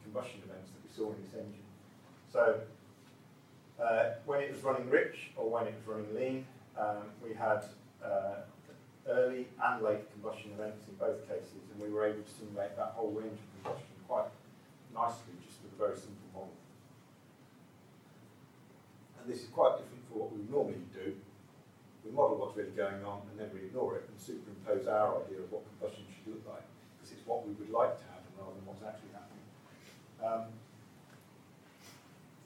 combustion 0.04 0.42
events 0.46 0.72
that 0.72 0.82
we 0.84 0.92
saw 0.96 1.12
in 1.12 1.22
this 1.24 1.34
engine. 1.34 1.68
So 2.32 2.62
uh, 3.82 4.10
when 4.26 4.42
it 4.42 4.52
was 4.52 4.64
running 4.64 4.90
rich 4.90 5.32
or 5.36 5.50
when 5.50 5.68
it 5.68 5.76
was 5.76 5.88
running 5.88 6.16
lean, 6.16 6.46
um, 6.78 7.04
we 7.24 7.34
had 7.34 7.64
uh, 8.04 8.44
early 9.08 9.48
and 9.64 9.84
late 9.84 10.12
combustion 10.14 10.52
events 10.52 10.88
in 10.88 10.96
both 10.96 11.28
cases, 11.28 11.62
and 11.72 11.82
we 11.82 11.90
were 11.90 12.06
able 12.06 12.22
to 12.22 12.32
simulate 12.32 12.76
that 12.78 12.94
whole 12.96 13.12
range 13.12 13.40
of 13.40 13.64
combustion 13.64 13.96
quite 14.08 14.30
nicely 14.94 15.34
just 15.46 15.62
with 15.64 15.74
a 15.74 15.80
very 15.80 15.96
simple 15.96 16.30
model. 16.34 16.54
And 19.20 19.32
this 19.32 19.44
is 19.44 19.50
quite 19.50 19.78
different 19.78 19.91
what 20.22 20.30
we 20.38 20.46
normally 20.46 20.86
do. 20.94 21.18
We 22.06 22.12
model 22.14 22.38
what's 22.38 22.54
really 22.56 22.78
going 22.78 23.02
on 23.02 23.26
and 23.30 23.40
then 23.42 23.50
we 23.50 23.66
ignore 23.66 23.98
it 23.98 24.06
and 24.06 24.14
superimpose 24.22 24.86
our 24.86 25.26
idea 25.26 25.42
of 25.42 25.50
what 25.50 25.66
combustion 25.74 26.06
should 26.14 26.38
look 26.38 26.46
like 26.46 26.66
because 26.98 27.18
it's 27.18 27.26
what 27.26 27.42
we 27.42 27.54
would 27.58 27.74
like 27.74 27.98
to 27.98 28.06
happen 28.06 28.30
rather 28.38 28.54
than 28.54 28.66
what's 28.70 28.86
actually 28.86 29.14
happening. 29.18 29.46
Um, 30.22 30.44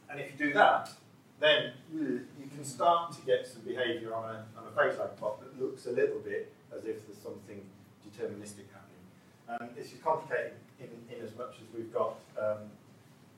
and 0.07 0.19
if 0.23 0.32
you 0.32 0.38
do 0.39 0.53
that, 0.53 0.91
then 1.39 1.76
you 1.91 2.47
can 2.55 2.63
start 2.63 3.11
to 3.11 3.21
get 3.28 3.45
some 3.45 3.61
behaviour 3.63 4.15
on 4.15 4.23
a, 4.23 4.38
on 4.55 4.63
a 4.67 4.71
phase 4.71 4.97
lag 4.97 5.15
plot 5.17 5.43
that 5.43 5.51
looks 5.59 5.86
a 5.88 5.91
little 5.91 6.19
bit 6.19 6.53
as 6.71 6.86
if 6.86 7.05
there's 7.05 7.19
something 7.19 7.59
deterministic 8.07 8.71
happening. 8.71 9.03
And 9.47 9.76
this 9.76 9.91
is 9.91 9.99
complicated 9.99 10.53
in, 10.80 10.88
in 11.11 11.23
as 11.23 11.36
much 11.36 11.59
as 11.59 11.67
we've 11.76 11.91
got 11.91 12.15
um, 12.39 12.71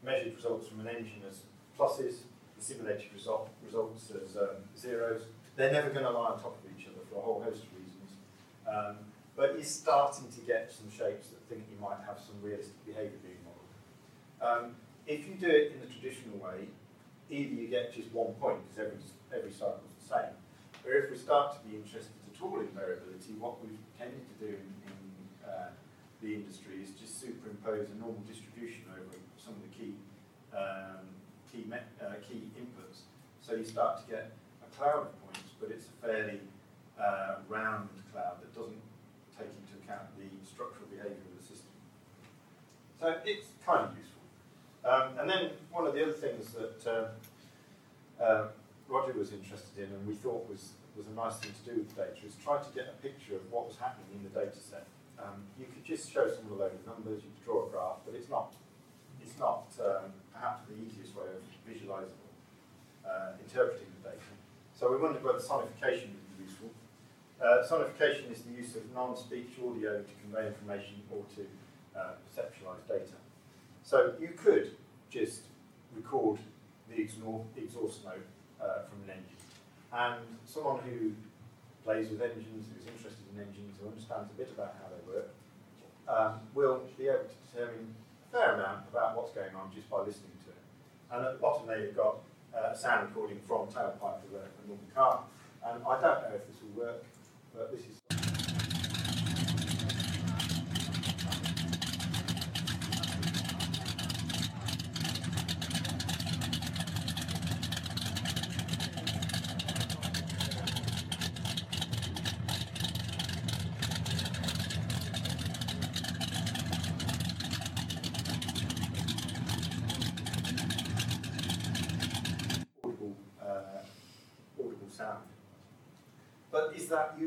measured 0.05 0.35
results 0.35 0.67
from 0.67 0.81
an 0.81 0.88
engine 0.88 1.21
as 1.27 1.41
pluses, 1.77 2.21
the 2.58 2.64
simulated 2.64 3.14
result, 3.14 3.49
results 3.64 4.12
as 4.12 4.36
um, 4.38 4.58
zeros, 4.78 5.24
they're 5.55 5.72
never 5.72 5.89
going 5.89 6.05
to 6.05 6.12
lie 6.12 6.32
on 6.32 6.39
top 6.39 6.58
of 6.58 6.66
each 6.78 6.88
other 6.88 6.99
for 7.10 7.20
a 7.20 7.22
whole 7.22 7.41
host 7.41 7.64
of 7.64 7.70
reasons. 7.78 8.10
Um, 8.68 8.95
but 9.36 9.53
you're 9.53 9.64
starting 9.64 10.28
to 10.30 10.41
get 10.41 10.72
some 10.74 10.89
shapes 10.89 11.30
that 11.30 11.41
think 11.47 11.64
you 11.70 11.78
might 11.80 12.01
have 12.05 12.18
some 12.18 12.36
realistic 12.41 12.78
behaviour 12.86 13.22
being 13.22 13.41
modelled. 13.45 13.78
Um, 14.41 14.76
if 15.05 15.28
you 15.28 15.36
do 15.36 15.47
it 15.47 15.74
in 15.74 15.80
the 15.80 15.88
traditional 15.88 16.38
way, 16.41 16.68
either 17.30 17.53
you 17.53 17.68
get 17.68 17.93
just 17.93 18.12
one 18.12 18.34
point 18.41 18.60
because 18.66 18.89
every, 18.89 18.99
every 19.32 19.51
cycle 19.51 19.82
is 19.86 19.95
the 20.01 20.10
same, 20.10 20.34
or 20.86 20.93
if 20.93 21.12
we 21.12 21.18
start 21.18 21.53
to 21.53 21.62
be 21.68 21.78
interested 21.78 22.18
at 22.26 22.41
all 22.41 22.60
in 22.60 22.68
variability, 22.74 23.34
what 23.39 23.62
we've 23.62 23.78
tended 23.97 24.26
to 24.26 24.36
do 24.41 24.51
in, 24.58 24.68
in 24.89 24.97
uh, 25.45 25.70
the 26.22 26.34
industry 26.34 26.82
is 26.82 26.91
just 26.97 27.22
superimpose 27.22 27.88
a 27.93 27.97
normal 27.99 28.22
distribution 28.26 28.84
over 28.89 29.16
some 29.38 29.53
of 29.53 29.62
the 29.62 29.74
key 29.74 29.93
um, 30.53 31.05
key, 31.58 31.74
uh, 31.74 32.14
key 32.28 32.51
inputs. 32.60 33.10
So 33.41 33.55
you 33.55 33.66
start 33.66 34.05
to 34.05 34.12
get 34.12 34.32
a 34.62 34.76
cloud 34.78 35.08
of 35.08 35.24
points, 35.24 35.49
but 35.60 35.72
it's 35.72 35.86
a 35.86 36.05
fairly 36.05 36.39
uh, 36.99 37.36
round 37.49 37.89
cloud 38.12 38.41
that 38.41 38.53
doesn't 38.53 38.82
take 39.38 39.49
into 39.49 39.74
account 39.84 40.08
the 40.18 40.30
structural 40.45 40.86
behaviour 40.89 41.18
of 41.18 41.36
the 41.38 41.43
system. 41.43 41.74
So 42.99 43.16
it's 43.26 43.47
kind 43.66 43.89
of 43.89 43.97
useful. 43.97 44.22
Um, 44.86 45.20
and 45.20 45.30
then 45.30 45.51
one 45.72 45.88
of 45.88 45.93
the 45.93 46.03
other 46.03 46.14
things 46.14 46.53
that 46.53 46.80
uh, 46.86 48.24
uh, 48.24 48.47
Roger 48.88 49.14
was 49.14 49.34
interested 49.34 49.78
in 49.78 49.93
and 49.93 50.08
we 50.08 50.16
thought 50.16 50.47
was, 50.49 50.74
was 50.95 51.08
a 51.08 51.16
nice 51.16 51.38
thing 51.38 51.51
to 51.51 51.64
do 51.72 51.78
with 51.82 51.89
the 51.95 52.03
data 52.03 52.26
is 52.26 52.36
try 52.43 52.58
to 52.58 52.70
get 52.74 52.88
a 52.88 53.01
picture 53.01 53.36
of 53.36 53.43
what 53.51 53.68
was 53.68 53.78
happening 53.78 54.08
in 54.16 54.24
the 54.24 54.34
data 54.34 54.58
set. 54.58 54.88
Um, 55.20 55.43
you 55.60 55.66
could 55.66 55.84
just 55.84 56.12
show 56.12 56.30
someone 56.30 56.58
a 56.58 56.62
load 56.62 56.74
of 56.74 56.86
numbers, 56.86 57.24
you 57.26 57.30
could 57.36 57.45
draw 57.45 57.68
a 57.68 57.70
graph, 57.70 58.05
but 58.05 58.16
it's 58.16 58.30
not, 58.30 58.53
it's 59.22 59.38
not 59.38 59.66
um, 59.82 60.14
perhaps 60.39 60.61
the 60.69 60.77
easiest 60.77 61.15
way 61.15 61.25
of 61.25 61.41
visualizing 61.65 62.13
uh, 63.05 63.33
interpreting 63.41 63.88
the 64.01 64.09
data. 64.09 64.21
So 64.77 64.91
we 64.91 64.97
wondered 64.97 65.23
whether 65.23 65.39
sonification 65.39 66.13
would 66.13 66.38
be 66.38 66.43
useful. 66.45 66.69
Uh, 67.41 67.65
sonification 67.65 68.31
is 68.31 68.41
the 68.41 68.53
use 68.53 68.75
of 68.75 68.83
non-speech 68.93 69.57
audio 69.57 70.01
to 70.01 70.13
convey 70.21 70.47
information 70.47 71.01
or 71.11 71.23
to 71.35 71.45
uh, 71.97 72.13
perceptualize 72.25 72.85
data. 72.88 73.17
So 73.83 74.13
you 74.19 74.29
could 74.38 74.71
just 75.09 75.41
record 75.95 76.39
the 76.89 77.01
exhaust 77.01 78.05
note 78.05 78.25
uh, 78.61 78.83
from 78.89 79.03
an 79.05 79.17
engine. 79.17 79.41
And 79.93 80.21
someone 80.45 80.79
who 80.83 81.13
plays 81.83 82.09
with 82.09 82.21
engines, 82.21 82.65
who's 82.73 82.88
interested 82.88 83.23
in 83.33 83.41
engines, 83.41 83.77
who 83.81 83.88
understands 83.88 84.29
a 84.31 84.38
bit 84.38 84.51
about 84.51 84.75
how 84.81 84.89
they 84.91 85.13
work, 85.13 85.29
um, 86.07 86.39
will 86.53 86.81
be 86.97 87.07
able 87.07 87.23
to 87.23 87.35
determine 87.51 87.95
fair 88.32 88.55
amount 88.55 88.86
about 88.91 89.15
what's 89.15 89.32
going 89.32 89.53
on 89.55 89.71
just 89.73 89.89
by 89.89 89.99
listening 89.99 90.36
to 90.45 90.49
it. 90.51 90.63
And 91.11 91.25
at 91.25 91.34
the 91.34 91.39
bottom 91.39 91.67
there 91.67 91.80
you've 91.80 91.95
got 91.95 92.17
uh, 92.55 92.73
sound 92.73 93.09
recording 93.09 93.39
from 93.47 93.67
tailpipe 93.67 94.23
of 94.23 94.34
a, 94.34 94.45
a 94.45 94.67
normal 94.67 94.89
car. 94.93 95.23
And 95.65 95.84
I 95.84 96.01
don't 96.01 96.21
know 96.23 96.36
if 96.36 96.47
this 96.47 96.57
will 96.61 96.86
work, 96.86 97.03
but 97.53 97.71
this 97.71 97.82
is... 97.82 98.07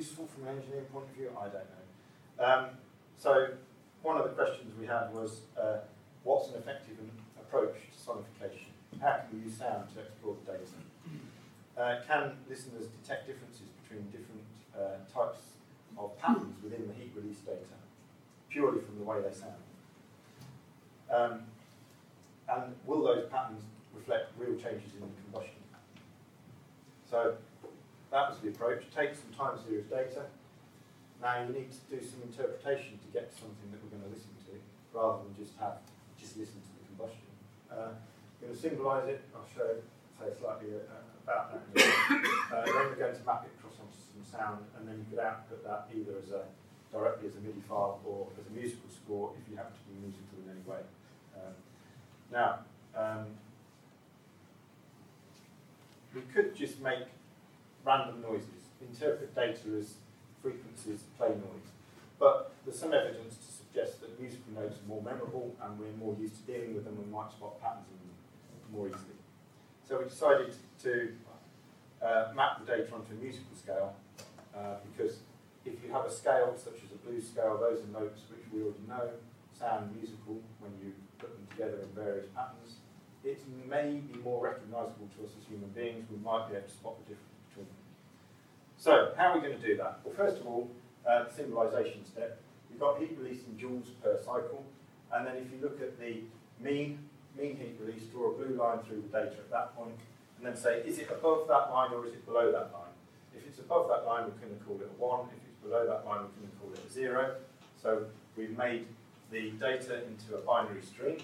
useful 0.01 0.27
from 0.33 0.49
an 0.49 0.57
engineering 0.57 0.89
point 0.89 1.05
of 1.05 1.15
view? 1.15 1.29
I 1.37 1.47
don't 1.53 1.69
know. 1.69 1.85
Um, 2.41 2.65
so 3.19 3.53
one 4.01 4.17
of 4.17 4.25
the 4.25 4.31
questions 4.31 4.73
we 4.81 4.87
had 4.87 5.13
was, 5.13 5.45
uh, 5.61 5.85
what's 6.25 6.49
an 6.49 6.57
effective 6.57 6.97
approach 7.37 7.77
to 7.93 7.97
sonification? 8.01 8.73
How 8.99 9.21
can 9.21 9.29
we 9.37 9.45
use 9.45 9.59
sound 9.59 9.93
to 9.95 10.01
explore 10.01 10.37
the 10.41 10.53
data? 10.53 10.81
Uh, 11.77 12.01
can 12.09 12.33
listeners 12.49 12.89
detect 13.03 13.27
differences 13.29 13.69
between 13.83 14.09
different 14.09 14.49
uh, 14.73 15.05
types 15.13 15.61
of 15.99 16.17
patterns 16.19 16.57
within 16.65 16.89
the 16.89 16.95
heat 16.95 17.13
release 17.15 17.39
data, 17.45 17.77
purely 18.49 18.81
from 18.81 18.99
the 18.99 19.05
way 19.05 19.21
they 19.21 19.35
sound? 19.37 19.61
Um, 21.13 21.45
and 22.49 22.75
will 22.87 23.05
those 23.05 23.29
patterns 23.31 23.63
reflect 23.95 24.33
real 24.39 24.57
changes 24.57 24.95
in 24.95 25.01
the 25.01 25.13
combustion? 25.29 25.61
So 27.11 27.37
that 28.11 28.31
was 28.31 28.39
the 28.43 28.49
approach. 28.49 28.85
Take 28.95 29.15
some 29.15 29.31
time 29.37 29.59
series 29.59 29.87
data. 29.87 30.27
Now 31.23 31.43
you 31.43 31.53
need 31.53 31.71
to 31.71 31.83
do 31.91 32.01
some 32.03 32.23
interpretation 32.23 32.99
to 32.99 33.09
get 33.13 33.31
to 33.31 33.35
something 33.37 33.69
that 33.71 33.79
we're 33.83 33.93
going 33.93 34.07
to 34.09 34.13
listen 34.13 34.35
to, 34.51 34.53
rather 34.97 35.23
than 35.23 35.37
just 35.37 35.59
have 35.61 35.79
just 36.19 36.37
listen 36.37 36.59
to 36.61 36.73
the 36.77 36.85
combustion. 36.91 37.29
Uh, 37.71 37.95
I'm 37.95 38.39
going 38.41 38.55
to 38.55 38.61
symbolize 38.61 39.09
it. 39.09 39.21
I'll 39.37 39.47
show 39.53 39.81
say 40.19 40.33
slightly 40.37 40.77
uh, 40.77 41.01
about 41.25 41.53
that. 41.53 41.63
uh, 41.79 42.65
then 42.67 42.85
we're 42.93 43.01
going 43.01 43.17
to 43.17 43.25
map 43.25 43.47
it 43.47 43.53
across 43.57 43.77
onto 43.81 44.01
some 44.01 44.25
sound, 44.25 44.65
and 44.77 44.89
then 44.89 44.99
you 45.01 45.07
could 45.09 45.23
output 45.23 45.65
that 45.65 45.89
either 45.95 46.19
as 46.19 46.33
a 46.33 46.45
directly 46.91 47.29
as 47.29 47.37
a 47.37 47.41
MIDI 47.41 47.63
file 47.69 48.01
or 48.05 48.27
as 48.39 48.47
a 48.47 48.51
musical 48.51 48.91
score 48.91 49.31
if 49.39 49.49
you 49.49 49.57
happen 49.57 49.73
to 49.73 49.85
be 49.87 50.01
musical 50.03 50.43
in 50.45 50.51
any 50.51 50.65
way. 50.67 50.83
Um, 51.37 51.55
now, 52.33 52.59
um, 52.97 53.27
we 56.15 56.23
could 56.35 56.57
just 56.57 56.81
make 56.81 57.07
random 57.85 58.23
noises, 58.23 58.71
interpret 58.81 59.35
data 59.35 59.77
as 59.79 59.95
frequencies 60.43 61.05
play 61.19 61.29
noise. 61.29 61.71
But 62.19 62.53
there's 62.65 62.79
some 62.79 62.93
evidence 62.93 63.37
to 63.37 63.51
suggest 63.53 64.01
that 64.01 64.21
musical 64.21 64.53
notes 64.53 64.77
are 64.77 64.89
more 64.89 65.03
memorable 65.03 65.57
and 65.63 65.79
we're 65.79 65.97
more 65.99 66.15
used 66.21 66.37
to 66.37 66.53
dealing 66.53 66.75
with 66.75 66.85
them 66.85 66.97
and 67.01 67.11
might 67.11 67.33
spot 67.33 67.61
patterns 67.61 67.87
in 67.89 67.99
them 68.05 68.17
more 68.73 68.89
easily. 68.89 69.17
So 69.89 69.99
we 69.99 70.05
decided 70.05 70.55
to 70.83 71.13
uh, 72.03 72.33
map 72.37 72.61
the 72.61 72.77
data 72.77 72.95
onto 72.95 73.13
a 73.13 73.17
musical 73.17 73.57
scale 73.57 73.97
uh, 74.55 74.85
because 74.93 75.19
if 75.65 75.83
you 75.85 75.93
have 75.93 76.05
a 76.05 76.11
scale 76.11 76.55
such 76.57 76.85
as 76.85 76.93
a 76.93 76.99
blues 77.05 77.29
scale, 77.29 77.59
those 77.61 77.81
are 77.85 77.93
notes 77.93 78.21
which 78.31 78.45
we 78.53 78.63
already 78.63 78.85
know 78.89 79.11
sound 79.57 79.95
musical 79.97 80.41
when 80.59 80.73
you 80.81 80.93
put 81.19 81.29
them 81.33 81.47
together 81.51 81.85
in 81.85 81.89
various 81.93 82.27
patterns. 82.35 82.81
It 83.25 83.41
may 83.69 84.01
be 84.01 84.19
more 84.21 84.43
recognisable 84.43 85.09
to 85.17 85.25
us 85.25 85.33
as 85.37 85.45
human 85.47 85.69
beings. 85.71 86.09
We 86.11 86.17
might 86.25 86.49
be 86.49 86.57
able 86.57 86.67
to 86.67 86.73
spot 86.73 86.97
the 87.05 87.13
difference 87.13 87.30
so, 88.81 89.13
how 89.19 89.29
are 89.29 89.35
we 89.35 89.47
going 89.47 89.61
to 89.61 89.67
do 89.67 89.77
that? 89.77 90.01
Well, 90.03 90.15
first 90.17 90.41
of 90.41 90.47
all, 90.47 90.71
uh, 91.07 91.25
the 91.25 91.35
symbolization 91.35 92.03
step. 92.07 92.41
We've 92.71 92.81
got 92.81 92.99
heat 92.99 93.15
release 93.21 93.41
in 93.45 93.59
joules 93.59 93.89
per 94.03 94.19
cycle, 94.25 94.65
and 95.13 95.27
then 95.27 95.37
if 95.37 95.53
you 95.53 95.59
look 95.61 95.83
at 95.83 96.01
the 96.01 96.23
mean, 96.59 96.99
mean 97.37 97.57
heat 97.57 97.77
release, 97.79 98.05
draw 98.05 98.31
a 98.31 98.33
blue 98.33 98.57
line 98.57 98.79
through 98.89 99.03
the 99.03 99.09
data 99.09 99.37
at 99.37 99.51
that 99.51 99.77
point, 99.77 99.97
and 100.39 100.47
then 100.47 100.57
say, 100.57 100.81
is 100.87 100.99
it 100.99 101.11
above 101.11 101.47
that 101.49 101.71
line 101.71 101.93
or 101.93 102.07
is 102.07 102.15
it 102.15 102.25
below 102.25 102.51
that 102.51 102.73
line? 102.73 102.97
If 103.37 103.47
it's 103.47 103.59
above 103.59 103.89
that 103.89 104.07
line, 104.07 104.25
we're 104.25 104.47
going 104.47 104.59
to 104.59 104.65
call 104.65 104.77
it 104.77 104.89
a 104.91 105.03
1. 105.03 105.29
If 105.37 105.45
it's 105.47 105.63
below 105.63 105.85
that 105.87 106.07
line, 106.07 106.23
we're 106.23 106.41
going 106.41 106.51
to 106.51 106.57
call 106.59 106.73
it 106.73 106.81
a 106.89 106.91
0. 106.91 107.37
So 107.83 108.07
we've 108.35 108.57
made 108.57 108.87
the 109.31 109.51
data 109.53 110.03
into 110.07 110.37
a 110.37 110.41
binary 110.41 110.83
string. 110.83 111.21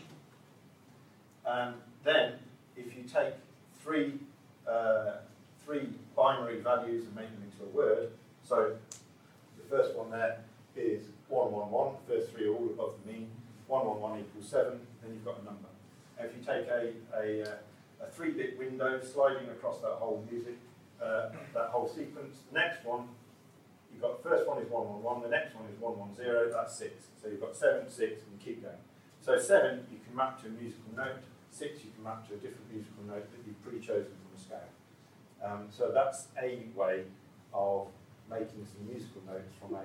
And 1.47 1.77
then, 2.05 2.35
if 2.77 2.95
you 2.95 3.05
take 3.05 3.35
three 3.83 4.19
uh, 4.69 5.17
three 5.67 5.89
binary 6.17 6.61
values 6.61 7.05
and 7.05 7.15
make 7.17 7.29
them 7.29 7.43
into 7.43 7.65
a 7.65 7.77
word. 7.77 8.11
So 8.43 8.77
the 9.59 9.77
first 9.77 9.97
one 9.97 10.11
there 10.11 10.39
is 10.77 11.03
111, 11.29 11.99
the 12.07 12.15
first 12.15 12.33
three 12.33 12.49
all 12.49 12.71
above 12.71 12.95
the 13.05 13.13
mean. 13.13 13.31
111 13.67 14.21
equals 14.21 14.49
7, 14.49 14.79
then 15.03 15.13
you've 15.13 15.25
got 15.25 15.43
a 15.43 15.45
number. 15.45 15.67
if 16.23 16.31
you 16.39 16.43
take 16.47 16.71
a, 16.71 16.95
a, 17.19 17.43
uh, 17.43 18.07
a 18.07 18.07
three-bit 18.15 18.57
window 18.57 19.01
sliding 19.03 19.49
across 19.51 19.81
that 19.81 19.99
whole 19.99 20.25
music, 20.31 20.55
uh, 21.03 21.31
that 21.53 21.75
whole 21.75 21.89
sequence, 21.89 22.47
the 22.53 22.59
next 22.59 22.87
one, 22.87 23.09
you've 23.91 24.01
got 24.01 24.23
the 24.23 24.31
first 24.31 24.47
one 24.47 24.63
is 24.63 24.71
111, 24.71 25.03
the 25.23 25.35
next 25.35 25.57
one 25.57 25.67
is 25.67 25.75
110, 25.83 26.55
that's 26.55 26.79
6. 26.79 26.95
So 27.21 27.29
you've 27.29 27.41
got 27.41 27.57
7, 27.57 27.91
6, 27.91 27.99
and 27.99 28.39
keep 28.39 28.63
going. 28.63 28.79
So 29.21 29.37
7 29.37 29.83
you 29.91 29.99
can 29.99 30.15
map 30.15 30.41
to 30.43 30.47
a 30.47 30.55
musical 30.55 30.95
note, 30.95 31.27
6 31.51 31.83
you 31.83 31.91
can 31.91 32.05
map 32.05 32.23
to 32.29 32.35
a 32.35 32.39
different 32.39 32.71
musical 32.71 33.03
note 33.03 33.27
that 33.35 33.43
you've 33.43 33.59
a 33.67 33.83
scale. 33.83 34.26
Um, 35.45 35.69
so 35.71 35.91
that's 35.93 36.29
a 36.43 36.61
way 36.75 37.05
of 37.53 37.89
making 38.31 38.67
some 38.67 38.87
musical 38.87 39.23
notes 39.27 39.53
from 39.61 39.75
a 39.77 39.83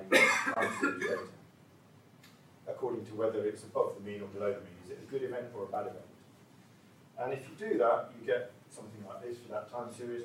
time 0.56 0.72
series 0.80 1.04
data, 1.04 1.22
according 2.68 3.06
to 3.06 3.14
whether 3.14 3.45
it's 3.45 3.64
above 3.64 3.93
the 3.95 4.10
mean 4.10 4.22
or 4.22 4.28
below 4.28 4.52
the 4.52 4.60
mean. 4.60 4.78
Is 4.86 4.91
it 4.91 4.99
a 5.04 5.12
good 5.12 5.24
event 5.24 5.47
or 5.56 5.64
a 5.64 5.68
bad 5.68 5.88
event? 5.88 6.10
And 7.20 7.34
if 7.34 7.45
you 7.47 7.54
do 7.70 7.78
that, 7.78 8.12
you 8.20 8.26
get 8.26 8.52
something 8.70 9.04
like 9.08 9.22
this 9.22 9.38
for 9.38 9.52
that 9.52 9.72
time 9.72 9.93
series, 9.93 10.24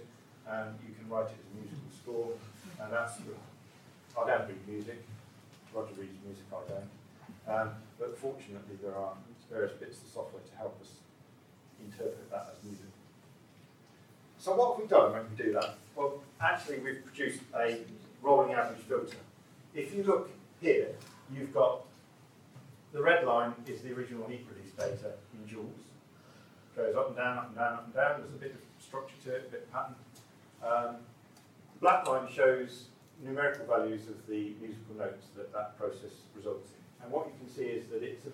and 0.49 0.79
you 0.87 0.95
can 0.95 1.09
write 1.11 1.27
it 1.27 1.37
as 1.37 1.49
a 1.53 1.55
musical 1.61 1.91
score, 1.93 2.31
and 2.81 2.93
that's 2.93 3.19
good. 3.21 3.37
I 4.17 4.27
don't 4.27 4.49
read 4.49 4.69
music. 4.69 5.05
Roger 5.75 5.93
reads 6.01 6.17
music, 6.25 6.47
I 6.49 6.63
don't. 6.65 6.91
Um, 7.47 7.71
but 7.99 8.17
fortunately, 8.17 8.81
there 8.81 8.97
are 8.97 9.13
various 9.51 9.73
bits 9.77 10.01
of 10.01 10.09
software 10.09 10.43
to 10.43 10.57
help 10.57 10.81
us 10.81 11.05
interpret 11.85 12.31
that 12.31 12.57
as 12.57 12.65
music. 12.65 12.96
So 14.47 14.55
what 14.55 14.75
have 14.75 14.81
we 14.81 14.87
done 14.87 15.11
when 15.11 15.23
we 15.29 15.45
do 15.45 15.53
that? 15.55 15.75
Well, 15.97 16.23
actually 16.41 16.79
we've 16.79 17.05
produced 17.05 17.41
a 17.59 17.81
rolling 18.23 18.55
average 18.55 18.79
filter. 18.79 19.17
If 19.75 19.93
you 19.93 20.05
look 20.05 20.31
here, 20.61 20.91
you've 21.35 21.53
got 21.53 21.81
the 22.93 23.03
red 23.03 23.27
line 23.27 23.55
is 23.67 23.83
the 23.83 23.93
original 23.93 24.25
heat 24.29 24.47
release 24.49 24.71
data 24.79 25.15
in 25.35 25.53
joules. 25.53 25.83
Goes 26.77 26.95
up 26.95 27.09
and 27.09 27.17
down, 27.17 27.39
up 27.39 27.49
and 27.49 27.57
down, 27.57 27.73
up 27.73 27.85
and 27.87 27.95
down. 27.95 28.21
There's 28.21 28.35
a 28.35 28.39
bit 28.39 28.53
of 28.53 28.61
structure 28.81 29.17
to 29.25 29.35
it, 29.35 29.47
a 29.49 29.51
bit 29.51 29.67
of 29.67 29.73
pattern. 29.73 29.97
Um, 30.63 30.97
the 31.75 31.81
black 31.81 32.07
line 32.07 32.33
shows 32.33 32.85
numerical 33.25 33.67
values 33.67 34.03
of 34.07 34.15
the 34.29 34.55
musical 34.61 34.95
notes 34.97 35.27
that 35.35 35.53
that 35.55 35.77
process 35.77 36.23
results 36.37 36.71
in. 36.71 37.05
And 37.05 37.13
what 37.13 37.27
you 37.27 37.33
can 37.41 37.53
see 37.53 37.65
is 37.65 37.87
that 37.89 38.05
it's 38.05 38.27
a 38.27 38.31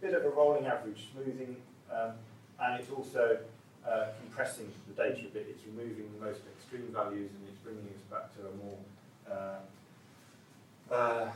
bit 0.00 0.14
of 0.14 0.24
a 0.24 0.28
rolling 0.28 0.66
average, 0.66 1.08
smoothing, 1.12 1.56
um, 1.92 2.12
and 2.60 2.80
it's 2.80 2.92
also 2.92 3.38
uh, 3.86 4.06
compressing 4.20 4.72
the 4.88 4.94
data 4.94 5.26
a 5.26 5.30
bit. 5.30 5.46
It's 5.50 5.64
removing 5.66 6.10
the 6.18 6.24
most 6.24 6.40
extreme 6.56 6.88
values 6.92 7.30
and 7.30 7.48
it's 7.48 7.58
bringing 7.64 7.86
us 7.88 8.02
back 8.10 8.34
to 8.36 8.48
a 8.48 8.52
more 8.62 8.78
uh, 9.30 9.60
uh, 10.92 11.30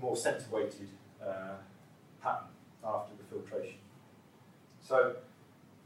more 0.00 0.16
centre-weighted 0.16 0.88
uh, 1.22 1.56
pattern 2.22 2.48
after 2.84 3.12
the 3.16 3.24
filtration. 3.30 3.78
So 4.82 5.16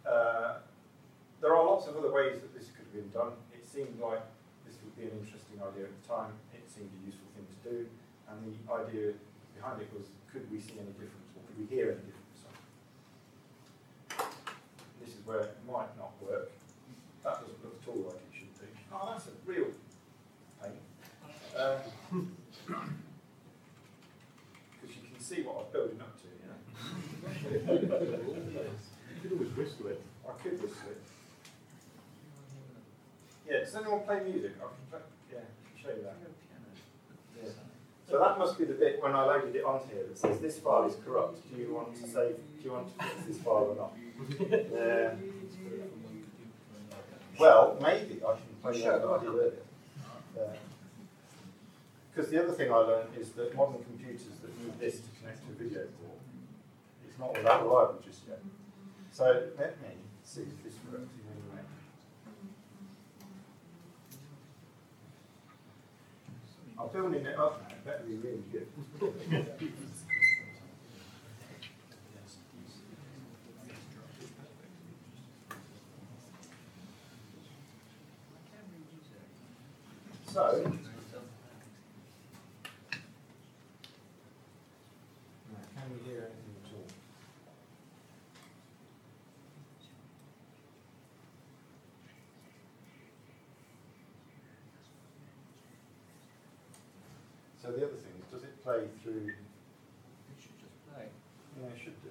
uh, 0.06 0.54
there 1.40 1.54
are 1.54 1.64
lots 1.64 1.86
of 1.86 1.96
other 1.96 2.12
ways 2.12 2.40
that 2.40 2.54
this 2.56 2.68
could 2.68 2.86
have 2.88 2.94
been 2.94 3.11
done. 3.11 3.32
It 3.52 3.66
seemed 3.66 4.00
like 4.00 4.22
this 4.66 4.76
would 4.84 4.96
be 4.96 5.04
an 5.04 5.12
interesting 5.20 5.61
idea 5.61 5.84
at 5.84 5.94
the 6.02 6.08
time. 6.08 6.32
It 6.54 6.64
seemed 6.68 6.90
a 6.90 7.06
useful 7.06 7.28
thing 7.36 7.44
to 7.44 7.58
do, 7.68 7.76
and 8.28 8.36
the 8.44 8.56
idea 8.72 9.12
behind 9.56 9.80
it 9.82 9.90
was, 9.92 10.08
could 10.32 10.50
we 10.50 10.61
see 10.61 10.80
any 10.80 10.92
difference, 10.96 11.28
or 11.36 11.44
could 11.44 11.58
we 11.61 11.66
hear 11.68 11.92
any 11.92 12.00
difference? 12.00 12.20
This 15.00 15.16
is 15.16 15.20
where 15.31 15.47
it 15.47 15.57
might 15.64 15.97
not 15.97 16.11
work. 16.20 16.51
That 17.22 17.35
doesn't 17.41 17.62
look 17.62 17.78
at 17.81 17.89
all 17.89 18.03
like 18.11 18.16
it 18.16 18.35
should 18.35 18.53
do. 18.59 18.66
Oh, 18.93 19.11
that's 19.12 19.28
a 19.28 19.35
real 19.47 19.68
pain. 20.61 20.72
Because 21.53 21.87
uh, 22.66 22.83
you 24.83 25.09
can 25.14 25.20
see 25.20 25.43
what 25.43 25.55
I'm 25.62 25.72
building 25.72 26.01
up 26.01 26.18
to, 26.18 26.26
you 26.35 26.47
know. 26.51 26.59
you 27.78 29.18
could 29.22 29.33
always 29.33 29.53
whistle 29.57 29.87
it. 29.87 30.03
I 30.26 30.33
could 30.43 30.61
whistle 30.61 30.91
it. 30.91 31.01
Yeah, 33.49 33.61
does 33.61 33.76
anyone 33.76 34.01
play 34.01 34.20
music? 34.24 34.53
I 34.59 34.66
can 34.66 34.85
play, 34.91 35.01
yeah, 35.31 35.39
I 35.39 35.43
can 35.70 35.78
show 35.81 35.91
you 35.91 36.03
that. 36.03 36.16
Yeah. 37.41 37.51
So 38.09 38.18
that 38.18 38.37
must 38.37 38.59
be 38.59 38.64
the 38.64 38.74
bit 38.74 39.01
when 39.01 39.14
I 39.14 39.22
loaded 39.24 39.55
it 39.55 39.64
onto 39.64 39.95
here 39.95 40.07
that 40.09 40.18
says 40.18 40.41
this 40.41 40.59
file 40.59 40.87
is 40.87 40.97
corrupt. 41.05 41.39
Do 41.55 41.61
you 41.61 41.72
want 41.72 41.95
to 41.95 42.09
save? 42.09 42.37
Do 42.61 42.68
you 42.68 42.72
want 42.72 42.98
to 42.98 43.04
fix 43.04 43.26
this 43.26 43.38
file 43.38 43.72
or 43.72 43.76
not? 43.76 43.92
Yeah. 44.50 45.14
Well, 47.38 47.78
maybe 47.80 48.20
I 48.22 48.32
can 48.32 48.54
play 48.61 48.82
that 48.82 49.02
I 49.02 49.18
did 49.18 49.28
earlier. 49.28 49.52
Because 52.11 52.28
uh, 52.28 52.30
the 52.30 52.44
other 52.44 52.52
thing 52.52 52.70
I 52.70 52.76
learned 52.76 53.16
is 53.18 53.30
that 53.30 53.56
modern 53.56 53.82
computers 53.82 54.26
that 54.42 54.58
need 54.61 54.78
this 54.78 55.00
to 55.00 55.08
connect 55.18 55.40
to 55.46 55.52
a 55.52 55.54
video 55.54 55.86
port, 56.02 56.18
it's 57.08 57.18
not 57.18 57.28
all 57.28 57.42
that 57.42 57.62
reliable 57.62 58.02
just 58.04 58.28
yet. 58.28 58.42
So 59.11 59.48
let 59.58 59.80
me 59.80 59.88
see 60.22 60.42
if 60.42 60.62
this 60.62 60.74
works. 60.92 61.08
I'm 66.80 66.88
building 66.88 67.26
it 67.26 67.38
up 67.38 67.62
now, 67.68 67.74
better 67.84 68.04
be 68.04 68.14
really 68.16 68.42
good. 68.50 68.66
So, 80.33 80.62
can 80.62 80.72
we 85.91 85.99
hear 86.09 86.20
anything 86.20 86.55
at 86.64 86.72
all? 86.72 86.87
So 97.61 97.72
the 97.72 97.76
other 97.78 97.87
thing 97.89 98.14
is, 98.18 98.26
does 98.33 98.43
it 98.45 98.62
play 98.62 98.87
through? 99.03 99.26
It 99.28 99.35
should 100.41 100.59
just 100.61 100.76
play. 100.95 101.07
Yeah, 101.61 101.66
it 101.66 101.78
should 101.83 102.01
do. 102.03 102.11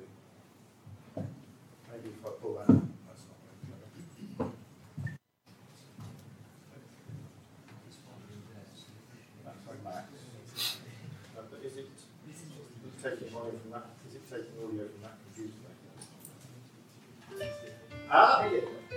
Maybe 1.91 2.09
if 2.09 2.25
I 2.25 2.29
pull 2.41 2.55
that, 2.55 2.67
that's 2.67 3.23
not 3.25 3.37
very 3.41 3.57
clever. 3.65 4.51
That's 9.45 9.67
on 9.67 9.77
Max. 9.83 10.05
Uh, 11.37 11.41
but 11.49 11.59
is 11.65 11.77
it 11.77 11.87
taking 13.01 13.35
audio 13.35 13.57
from 13.57 13.71
that? 13.71 13.85
Is 14.07 14.15
it 14.15 14.23
taking 14.29 14.53
audio 14.63 14.85
from 14.87 15.01
that 15.01 15.17
computer? 15.25 15.69
Ah, 18.11 18.47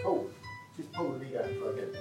cool. 0.02 0.30
Just 0.76 0.92
pull 0.92 1.12
the 1.12 1.18
lead 1.18 1.36
out 1.36 1.44
try 1.44 1.70
again. 1.70 1.96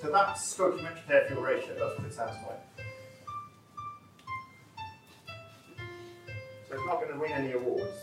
So 0.00 0.10
that's 0.10 0.54
stoichiometric 0.54 1.10
air 1.10 1.24
fuel 1.28 1.42
ratio, 1.42 1.74
that's 1.78 1.98
what 1.98 2.06
it 2.06 2.14
sounds 2.14 2.36
like. 2.46 2.86
So 6.68 6.74
it's 6.74 6.84
not 6.84 7.00
going 7.00 7.12
to 7.12 7.18
win 7.18 7.32
any 7.32 7.52
awards. 7.52 7.96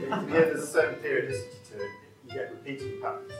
But 0.00 0.22
you 0.22 0.26
there's 0.28 0.62
a 0.62 0.66
certain 0.66 0.96
periodicity 0.96 1.56
to 1.70 1.76
it. 1.76 1.90
You 2.26 2.34
get 2.34 2.50
repeating 2.50 3.00
patterns. 3.00 3.32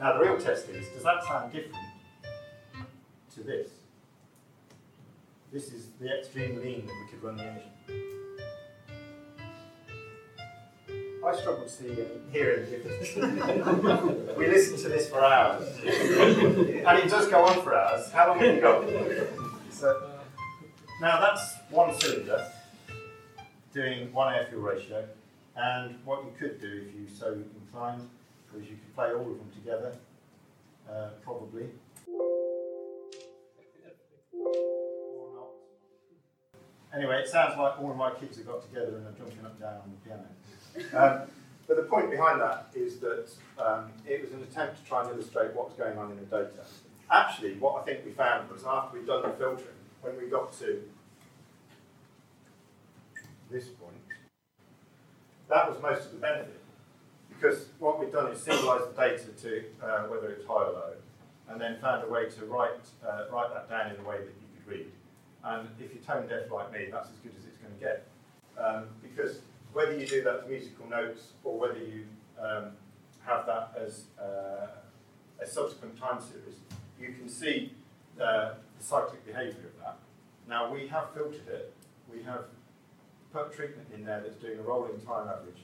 Now 0.00 0.18
the 0.18 0.24
real 0.24 0.38
test 0.38 0.68
is, 0.68 0.88
does 0.88 1.04
that 1.04 1.22
sound 1.24 1.52
different 1.52 1.76
to 3.34 3.42
this? 3.42 3.68
This 5.52 5.72
is 5.72 5.88
the 6.00 6.18
extreme 6.18 6.60
lean 6.60 6.86
that 6.86 6.94
we 6.94 7.10
could 7.10 7.22
run 7.22 7.36
the 7.36 7.44
engine. 7.44 8.11
I 11.32 11.36
struggle 11.36 11.64
to 11.64 11.70
see 11.70 11.86
any, 11.86 12.04
hear 12.30 12.52
any 12.58 12.70
difference. 12.70 14.36
we 14.36 14.46
listened 14.48 14.78
to 14.80 14.88
this 14.90 15.08
for 15.08 15.24
hours. 15.24 15.66
and 15.78 16.98
it 16.98 17.08
does 17.08 17.28
go 17.28 17.44
on 17.44 17.62
for 17.62 17.74
hours. 17.74 18.10
How 18.12 18.28
long 18.28 18.38
have 18.40 18.54
you 18.54 18.60
got? 18.60 18.84
So, 19.70 20.10
now 21.00 21.20
that's 21.20 21.54
one 21.70 21.98
cylinder 21.98 22.46
doing 23.72 24.12
one 24.12 24.34
air 24.34 24.46
fuel 24.50 24.60
ratio. 24.60 25.08
And 25.56 25.96
what 26.04 26.24
you 26.24 26.32
could 26.38 26.60
do 26.60 26.84
if 26.86 26.94
you 26.94 27.06
so 27.08 27.38
inclined 27.64 28.10
is 28.58 28.64
you 28.64 28.76
could 28.76 28.94
play 28.94 29.12
all 29.12 29.20
of 29.22 29.38
them 29.38 29.50
together, 29.54 29.96
uh, 30.90 31.08
probably. 31.24 31.64
Anyway, 36.94 37.20
it 37.20 37.28
sounds 37.28 37.56
like 37.56 37.80
all 37.80 37.90
of 37.90 37.96
my 37.96 38.10
kids 38.10 38.36
have 38.36 38.46
got 38.46 38.60
together 38.60 38.98
and 38.98 39.06
are 39.06 39.12
jumping 39.12 39.42
up 39.46 39.52
and 39.52 39.60
down 39.60 39.76
on 39.76 39.90
the 39.92 40.08
piano. 40.08 40.26
Um, 40.94 41.22
but 41.66 41.76
the 41.76 41.82
point 41.84 42.10
behind 42.10 42.40
that 42.40 42.68
is 42.74 42.98
that 42.98 43.30
um, 43.58 43.90
it 44.06 44.20
was 44.22 44.32
an 44.32 44.42
attempt 44.42 44.82
to 44.82 44.84
try 44.84 45.02
and 45.02 45.10
illustrate 45.10 45.54
what 45.54 45.68
was 45.68 45.78
going 45.78 45.96
on 45.98 46.10
in 46.10 46.18
the 46.18 46.24
data. 46.24 46.64
Actually, 47.10 47.54
what 47.54 47.80
I 47.80 47.84
think 47.84 48.04
we 48.04 48.12
found 48.12 48.50
was 48.50 48.64
after 48.64 48.98
we'd 48.98 49.06
done 49.06 49.22
the 49.22 49.30
filtering, 49.30 49.68
when 50.00 50.16
we 50.18 50.28
got 50.28 50.52
to 50.58 50.82
this 53.50 53.68
point, 53.68 53.94
that 55.48 55.68
was 55.68 55.80
most 55.82 56.06
of 56.06 56.12
the 56.12 56.18
benefit. 56.18 56.60
Because 57.28 57.66
what 57.78 58.00
we've 58.00 58.12
done 58.12 58.32
is 58.32 58.42
symbolize 58.42 58.82
the 58.88 59.00
data 59.00 59.26
to 59.42 59.64
uh, 59.82 60.02
whether 60.04 60.30
it's 60.30 60.46
high 60.46 60.64
or 60.64 60.72
low, 60.72 60.92
and 61.48 61.60
then 61.60 61.78
found 61.80 62.04
a 62.04 62.08
way 62.08 62.28
to 62.28 62.44
write, 62.46 62.70
uh, 63.06 63.24
write 63.30 63.52
that 63.52 63.68
down 63.68 63.90
in 63.92 64.00
a 64.00 64.08
way 64.08 64.16
that 64.16 64.32
you 64.40 64.48
could 64.56 64.72
read. 64.72 64.86
And 65.44 65.68
if 65.80 65.92
you're 65.92 66.02
tone 66.02 66.28
deaf 66.28 66.50
like 66.50 66.72
me, 66.72 66.88
that's 66.90 67.08
as 67.10 67.16
good 67.16 67.32
as 67.38 67.44
it's 67.44 67.58
going 67.58 67.74
to 67.74 67.80
get. 67.80 68.06
Um, 68.56 68.84
because 69.02 69.40
whether 69.72 69.96
you 69.98 70.06
do 70.06 70.22
that 70.22 70.42
to 70.42 70.48
musical 70.48 70.88
notes 70.88 71.32
or 71.44 71.58
whether 71.58 71.78
you 71.78 72.04
um, 72.40 72.72
have 73.24 73.46
that 73.46 73.72
as 73.80 74.04
uh, 74.20 74.66
a 75.40 75.46
subsequent 75.46 75.98
time 75.98 76.20
series, 76.20 76.56
you 77.00 77.14
can 77.14 77.28
see 77.28 77.72
the 78.16 78.54
cyclic 78.80 79.24
behaviour 79.26 79.70
of 79.72 79.78
that. 79.84 79.96
Now 80.48 80.72
we 80.72 80.86
have 80.88 81.12
filtered 81.14 81.48
it. 81.48 81.72
We 82.12 82.22
have 82.24 82.44
put 83.32 83.54
treatment 83.54 83.88
in 83.94 84.04
there 84.04 84.20
that's 84.20 84.36
doing 84.36 84.58
a 84.58 84.62
rolling 84.62 85.00
time 85.00 85.28
average. 85.28 85.62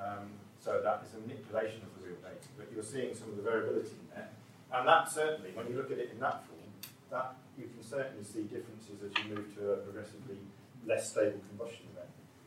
Um, 0.00 0.30
so 0.58 0.80
that 0.82 1.02
is 1.06 1.14
a 1.14 1.20
manipulation 1.20 1.82
of 1.82 2.00
the 2.00 2.08
real 2.08 2.16
data, 2.22 2.48
but 2.56 2.68
you're 2.72 2.84
seeing 2.84 3.14
some 3.14 3.28
of 3.30 3.36
the 3.36 3.42
variability 3.42 3.90
in 3.90 4.08
there. 4.14 4.28
And 4.72 4.88
that 4.88 5.10
certainly, 5.10 5.50
when 5.54 5.66
you 5.66 5.76
look 5.76 5.90
at 5.90 5.98
it 5.98 6.10
in 6.14 6.20
that 6.20 6.46
form, 6.46 6.70
that 7.10 7.34
you 7.58 7.64
can 7.64 7.82
certainly 7.82 8.24
see 8.24 8.42
differences 8.42 9.02
as 9.04 9.12
you 9.18 9.34
move 9.34 9.54
to 9.56 9.72
a 9.72 9.76
progressively 9.76 10.38
less 10.86 11.10
stable 11.10 11.40
combustion. 11.50 11.92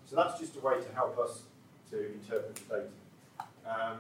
So 0.06 0.16
that's 0.16 0.39
just 0.39 0.56
a 0.56 0.60
way 0.60 0.76
to 0.80 0.93
help 0.93 1.18
us 1.18 1.41
to 1.91 2.14
interpret 2.14 2.56
the 2.56 2.76
data. 2.76 2.89
Um, 3.66 3.97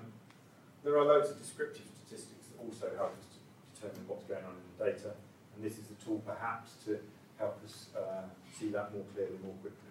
there 0.83 0.97
are 0.97 1.05
loads 1.05 1.31
of 1.31 1.39
descriptive 1.39 1.85
statistics 2.05 2.45
that 2.47 2.63
also 2.63 2.95
help 2.95 3.13
us 3.17 3.25
to 3.33 3.81
determine 3.81 4.07
what's 4.07 4.23
going 4.25 4.43
on 4.45 4.51
in 4.51 4.65
the 4.77 4.91
data, 4.91 5.11
and 5.55 5.65
this 5.65 5.79
is 5.79 5.85
the 5.87 6.05
tool 6.05 6.21
perhaps 6.25 6.73
to 6.85 6.99
help 7.39 7.59
us 7.65 7.87
uh, 7.97 8.21
see 8.57 8.69
that 8.69 8.93
more 8.93 9.03
clearly, 9.15 9.37
more 9.43 9.55
quickly. 9.61 9.81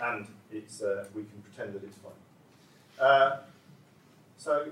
And 0.00 0.26
it's, 0.50 0.82
uh, 0.82 1.04
we 1.14 1.22
can 1.22 1.42
pretend 1.42 1.74
that 1.74 1.84
it's 1.84 1.96
fine. 1.98 2.12
Uh, 2.98 3.40
so, 4.38 4.68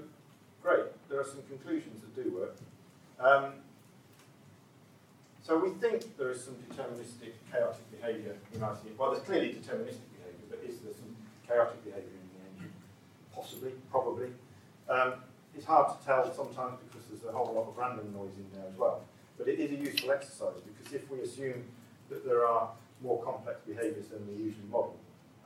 great, 0.62 0.86
there 1.08 1.20
are 1.20 1.24
some 1.24 1.42
conclusions 1.48 2.00
that 2.00 2.24
do 2.24 2.30
work. 2.30 2.56
Um, 3.20 3.52
so 5.42 5.58
we 5.58 5.70
think 5.70 6.16
there 6.16 6.30
is 6.30 6.42
some 6.44 6.54
deterministic 6.54 7.32
chaotic 7.50 8.00
behaviour 8.00 8.36
in 8.54 8.62
ICE. 8.62 8.78
Well, 8.96 9.10
there's 9.10 9.24
clearly 9.24 9.54
deterministic 9.54 10.11
behaviour, 10.82 10.90
but 10.90 10.90
is 10.90 10.96
there 10.96 11.04
some 11.04 11.16
chaotic 11.46 11.84
behaviour 11.84 12.10
in 12.10 12.28
the 12.34 12.40
engine? 12.50 12.72
Possibly, 13.34 13.72
probably. 13.90 14.28
Um, 14.88 15.14
it's 15.54 15.66
hard 15.66 15.98
to 15.98 16.06
tell 16.06 16.34
sometimes 16.34 16.78
because 16.88 17.06
there's 17.08 17.24
a 17.24 17.36
whole 17.36 17.54
lot 17.54 17.68
of 17.68 17.76
random 17.76 18.12
noise 18.12 18.32
in 18.36 18.46
there 18.58 18.68
as 18.68 18.76
well. 18.76 19.02
But 19.38 19.48
it 19.48 19.58
is 19.58 19.70
a 19.72 19.76
useful 19.76 20.12
exercise 20.12 20.60
because 20.64 20.92
if 20.92 21.10
we 21.10 21.20
assume 21.20 21.64
that 22.10 22.24
there 22.24 22.46
are 22.46 22.70
more 23.02 23.22
complex 23.22 23.60
behaviours 23.66 24.08
than 24.08 24.26
we 24.26 24.34
usually 24.34 24.68
model, 24.70 24.96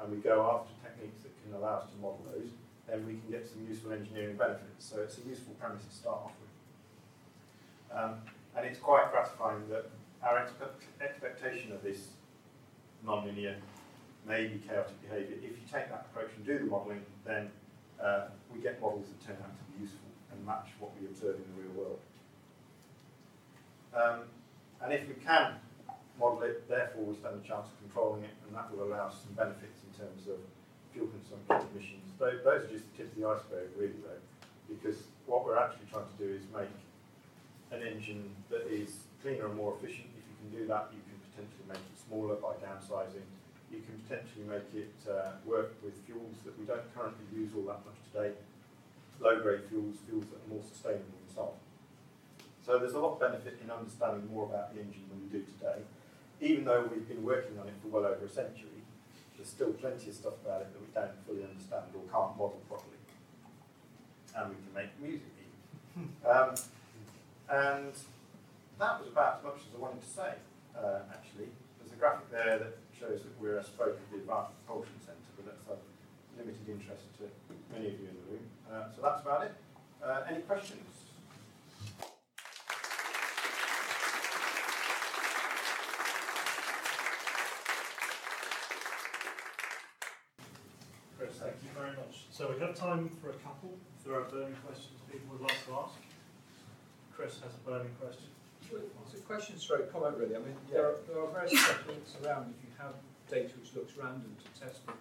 and 0.00 0.12
we 0.12 0.18
go 0.18 0.44
after 0.44 0.72
techniques 0.84 1.22
that 1.22 1.32
can 1.42 1.54
allow 1.54 1.78
us 1.78 1.88
to 1.90 1.96
model 2.00 2.20
those, 2.32 2.48
then 2.86 3.06
we 3.06 3.14
can 3.14 3.30
get 3.30 3.48
some 3.48 3.64
useful 3.66 3.92
engineering 3.92 4.36
benefits. 4.36 4.84
So 4.84 5.00
it's 5.00 5.18
a 5.18 5.26
useful 5.26 5.54
premise 5.58 5.84
to 5.84 5.94
start 5.94 6.18
off 6.26 6.32
with. 6.38 7.98
Um, 7.98 8.14
and 8.56 8.66
it's 8.66 8.78
quite 8.78 9.10
gratifying 9.10 9.68
that 9.70 9.90
our 10.22 10.38
expe- 10.38 11.02
expectation 11.02 11.72
of 11.72 11.82
this 11.82 12.08
nonlinear, 13.06 13.56
maybe 14.26 14.60
chaotic 14.66 15.00
behaviour, 15.02 15.36
if 15.38 15.54
you 15.54 15.64
take 15.70 15.88
that 15.88 16.10
approach 16.10 16.30
and 16.36 16.44
do 16.44 16.58
the 16.58 16.66
modelling, 16.66 17.02
then 17.24 17.50
uh, 18.02 18.26
we 18.52 18.60
get 18.60 18.80
models 18.80 19.06
that 19.06 19.26
turn 19.26 19.38
out 19.42 19.54
to 19.54 19.64
be 19.72 19.86
useful 19.86 20.10
and 20.32 20.44
match 20.44 20.68
what 20.78 20.90
we 21.00 21.06
observe 21.06 21.36
in 21.36 21.46
the 21.54 21.62
real 21.62 21.74
world. 21.78 22.00
Um, 23.94 24.26
and 24.82 24.92
if 24.92 25.08
we 25.08 25.14
can 25.14 25.54
model 26.18 26.42
it, 26.42 26.68
therefore 26.68 27.04
we 27.04 27.14
stand 27.16 27.40
a 27.42 27.46
chance 27.46 27.68
of 27.70 27.78
controlling 27.80 28.24
it, 28.24 28.34
and 28.46 28.54
that 28.54 28.68
will 28.74 28.84
allow 28.84 29.06
us 29.08 29.22
some 29.24 29.32
benefits 29.32 29.80
in 29.86 29.90
terms 29.94 30.26
of 30.26 30.36
fuel 30.92 31.08
consumption 31.08 31.68
emissions. 31.72 32.12
Those, 32.18 32.42
those 32.44 32.66
are 32.66 32.72
just 32.72 32.84
the 32.92 33.04
tip 33.04 33.12
of 33.12 33.16
the 33.16 33.24
iceberg, 33.28 33.70
really, 33.78 34.00
though, 34.02 34.20
because 34.68 35.06
what 35.24 35.46
we're 35.46 35.56
actually 35.56 35.86
trying 35.88 36.10
to 36.10 36.18
do 36.18 36.28
is 36.34 36.42
make 36.52 36.72
an 37.70 37.86
engine 37.86 38.34
that 38.50 38.66
is 38.66 39.06
cleaner 39.22 39.46
and 39.46 39.56
more 39.56 39.74
efficient. 39.78 40.10
If 40.18 40.24
you 40.28 40.36
can 40.42 40.50
do 40.60 40.62
that, 40.68 40.90
you 40.92 41.00
can 41.06 41.16
potentially 41.30 41.64
make 41.68 41.80
it 41.80 41.96
smaller 41.96 42.36
by 42.36 42.58
downsizing. 42.60 43.24
You 43.70 43.82
can 43.82 43.98
potentially 44.06 44.46
make 44.46 44.70
it 44.74 44.94
uh, 45.10 45.42
work 45.44 45.74
with 45.82 45.94
fuels 46.06 46.38
that 46.44 46.58
we 46.58 46.64
don't 46.64 46.86
currently 46.94 47.26
use 47.34 47.50
all 47.56 47.66
that 47.70 47.82
much 47.84 47.98
today, 48.12 48.34
low-grade 49.20 49.66
fuels, 49.68 49.96
fuels 50.08 50.24
that 50.30 50.38
are 50.44 50.50
more 50.50 50.62
sustainable 50.62 51.18
and 51.18 51.30
so 51.34 51.42
on. 51.42 51.58
So 52.64 52.78
there's 52.78 52.94
a 52.94 53.00
lot 53.00 53.14
of 53.14 53.20
benefit 53.20 53.58
in 53.62 53.70
understanding 53.70 54.28
more 54.30 54.46
about 54.46 54.74
the 54.74 54.80
engine 54.80 55.06
than 55.10 55.18
we 55.22 55.28
do 55.30 55.44
today 55.58 55.82
even 56.40 56.64
though 56.64 56.88
we've 56.92 57.08
been 57.08 57.24
working 57.24 57.58
on 57.58 57.68
it 57.68 57.74
for 57.82 57.88
well 57.88 58.06
over 58.06 58.24
a 58.24 58.28
century, 58.28 58.84
there's 59.36 59.48
still 59.48 59.72
plenty 59.72 60.10
of 60.10 60.14
stuff 60.14 60.34
about 60.44 60.62
it 60.62 60.68
that 60.72 60.80
we 60.80 60.88
don't 60.94 61.26
fully 61.26 61.44
understand 61.48 61.84
or 61.94 62.02
can't 62.12 62.36
model 62.36 62.60
properly. 62.68 62.96
And 64.36 64.50
we 64.50 64.56
can 64.56 64.74
make 64.74 64.92
music 65.00 65.32
even. 65.40 66.10
um, 66.28 66.54
and 67.48 67.92
that 68.78 69.00
was 69.00 69.08
about 69.08 69.38
as 69.38 69.44
much 69.44 69.60
as 69.64 69.74
I 69.74 69.78
wanted 69.80 70.02
to 70.02 70.08
say, 70.08 70.32
uh, 70.76 71.00
actually. 71.10 71.48
There's 71.80 71.92
a 71.92 71.96
graphic 71.96 72.30
there 72.30 72.58
that 72.58 72.76
shows 72.98 73.20
that 73.22 73.40
we're 73.40 73.58
a 73.58 73.64
spoke 73.64 73.96
of 74.00 74.10
the 74.10 74.18
Advanced 74.18 74.52
Propulsion 74.64 74.96
Centre, 75.04 75.32
but 75.36 75.44
that's 75.46 75.62
of 75.68 75.78
limited 76.38 76.68
interest 76.68 77.04
to 77.18 77.28
many 77.72 77.88
of 77.88 78.00
you 78.00 78.08
in 78.08 78.16
the 78.16 78.26
room. 78.32 78.46
Uh, 78.72 78.88
so 78.94 79.02
that's 79.02 79.22
about 79.22 79.44
it. 79.44 79.54
Uh, 80.02 80.22
any 80.30 80.40
questions? 80.42 80.80
Chris, 91.18 91.34
thank 91.36 91.56
you 91.62 91.70
very 91.76 91.96
much. 91.96 92.24
So 92.30 92.52
we 92.52 92.60
have 92.60 92.74
time 92.74 93.10
for 93.20 93.30
a 93.30 93.38
couple. 93.44 93.76
If 93.98 94.04
there 94.06 94.14
are 94.14 94.24
burning 94.24 94.56
questions 94.64 94.96
people 95.10 95.26
would 95.32 95.42
like 95.42 95.64
to 95.66 95.72
ask. 95.72 95.96
Chris 97.14 97.40
has 97.40 97.52
a 97.54 97.70
burning 97.70 97.92
question. 98.00 98.35
It's 98.72 99.14
a 99.14 99.22
question 99.22 99.58
stroke 99.58 99.92
comment 99.92 100.16
really. 100.18 100.34
I 100.34 100.38
mean, 100.38 100.56
there 100.70 100.86
are, 100.86 100.96
there 101.06 101.22
are 101.22 101.30
various 101.30 101.54
techniques 101.54 102.16
around 102.24 102.54
if 102.54 102.58
you 102.66 102.72
have 102.78 102.94
data 103.30 103.54
which 103.60 103.74
looks 103.74 103.96
random 103.96 104.34
to 104.42 104.60
test 104.60 104.82
for 104.84 104.94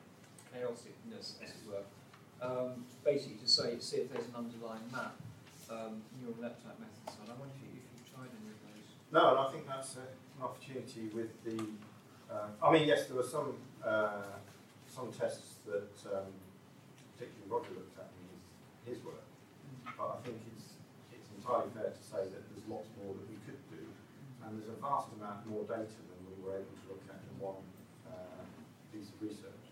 chaoticness, 0.54 1.42
as 1.42 1.50
it 1.50 1.64
were. 1.66 1.86
Um, 2.42 2.86
basically 3.04 3.38
to 3.38 3.48
say, 3.48 3.78
see 3.80 3.98
if 3.98 4.14
there's 4.14 4.26
an 4.26 4.36
underlying 4.36 4.86
map. 4.92 5.16
Um, 5.66 6.06
neural 6.22 6.38
net 6.38 6.62
type 6.62 6.78
methods. 6.78 7.18
And 7.18 7.26
I 7.26 7.34
wonder 7.42 7.50
if, 7.58 7.66
you, 7.66 7.82
if 7.82 7.90
you've 7.98 8.14
tried 8.14 8.30
any 8.30 8.54
of 8.54 8.60
those. 8.70 8.86
No, 9.10 9.34
and 9.34 9.40
I 9.42 9.48
think 9.50 9.66
that's 9.66 9.98
a, 9.98 10.06
an 10.38 10.46
opportunity 10.46 11.10
with 11.10 11.34
the. 11.42 11.58
Uh, 12.30 12.54
I 12.62 12.70
mean, 12.70 12.86
yes, 12.86 13.10
there 13.10 13.18
were 13.18 13.26
some 13.26 13.58
uh, 13.82 14.38
some 14.86 15.10
tests 15.10 15.66
that 15.66 15.90
um, 16.14 16.30
particularly 17.18 17.50
Roger 17.50 17.74
looked 17.74 17.98
at 17.98 18.14
in 18.14 18.30
his, 18.30 18.46
his 18.94 19.00
work. 19.02 19.26
But 19.98 20.22
I 20.22 20.22
think 20.22 20.38
it's, 20.54 20.78
it's 21.10 21.34
entirely 21.34 21.74
fair 21.74 21.90
to 21.90 22.04
say 22.06 22.30
that 22.30 22.42
there's 22.46 22.66
lots 22.70 22.86
more 23.02 23.10
that 23.10 23.25
we 23.25 23.25
could 23.25 23.25
do, 23.25 23.25
there's 24.56 24.72
a 24.72 24.80
vast 24.80 25.12
amount 25.20 25.44
more 25.48 25.64
data 25.64 26.00
than 26.08 26.20
we 26.24 26.36
were 26.40 26.56
able 26.56 26.76
to 26.80 26.86
look 26.96 27.04
at 27.12 27.20
in 27.20 27.36
one 27.40 27.60
uh, 28.08 28.44
piece 28.92 29.12
of 29.12 29.18
research. 29.20 29.66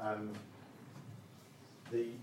And 0.00 0.36
the 1.90 2.16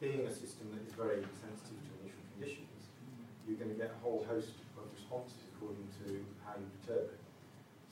being 0.00 0.24
a 0.24 0.32
system 0.32 0.72
that 0.72 0.80
is 0.84 0.96
very 0.96 1.20
sensitive 1.40 1.76
to 1.76 1.92
initial 2.00 2.24
conditions, 2.36 2.92
you're 3.44 3.60
going 3.60 3.72
to 3.72 3.76
get 3.76 3.92
a 3.92 4.00
whole 4.00 4.24
host 4.24 4.56
of 4.80 4.88
responses 4.96 5.44
according 5.52 5.84
to 6.04 6.24
how 6.44 6.56
you 6.56 6.68
perturb 6.80 7.12
it. 7.12 7.20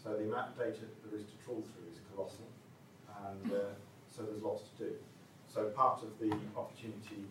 So 0.01 0.17
the 0.17 0.25
amount 0.25 0.53
of 0.53 0.57
data 0.57 0.89
there 1.05 1.21
is 1.21 1.29
to 1.29 1.37
trawl 1.45 1.61
through 1.61 1.93
is 1.93 2.01
colossal, 2.13 2.49
and 3.29 3.53
uh, 3.53 3.77
so 4.09 4.25
there's 4.25 4.41
lots 4.41 4.65
to 4.73 4.89
do. 4.89 4.91
So 5.53 5.69
part 5.77 6.01
of 6.01 6.17
the 6.17 6.33
opportunity 6.57 7.29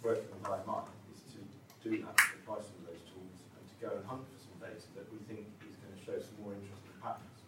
working 0.00 0.32
on 0.32 0.40
HiMind 0.44 0.88
is 1.12 1.20
to 1.36 1.40
do 1.84 2.00
that, 2.04 2.16
to 2.16 2.40
apply 2.40 2.64
some 2.64 2.80
of 2.80 2.88
those 2.88 3.04
tools 3.08 3.36
and 3.52 3.64
to 3.68 3.76
go 3.80 3.90
and 3.96 4.04
hunt 4.06 4.24
data 4.64 4.88
that 4.96 5.04
we 5.12 5.20
think 5.28 5.44
is 5.68 5.76
going 5.76 5.92
to 5.92 6.00
show 6.00 6.16
some 6.16 6.40
more 6.40 6.56
interesting 6.56 6.96
patterns. 7.04 7.44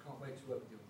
Can't 0.00 0.16
wait 0.20 0.36
to 0.40 0.44
work 0.48 0.64
with 0.64 0.72
you. 0.72 0.80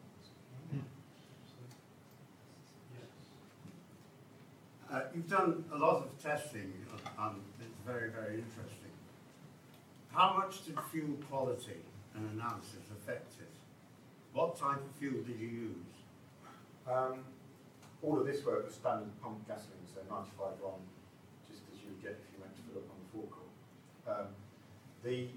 Uh, 4.95 5.11
you've 5.13 5.29
done 5.29 5.65
a 5.75 5.77
lot 5.77 6.07
of 6.07 6.23
testing, 6.23 6.71
and 7.19 7.43
it's 7.59 7.83
very, 7.85 8.11
very 8.11 8.39
interesting. 8.39 8.95
How 10.13 10.39
much 10.39 10.65
did 10.65 10.79
fuel 10.93 11.19
quality 11.29 11.83
and 12.15 12.31
analysis 12.39 12.87
affect 12.95 13.35
it? 13.43 13.51
What 14.33 14.55
type 14.55 14.79
of 14.79 14.93
fuel 15.01 15.25
did 15.27 15.41
you 15.41 15.75
use? 15.75 15.95
Um, 16.87 17.27
all 18.03 18.21
of 18.21 18.27
this 18.27 18.45
work 18.47 18.67
was 18.67 18.75
standard 18.75 19.11
pump 19.21 19.43
gasoline, 19.49 19.83
so 19.91 19.99
95 20.07 20.63
RON, 20.63 20.79
just 21.51 21.67
as 21.75 21.83
you 21.83 21.91
would 21.91 22.03
get 22.03 22.15
if 22.15 22.31
you 22.31 22.39
went 22.39 22.55
to 22.55 22.63
fill 22.71 22.79
up 22.79 22.87
on 22.95 22.99
the 23.03 23.09
forecourt. 23.11 23.51
Um, 24.07 24.31
the, 25.05 25.29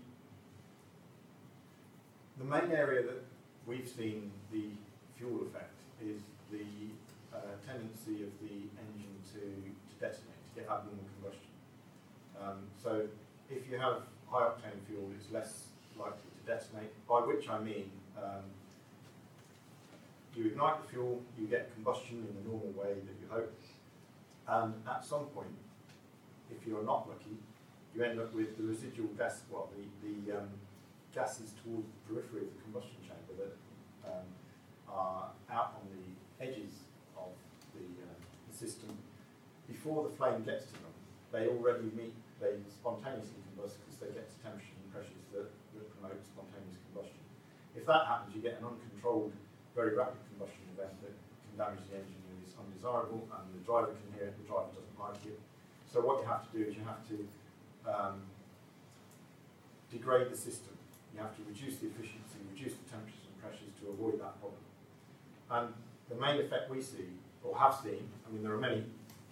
the 2.38 2.46
main 2.46 2.72
area 2.72 3.04
that 3.04 3.24
we've 3.66 3.88
seen 3.88 4.32
the 4.52 4.70
fuel 5.18 5.42
effect 5.42 5.74
is 6.02 6.22
the 6.52 6.64
uh, 7.36 7.40
tendency 7.68 8.24
of 8.24 8.32
the 8.42 8.56
engine 8.80 9.18
to, 9.34 9.40
to 9.40 9.96
detonate, 10.00 10.42
to 10.56 10.62
get 10.62 10.70
abnormal 10.70 11.04
combustion. 11.20 11.52
Um, 12.42 12.60
so 12.82 13.08
if 13.50 13.70
you 13.70 13.78
have 13.78 14.04
high 14.32 14.44
octane 14.44 14.80
fuel, 14.88 15.10
it's 15.20 15.32
less 15.32 15.68
likely 16.00 16.32
to 16.40 16.54
detonate, 16.54 17.08
by 17.08 17.20
which 17.20 17.50
I 17.50 17.60
mean 17.60 17.92
um, 18.18 18.44
you 20.36 20.46
ignite 20.46 20.84
the 20.84 20.90
fuel, 20.90 21.22
you 21.38 21.48
get 21.48 21.74
combustion 21.74 22.18
in 22.18 22.44
the 22.44 22.50
normal 22.50 22.72
way 22.72 22.94
that 22.94 23.16
you 23.20 23.28
hope, 23.30 23.54
and 24.48 24.74
at 24.90 25.04
some 25.04 25.26
point, 25.26 25.48
if 26.50 26.66
you're 26.66 26.86
not 26.86 27.10
lucky, 27.10 27.36
you 27.98 28.06
end 28.06 28.22
up 28.22 28.30
with 28.34 28.54
the 28.62 28.64
residual 28.64 29.10
gas, 29.18 29.42
well, 29.50 29.74
the, 29.74 29.82
the 30.06 30.38
um, 30.38 30.54
gases 31.10 31.58
towards 31.66 31.90
the 31.90 31.98
periphery 32.06 32.46
of 32.46 32.54
the 32.54 32.62
combustion 32.70 33.02
chamber 33.02 33.34
that 33.42 33.54
um, 34.06 34.28
are 34.86 35.34
out 35.50 35.82
on 35.82 35.90
the 35.90 36.06
edges 36.38 36.86
of 37.18 37.34
the, 37.74 37.82
uh, 38.06 38.14
the 38.46 38.54
system. 38.54 38.94
Before 39.66 40.06
the 40.06 40.14
flame 40.14 40.46
gets 40.46 40.70
to 40.70 40.78
them, 40.78 40.94
they 41.34 41.50
already 41.50 41.90
meet, 41.98 42.14
they 42.38 42.62
spontaneously 42.70 43.42
combust 43.50 43.82
because 43.82 43.98
they 43.98 44.14
get 44.14 44.30
to 44.30 44.38
temperature 44.46 44.78
and 44.78 44.94
pressures 44.94 45.26
that, 45.34 45.50
that 45.50 45.86
promote 45.98 46.22
spontaneous 46.22 46.78
combustion. 46.94 47.18
If 47.74 47.90
that 47.90 48.06
happens, 48.06 48.38
you 48.38 48.46
get 48.46 48.62
an 48.62 48.70
uncontrolled, 48.70 49.34
very 49.74 49.98
rapid 49.98 50.22
combustion 50.38 50.70
event 50.78 50.94
that 51.02 51.18
can 51.18 51.54
damage 51.58 51.82
the 51.90 51.98
engine 51.98 52.22
and 52.30 52.38
is 52.46 52.54
undesirable, 52.54 53.26
and 53.26 53.46
the 53.58 53.62
driver 53.66 53.98
can 53.98 54.10
hear 54.14 54.30
it, 54.30 54.38
the 54.38 54.46
driver 54.46 54.70
doesn't 54.78 55.00
like 55.02 55.18
it. 55.26 55.42
So 55.90 56.06
what 56.06 56.22
you 56.22 56.30
have 56.30 56.46
to 56.46 56.52
do 56.54 56.62
is 56.62 56.78
you 56.78 56.86
have 56.86 57.02
to 57.10 57.26
um, 57.88 58.22
degrade 59.92 60.30
the 60.30 60.38
system. 60.38 60.76
You 61.16 61.22
have 61.22 61.36
to 61.36 61.44
reduce 61.48 61.80
the 61.80 61.88
efficiency, 61.88 62.38
reduce 62.52 62.76
the 62.76 62.86
temperatures 62.92 63.26
and 63.26 63.36
pressures 63.42 63.74
to 63.82 63.90
avoid 63.90 64.20
that 64.22 64.38
problem. 64.44 64.62
And 65.50 65.74
the 66.12 66.20
main 66.20 66.44
effect 66.44 66.70
we 66.70 66.82
see, 66.82 67.08
or 67.44 67.58
have 67.58 67.76
seen, 67.82 68.04
I 68.28 68.28
mean 68.30 68.44
there 68.44 68.54
are 68.54 68.62
many, 68.62 68.84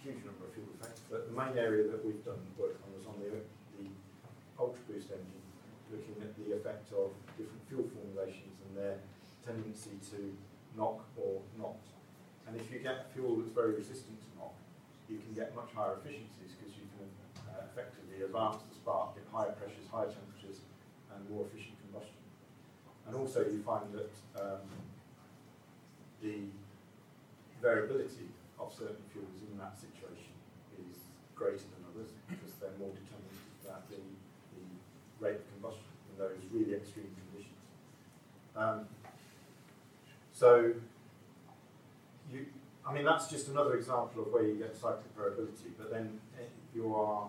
huge 0.02 0.24
number 0.24 0.48
of 0.48 0.52
fuel 0.56 0.66
effects, 0.80 1.02
but 1.10 1.28
the 1.28 1.36
main 1.36 1.54
area 1.56 1.86
that 1.92 2.00
we've 2.04 2.24
done 2.24 2.40
work 2.58 2.80
on 2.82 2.88
was 2.96 3.06
on 3.06 3.20
the, 3.20 3.30
the 3.78 3.86
Ultra 4.58 4.80
Boost 4.88 5.12
engine, 5.12 5.44
looking 5.92 6.16
at 6.24 6.32
the 6.40 6.56
effect 6.56 6.90
of 6.96 7.12
different 7.36 7.62
fuel 7.68 7.84
formulations 7.92 8.56
and 8.66 8.72
their 8.74 8.96
tendency 9.44 10.00
to 10.10 10.34
knock 10.74 11.04
or 11.16 11.40
not. 11.58 11.78
And 12.46 12.56
if 12.58 12.70
you 12.70 12.78
get 12.78 13.12
fuel 13.12 13.36
that's 13.36 13.50
very 13.50 13.74
resistant 13.74 14.18
to 14.18 14.28
knock, 14.38 14.54
you 15.08 15.18
can 15.18 15.34
get 15.34 15.54
much 15.54 15.70
higher 15.74 15.98
efficiencies 15.98 16.54
because 16.58 16.74
you 16.74 16.86
can 16.98 17.06
uh, 17.50 17.65
effectively 17.76 18.24
advance 18.24 18.64
the 18.64 18.74
spark 18.74 19.12
at 19.20 19.24
higher 19.28 19.52
pressures, 19.52 19.84
higher 19.92 20.08
temperatures, 20.08 20.64
and 21.12 21.20
more 21.28 21.44
efficient 21.44 21.76
combustion. 21.84 22.16
And 23.06 23.14
also 23.14 23.44
you 23.44 23.60
find 23.62 23.92
that 23.92 24.12
um, 24.40 24.64
the 26.22 26.48
variability 27.60 28.32
of 28.58 28.72
certain 28.72 29.04
fuels 29.12 29.44
in 29.52 29.58
that 29.58 29.76
situation 29.76 30.32
is 30.80 30.96
greater 31.34 31.68
than 31.76 31.84
others 31.92 32.08
because 32.28 32.56
they're 32.56 32.76
more 32.80 32.96
determined 32.96 33.36
about 33.60 33.88
the, 33.92 34.00
the 34.56 34.64
rate 35.20 35.36
of 35.36 35.46
combustion 35.60 35.92
in 36.08 36.18
those 36.18 36.40
really 36.50 36.74
extreme 36.74 37.12
conditions. 37.28 37.60
Um, 38.56 38.88
so, 40.32 40.72
you, 42.32 42.46
I 42.88 42.92
mean, 42.92 43.04
that's 43.04 43.28
just 43.28 43.48
another 43.48 43.76
example 43.76 44.22
of 44.22 44.32
where 44.32 44.44
you 44.44 44.56
get 44.56 44.74
cyclic 44.74 45.12
variability, 45.14 45.76
but 45.76 45.90
then 45.90 46.18
eh, 46.40 46.44
you 46.74 46.94
are 46.94 47.28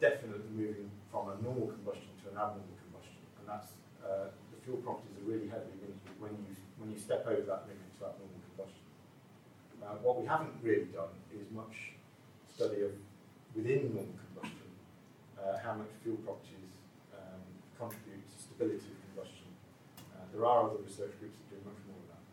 definitely 0.00 0.48
moving 0.56 0.90
from 1.12 1.28
a 1.28 1.36
normal 1.44 1.68
combustion 1.68 2.08
to 2.24 2.32
an 2.32 2.40
abnormal 2.40 2.76
combustion, 2.88 3.20
and 3.38 3.44
that's 3.44 3.76
uh, 4.00 4.32
the 4.50 4.58
fuel 4.64 4.80
properties 4.80 5.12
are 5.20 5.28
really 5.28 5.46
heavily 5.46 5.76
linked 5.84 6.08
when 6.18 6.32
you 6.32 6.56
when 6.80 6.88
you 6.88 6.98
step 6.98 7.28
over 7.28 7.44
that 7.44 7.68
limit 7.68 7.84
to 8.00 8.08
abnormal 8.08 8.40
combustion. 8.56 8.84
Uh, 9.84 10.00
what 10.00 10.16
we 10.16 10.24
haven't 10.24 10.56
really 10.64 10.88
done 10.88 11.12
is 11.36 11.44
much 11.52 11.92
study 12.48 12.80
of 12.88 12.92
within 13.52 13.92
normal 13.92 14.16
combustion 14.32 14.70
uh, 15.36 15.60
how 15.60 15.76
much 15.76 15.92
fuel 16.02 16.16
properties 16.24 16.72
um, 17.12 17.40
contribute 17.76 18.24
to 18.24 18.36
stability 18.40 18.88
of 18.88 18.98
combustion. 19.12 19.48
Uh, 20.16 20.24
there 20.32 20.44
are 20.48 20.68
other 20.68 20.80
research 20.80 21.12
groups 21.20 21.36
that 21.36 21.48
do 21.52 21.60
much 21.64 21.80
more 21.88 22.00
of 22.00 22.08
that. 22.08 22.24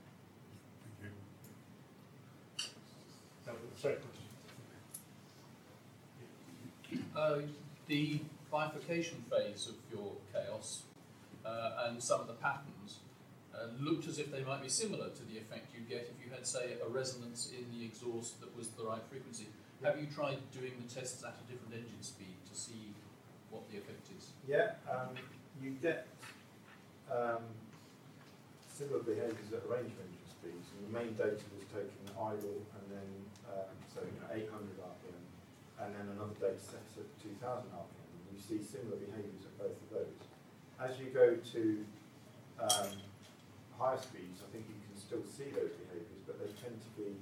Thank 3.43 3.59
you. 3.59 3.67
The 3.75 3.79
second. 3.79 4.16
Uh, 7.15 7.39
the 7.87 8.19
bifurcation 8.51 9.23
phase 9.29 9.67
of 9.67 9.75
your 9.91 10.11
chaos 10.33 10.83
uh, 11.45 11.87
and 11.87 12.01
some 12.01 12.21
of 12.21 12.27
the 12.27 12.33
patterns 12.33 12.99
uh, 13.53 13.67
looked 13.79 14.07
as 14.07 14.19
if 14.19 14.31
they 14.31 14.43
might 14.43 14.61
be 14.61 14.69
similar 14.69 15.09
to 15.09 15.23
the 15.25 15.37
effect 15.37 15.67
you'd 15.73 15.89
get 15.89 16.11
if 16.11 16.23
you 16.23 16.31
had, 16.31 16.45
say, 16.45 16.75
a 16.85 16.89
resonance 16.89 17.51
in 17.57 17.65
the 17.77 17.85
exhaust 17.85 18.39
that 18.39 18.55
was 18.57 18.69
the 18.69 18.83
right 18.83 19.01
frequency. 19.09 19.47
Have 19.83 19.99
you 19.99 20.07
tried 20.07 20.37
doing 20.51 20.73
the 20.77 20.93
tests 20.93 21.23
at 21.23 21.35
a 21.37 21.51
different 21.51 21.73
engine 21.73 22.01
speed 22.01 22.35
to 22.49 22.57
see 22.57 22.93
what 23.49 23.69
the 23.71 23.77
effect 23.77 24.07
is? 24.17 24.31
Yeah, 24.47 24.75
um, 24.89 25.15
you 25.61 25.71
get 25.81 26.07
um, 27.11 27.45
similar 28.67 28.99
behaviours 28.99 29.53
at 29.53 29.63
a 29.63 29.69
range 29.69 29.91
of 29.95 29.99
engine 30.01 30.27
speeds, 30.27 30.67
and 30.75 30.89
the 30.89 30.93
main 30.93 31.13
data 31.13 31.43
was 31.55 31.65
taken 31.71 32.03
idle 32.17 32.57
and 32.73 32.85
then, 32.91 33.09
um, 33.53 33.73
so 33.93 34.01
you 34.01 34.17
know, 34.17 34.27
800 34.33 34.49
RPM, 34.49 34.66
and 35.81 35.93
then 35.93 36.05
another 36.17 36.33
data 36.41 36.57
set 36.57 36.85
at 36.97 37.07
2000 37.21 37.69
RPM. 37.69 38.09
And 38.17 38.33
you 38.33 38.41
see 38.41 38.57
similar 38.61 38.97
behaviours 38.97 39.45
at 39.45 39.53
both 39.61 39.77
of 39.77 39.89
those. 39.93 40.17
As 40.81 40.97
you 40.97 41.13
go 41.13 41.37
to 41.37 41.63
um, 42.61 42.93
higher 43.77 43.97
speeds, 43.97 44.41
I 44.41 44.47
think 44.49 44.65
you 44.69 44.77
can 44.81 44.97
still 44.97 45.21
see 45.25 45.53
those 45.53 45.73
behaviours, 45.77 46.21
but 46.25 46.41
they 46.41 46.49
tend 46.57 46.77
to 46.81 46.91
be 46.97 47.13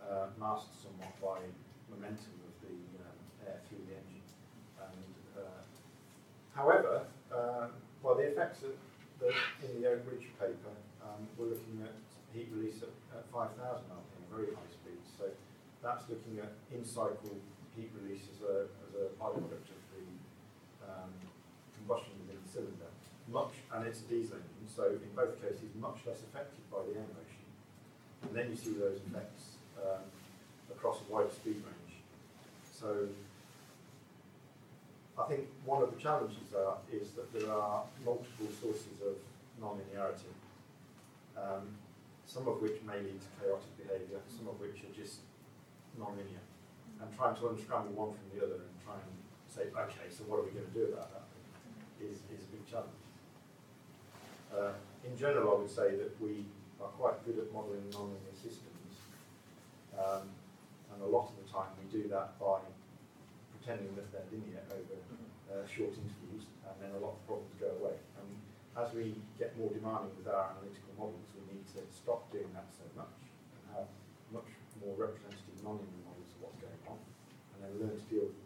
uh, 0.00 0.32
masked 0.40 0.80
somewhat 0.80 1.12
by 1.20 1.44
momentum 1.92 2.36
of 2.48 2.52
the 2.64 2.76
um, 3.04 3.18
air 3.44 3.60
through 3.68 3.84
the 3.84 3.96
engine. 4.00 4.28
And 4.80 5.12
uh, 5.36 5.60
however, 6.56 7.04
um, 7.28 7.76
well, 8.00 8.16
the 8.16 8.32
effects 8.32 8.64
that, 8.64 8.76
that 9.20 9.36
in 9.60 9.80
the 9.80 9.88
Oak 9.92 10.08
Ridge 10.08 10.32
paper, 10.40 10.72
um, 11.04 11.28
we're 11.36 11.52
looking 11.52 11.84
at 11.84 11.92
heat 12.32 12.48
release 12.52 12.80
at, 12.80 12.92
at 13.12 13.24
5,000 13.32 13.60
RPM, 13.60 14.24
very 14.32 14.48
high 14.56 14.72
speeds. 14.72 15.08
So 15.20 15.28
that's 15.82 16.08
looking 16.08 16.40
at 16.40 16.52
in-cycle 16.72 17.36
heat 17.80 17.90
release 17.96 18.28
as 18.28 18.44
a, 18.44 18.68
as 18.84 18.92
a 18.92 19.04
byproduct 19.16 19.72
of 19.72 19.80
the 19.96 20.04
um, 20.84 21.12
combustion 21.80 22.12
within 22.20 22.36
the 22.44 22.50
cylinder. 22.52 22.92
Much, 23.32 23.56
and 23.72 23.86
it's 23.86 24.04
a 24.04 24.06
diesel 24.12 24.36
engine, 24.36 24.68
so 24.68 24.84
in 24.90 25.10
both 25.16 25.40
cases, 25.40 25.72
much 25.80 25.96
less 26.04 26.20
affected 26.28 26.60
by 26.68 26.84
the 26.84 26.98
air 26.98 27.08
motion. 27.16 27.46
And 28.26 28.36
then 28.36 28.50
you 28.50 28.56
see 28.56 28.74
those 28.76 29.00
effects 29.06 29.56
um, 29.80 30.04
across 30.68 31.00
a 31.00 31.12
wider 31.12 31.30
speed 31.30 31.62
range. 31.64 32.04
So 32.68 33.08
I 35.16 35.24
think 35.28 35.46
one 35.64 35.82
of 35.82 35.94
the 35.94 36.00
challenges 36.00 36.52
are, 36.56 36.78
is 36.92 37.12
that 37.12 37.32
there 37.32 37.52
are 37.52 37.84
multiple 38.04 38.48
sources 38.60 38.98
of 39.00 39.14
non-linearity, 39.60 40.34
um, 41.38 41.68
some 42.26 42.48
of 42.48 42.60
which 42.60 42.82
may 42.82 42.98
lead 42.98 43.20
to 43.20 43.30
chaotic 43.38 43.72
behaviour, 43.78 44.20
some 44.26 44.48
of 44.48 44.58
which 44.60 44.82
are 44.82 44.94
just 44.96 45.20
non-linear. 45.98 46.44
And 47.00 47.08
trying 47.16 47.34
to 47.36 47.48
unscramble 47.48 47.96
one 47.96 48.12
from 48.12 48.28
the 48.32 48.44
other 48.44 48.60
and 48.60 48.76
try 48.84 48.94
and 48.94 49.12
say, 49.48 49.72
okay, 49.72 50.06
so 50.12 50.24
what 50.28 50.40
are 50.40 50.46
we 50.46 50.52
going 50.52 50.68
to 50.68 50.76
do 50.76 50.92
about 50.92 51.08
that 51.16 51.26
is, 52.00 52.20
is 52.28 52.44
a 52.44 52.50
big 52.52 52.64
challenge. 52.68 53.00
Uh, 54.52 54.76
in 55.04 55.16
general, 55.16 55.56
I 55.56 55.56
would 55.64 55.70
say 55.70 55.96
that 55.96 56.12
we 56.20 56.44
are 56.80 56.92
quite 57.00 57.16
good 57.24 57.38
at 57.38 57.48
modelling 57.52 57.88
non-linear 57.92 58.36
systems, 58.36 58.92
um, 59.96 60.28
and 60.92 60.98
a 61.00 61.08
lot 61.08 61.32
of 61.32 61.36
the 61.40 61.46
time 61.48 61.70
we 61.80 61.86
do 61.88 62.08
that 62.08 62.36
by 62.40 62.60
pretending 63.56 63.94
that 63.96 64.10
they're 64.12 64.28
linear 64.32 64.64
over 64.72 64.96
uh, 65.52 65.64
short 65.64 65.94
intervals, 65.96 66.48
and 66.66 66.74
then 66.80 66.90
a 66.96 67.00
lot 67.00 67.16
of 67.16 67.20
problems 67.24 67.52
go 67.60 67.70
away. 67.80 67.96
And 68.20 68.28
as 68.76 68.92
we 68.92 69.16
get 69.38 69.56
more 69.56 69.70
demanding 69.70 70.12
with 70.16 70.28
our 70.28 70.56
analytical 70.56 70.92
models, 70.98 71.26
we 71.36 71.42
need 71.52 71.64
to 71.76 71.80
stop 71.92 72.28
doing 72.32 72.48
that 72.54 72.68
so 72.72 72.86
much 72.96 73.18
and 73.56 73.62
have 73.76 73.90
much 74.32 74.50
more 74.80 74.96
representative 74.96 75.58
non-linear 75.62 75.99
learn 77.78 77.96
to 77.96 78.04
deal 78.14 78.24
with 78.24 78.39